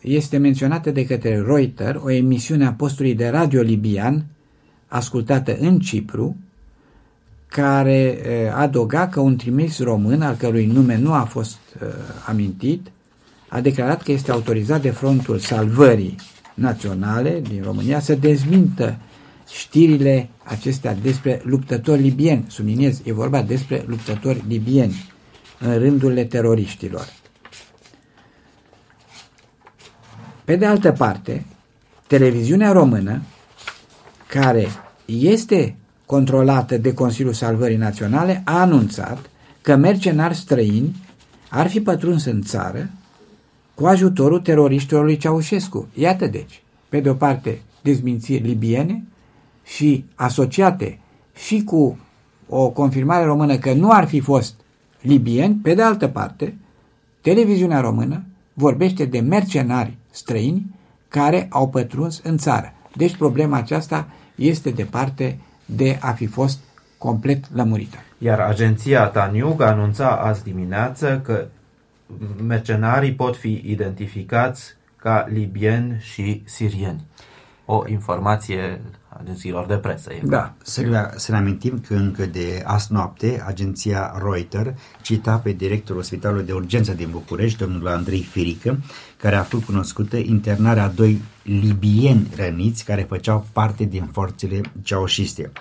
este 0.00 0.36
menționată 0.36 0.90
de 0.90 1.06
către 1.06 1.42
Reuters 1.46 1.98
o 2.02 2.10
emisiune 2.10 2.66
a 2.66 2.72
postului 2.72 3.14
de 3.14 3.28
radio 3.28 3.60
libian 3.60 4.24
ascultată 4.88 5.56
în 5.60 5.78
Cipru, 5.78 6.36
care 7.46 8.18
eh, 8.28 8.52
adăuga 8.54 9.08
că 9.08 9.20
un 9.20 9.36
trimis 9.36 9.78
român, 9.78 10.22
al 10.22 10.34
cărui 10.34 10.66
nume 10.66 10.96
nu 10.96 11.12
a 11.12 11.24
fost 11.24 11.58
uh, 11.82 11.88
amintit, 12.26 12.90
a 13.48 13.60
declarat 13.60 14.02
că 14.02 14.12
este 14.12 14.30
autorizat 14.30 14.80
de 14.80 14.90
Frontul 14.90 15.38
Salvării 15.38 16.16
Naționale 16.54 17.40
din 17.40 17.62
România 17.62 18.00
să 18.00 18.14
dezmintă 18.14 18.98
știrile 19.50 20.28
acestea 20.44 20.94
despre 20.94 21.40
luptători 21.44 22.00
libieni. 22.00 22.44
Subliniez, 22.48 23.00
e 23.04 23.12
vorba 23.12 23.42
despre 23.42 23.84
luptători 23.86 24.44
libieni 24.48 25.12
în 25.58 25.78
rândurile 25.78 26.24
teroriștilor. 26.24 27.06
Pe 30.44 30.56
de 30.56 30.66
altă 30.66 30.92
parte, 30.92 31.46
televiziunea 32.06 32.72
română, 32.72 33.22
care 34.26 34.66
este 35.06 35.76
controlată 36.06 36.76
de 36.76 36.94
Consiliul 36.94 37.32
Salvării 37.32 37.76
Naționale, 37.76 38.42
a 38.44 38.60
anunțat 38.60 39.30
că 39.60 39.76
mercenari 39.76 40.34
străini 40.34 40.96
ar 41.48 41.68
fi 41.68 41.80
pătruns 41.80 42.24
în 42.24 42.42
țară 42.42 42.90
cu 43.74 43.86
ajutorul 43.86 44.40
teroriștilor 44.40 45.04
lui 45.04 45.16
Ceaușescu. 45.16 45.88
Iată 45.94 46.26
deci, 46.26 46.62
pe 46.88 47.00
de 47.00 47.10
o 47.10 47.14
parte, 47.14 47.62
dezmințiri 47.82 48.46
libiene 48.46 49.04
și 49.64 50.04
asociate 50.14 50.98
și 51.34 51.64
cu 51.64 51.98
o 52.48 52.70
confirmare 52.70 53.24
română 53.24 53.56
că 53.56 53.72
nu 53.72 53.90
ar 53.90 54.06
fi 54.06 54.20
fost 54.20 54.54
libieni, 55.00 55.54
pe 55.62 55.74
de 55.74 55.82
altă 55.82 56.08
parte, 56.08 56.54
televiziunea 57.20 57.80
română 57.80 58.22
vorbește 58.52 59.04
de 59.04 59.20
mercenari 59.20 59.96
străini 60.10 60.74
care 61.08 61.46
au 61.50 61.68
pătruns 61.68 62.20
în 62.22 62.36
țară. 62.38 62.72
Deci 62.96 63.16
problema 63.16 63.56
aceasta 63.56 64.08
este 64.34 64.70
departe 64.70 65.38
de 65.66 65.98
a 66.00 66.10
fi 66.10 66.26
fost 66.26 66.58
complet 66.98 67.54
lămurită. 67.54 67.96
Iar 68.18 68.40
agenția 68.40 69.04
Taniug 69.04 69.60
anunța 69.60 70.08
azi 70.08 70.42
dimineață 70.42 71.20
că 71.24 71.46
mercenarii 72.46 73.12
pot 73.12 73.36
fi 73.36 73.62
identificați 73.64 74.74
ca 74.96 75.26
libieni 75.32 75.96
și 76.00 76.42
sirieni. 76.44 77.04
O 77.64 77.82
informație 77.86 78.80
agențiilor 79.20 79.66
de 79.66 79.74
presă. 79.74 80.12
E 80.12 80.20
da, 80.22 80.54
să, 80.62 81.12
să 81.16 81.30
ne 81.30 81.36
amintim 81.36 81.82
că 81.86 81.94
încă 81.94 82.26
de 82.26 82.62
azi 82.64 82.92
noapte 82.92 83.42
agenția 83.46 84.22
Reuters 84.22 84.70
cita 85.02 85.36
pe 85.36 85.52
directorul 85.52 86.02
Spitalului 86.02 86.44
de 86.44 86.52
Urgență 86.52 86.92
din 86.92 87.08
București, 87.10 87.58
domnul 87.58 87.88
Andrei 87.88 88.22
Firică, 88.22 88.78
care 89.16 89.36
a 89.36 89.42
făcut 89.42 89.64
cunoscută 89.64 90.16
internarea 90.16 90.84
a 90.84 90.88
doi 90.88 91.22
libieni 91.42 92.28
răniți 92.36 92.84
care 92.84 93.02
făceau 93.02 93.46
parte 93.52 93.84
din 93.84 94.08
forțele 94.12 94.60
ceaușiste. 94.82 95.52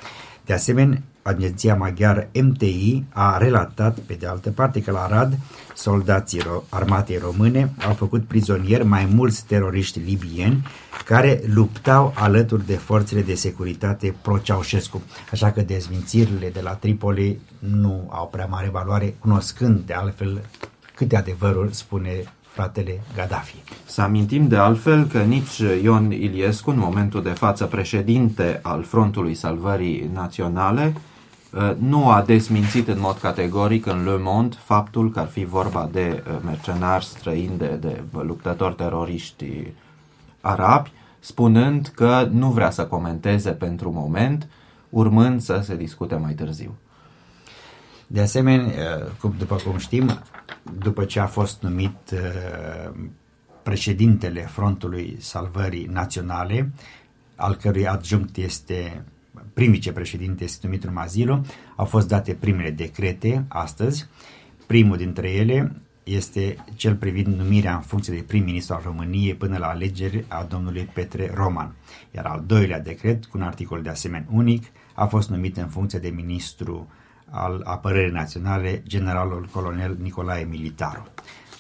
De 0.46 0.54
asemenea, 0.54 1.02
agenția 1.24 1.76
maghiară 1.76 2.30
MTI 2.42 3.04
a 3.10 3.38
relatat, 3.38 3.98
pe 4.00 4.14
de 4.14 4.28
altă 4.28 4.50
parte, 4.50 4.82
că 4.82 4.92
la 4.92 5.08
Rad, 5.08 5.38
soldații 5.76 6.42
armatei 6.70 7.18
române 7.18 7.74
au 7.88 7.94
făcut 7.94 8.24
prizonieri 8.24 8.86
mai 8.86 9.08
mulți 9.14 9.46
teroriști 9.46 10.00
libieni 10.00 10.68
care 11.06 11.42
luptau 11.46 12.14
alături 12.16 12.66
de 12.66 12.76
forțele 12.76 13.22
de 13.22 13.36
securitate 13.36 14.16
pro-Ceaușescu. 14.22 15.02
Așa 15.32 15.52
că 15.52 15.62
dezmințirile 15.62 16.50
de 16.50 16.62
la 16.62 16.74
Tripoli 16.74 17.40
nu 17.60 18.10
au 18.12 18.28
prea 18.28 18.46
mare 18.46 18.70
valoare, 18.72 19.16
cunoscând 19.20 19.80
de 19.86 19.94
altfel 19.94 20.42
câte 20.96 21.16
adevărul 21.16 21.70
spune 21.72 22.24
fratele 22.42 23.02
Gaddafi. 23.16 23.56
Să 23.86 24.02
amintim 24.02 24.48
de 24.48 24.56
altfel 24.56 25.06
că 25.06 25.20
nici 25.20 25.58
Ion 25.82 26.12
Iliescu, 26.12 26.70
în 26.70 26.78
momentul 26.78 27.24
de 27.24 27.30
față 27.30 27.66
președinte 27.66 28.60
al 28.62 28.84
Frontului 28.84 29.34
Salvării 29.34 30.10
Naționale, 30.14 30.94
uh, 30.96 31.02
nu 31.78 32.10
a 32.10 32.22
desmințit 32.22 32.88
în 32.88 33.00
mod 33.00 33.18
categoric 33.18 33.86
în 33.86 34.04
Le 34.04 34.18
Monde 34.18 34.56
faptul 34.60 35.12
că 35.12 35.20
ar 35.20 35.28
fi 35.28 35.46
vorba 35.46 35.90
de 35.92 36.24
uh, 36.28 36.38
mercenari 36.44 37.06
străini, 37.06 37.58
de, 37.58 37.68
de 37.68 38.04
luptători 38.12 38.76
teroriști 38.76 39.74
arabi, 40.42 40.92
spunând 41.20 41.92
că 41.96 42.28
nu 42.32 42.52
vrea 42.52 42.70
să 42.70 42.86
comenteze 42.86 43.52
pentru 43.52 43.92
moment, 43.92 44.48
urmând 44.90 45.42
să 45.42 45.62
se 45.64 45.76
discute 45.76 46.16
mai 46.16 46.34
târziu. 46.34 46.76
De 48.08 48.22
asemenea, 48.22 49.08
cum, 49.20 49.34
după 49.38 49.56
cum 49.56 49.78
știm, 49.78 50.20
după 50.78 51.04
ce 51.04 51.20
a 51.20 51.26
fost 51.28 51.62
numit 51.62 52.12
uh, 52.14 52.92
președintele 53.64 54.42
Frontului 54.42 55.18
Salvării 55.20 55.90
Naționale, 55.92 56.72
al 57.36 57.56
cărui 57.56 57.88
adjunct 57.88 58.38
este 58.38 59.04
prim 59.54 59.72
vicepreședinte 59.72 60.44
este 60.44 60.60
numit 60.68 60.92
Mazilu, 60.92 61.46
au 61.76 61.86
fost 61.86 62.08
date 62.08 62.34
primele 62.34 62.72
decrete 62.72 63.46
astăzi. 63.48 64.08
Primul 64.68 64.98
dintre 64.98 65.32
ele 65.32 65.76
este 66.04 66.56
cel 66.76 66.96
privind 66.96 67.36
numirea 67.36 67.76
în 67.76 67.82
funcție 67.82 68.14
de 68.14 68.22
prim-ministru 68.22 68.74
al 68.74 68.82
României 68.86 69.36
până 69.36 69.58
la 69.58 69.68
alegeri 69.68 70.26
a 70.28 70.44
domnului 70.44 70.90
Petre 70.94 71.32
Roman. 71.34 71.76
Iar 72.12 72.26
al 72.26 72.44
doilea 72.48 72.80
decret, 72.80 73.26
cu 73.26 73.38
un 73.38 73.44
articol 73.44 73.82
de 73.82 73.90
asemenea 73.90 74.28
unic, 74.32 74.64
a 74.94 75.06
fost 75.06 75.30
numit 75.30 75.58
în 75.58 75.68
funcție 75.68 76.00
de 76.00 76.10
ministru 76.10 76.88
al 77.30 77.62
apărării 77.66 78.12
naționale, 78.12 78.84
generalul 78.88 79.50
colonel 79.52 79.98
Nicolae 80.02 80.44
Militaru. 80.44 81.08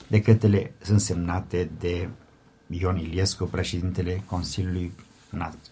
Decretele 0.07 0.71
sunt 0.81 0.99
semnate 0.99 1.69
de 1.79 2.09
Ion 2.67 2.97
Iliescu, 2.97 3.45
președintele 3.45 4.23
Consiliului, 4.25 4.91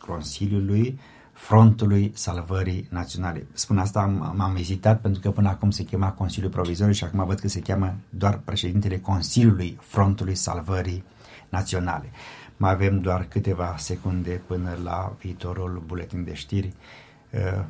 Consiliului 0.08 1.00
Frontului 1.42 2.12
Salvării 2.16 2.88
Naționale. 2.90 3.46
Spun 3.54 3.78
asta, 3.78 4.06
m-am 4.36 4.56
ezitat 4.56 5.02
pentru 5.02 5.22
că 5.22 5.32
până 5.32 5.50
acum 5.50 5.70
se 5.72 5.84
chema 5.84 6.12
Consiliul 6.12 6.52
Provizoriu 6.52 6.94
și 6.94 7.04
acum 7.04 7.26
văd 7.26 7.40
că 7.40 7.48
se 7.48 7.60
cheamă 7.60 7.96
doar 8.10 8.38
președintele 8.46 9.00
Consiliului 9.00 9.78
Frontului 9.82 10.36
Salvării 10.36 11.04
Naționale. 11.50 12.10
Mai 12.58 12.72
avem 12.72 13.00
doar 13.00 13.26
câteva 13.30 13.76
secunde 13.78 14.42
până 14.48 14.78
la 14.84 15.14
viitorul 15.20 15.84
buletin 15.86 16.24
de 16.24 16.34
știri. 16.34 16.74
Uh, 17.34 17.64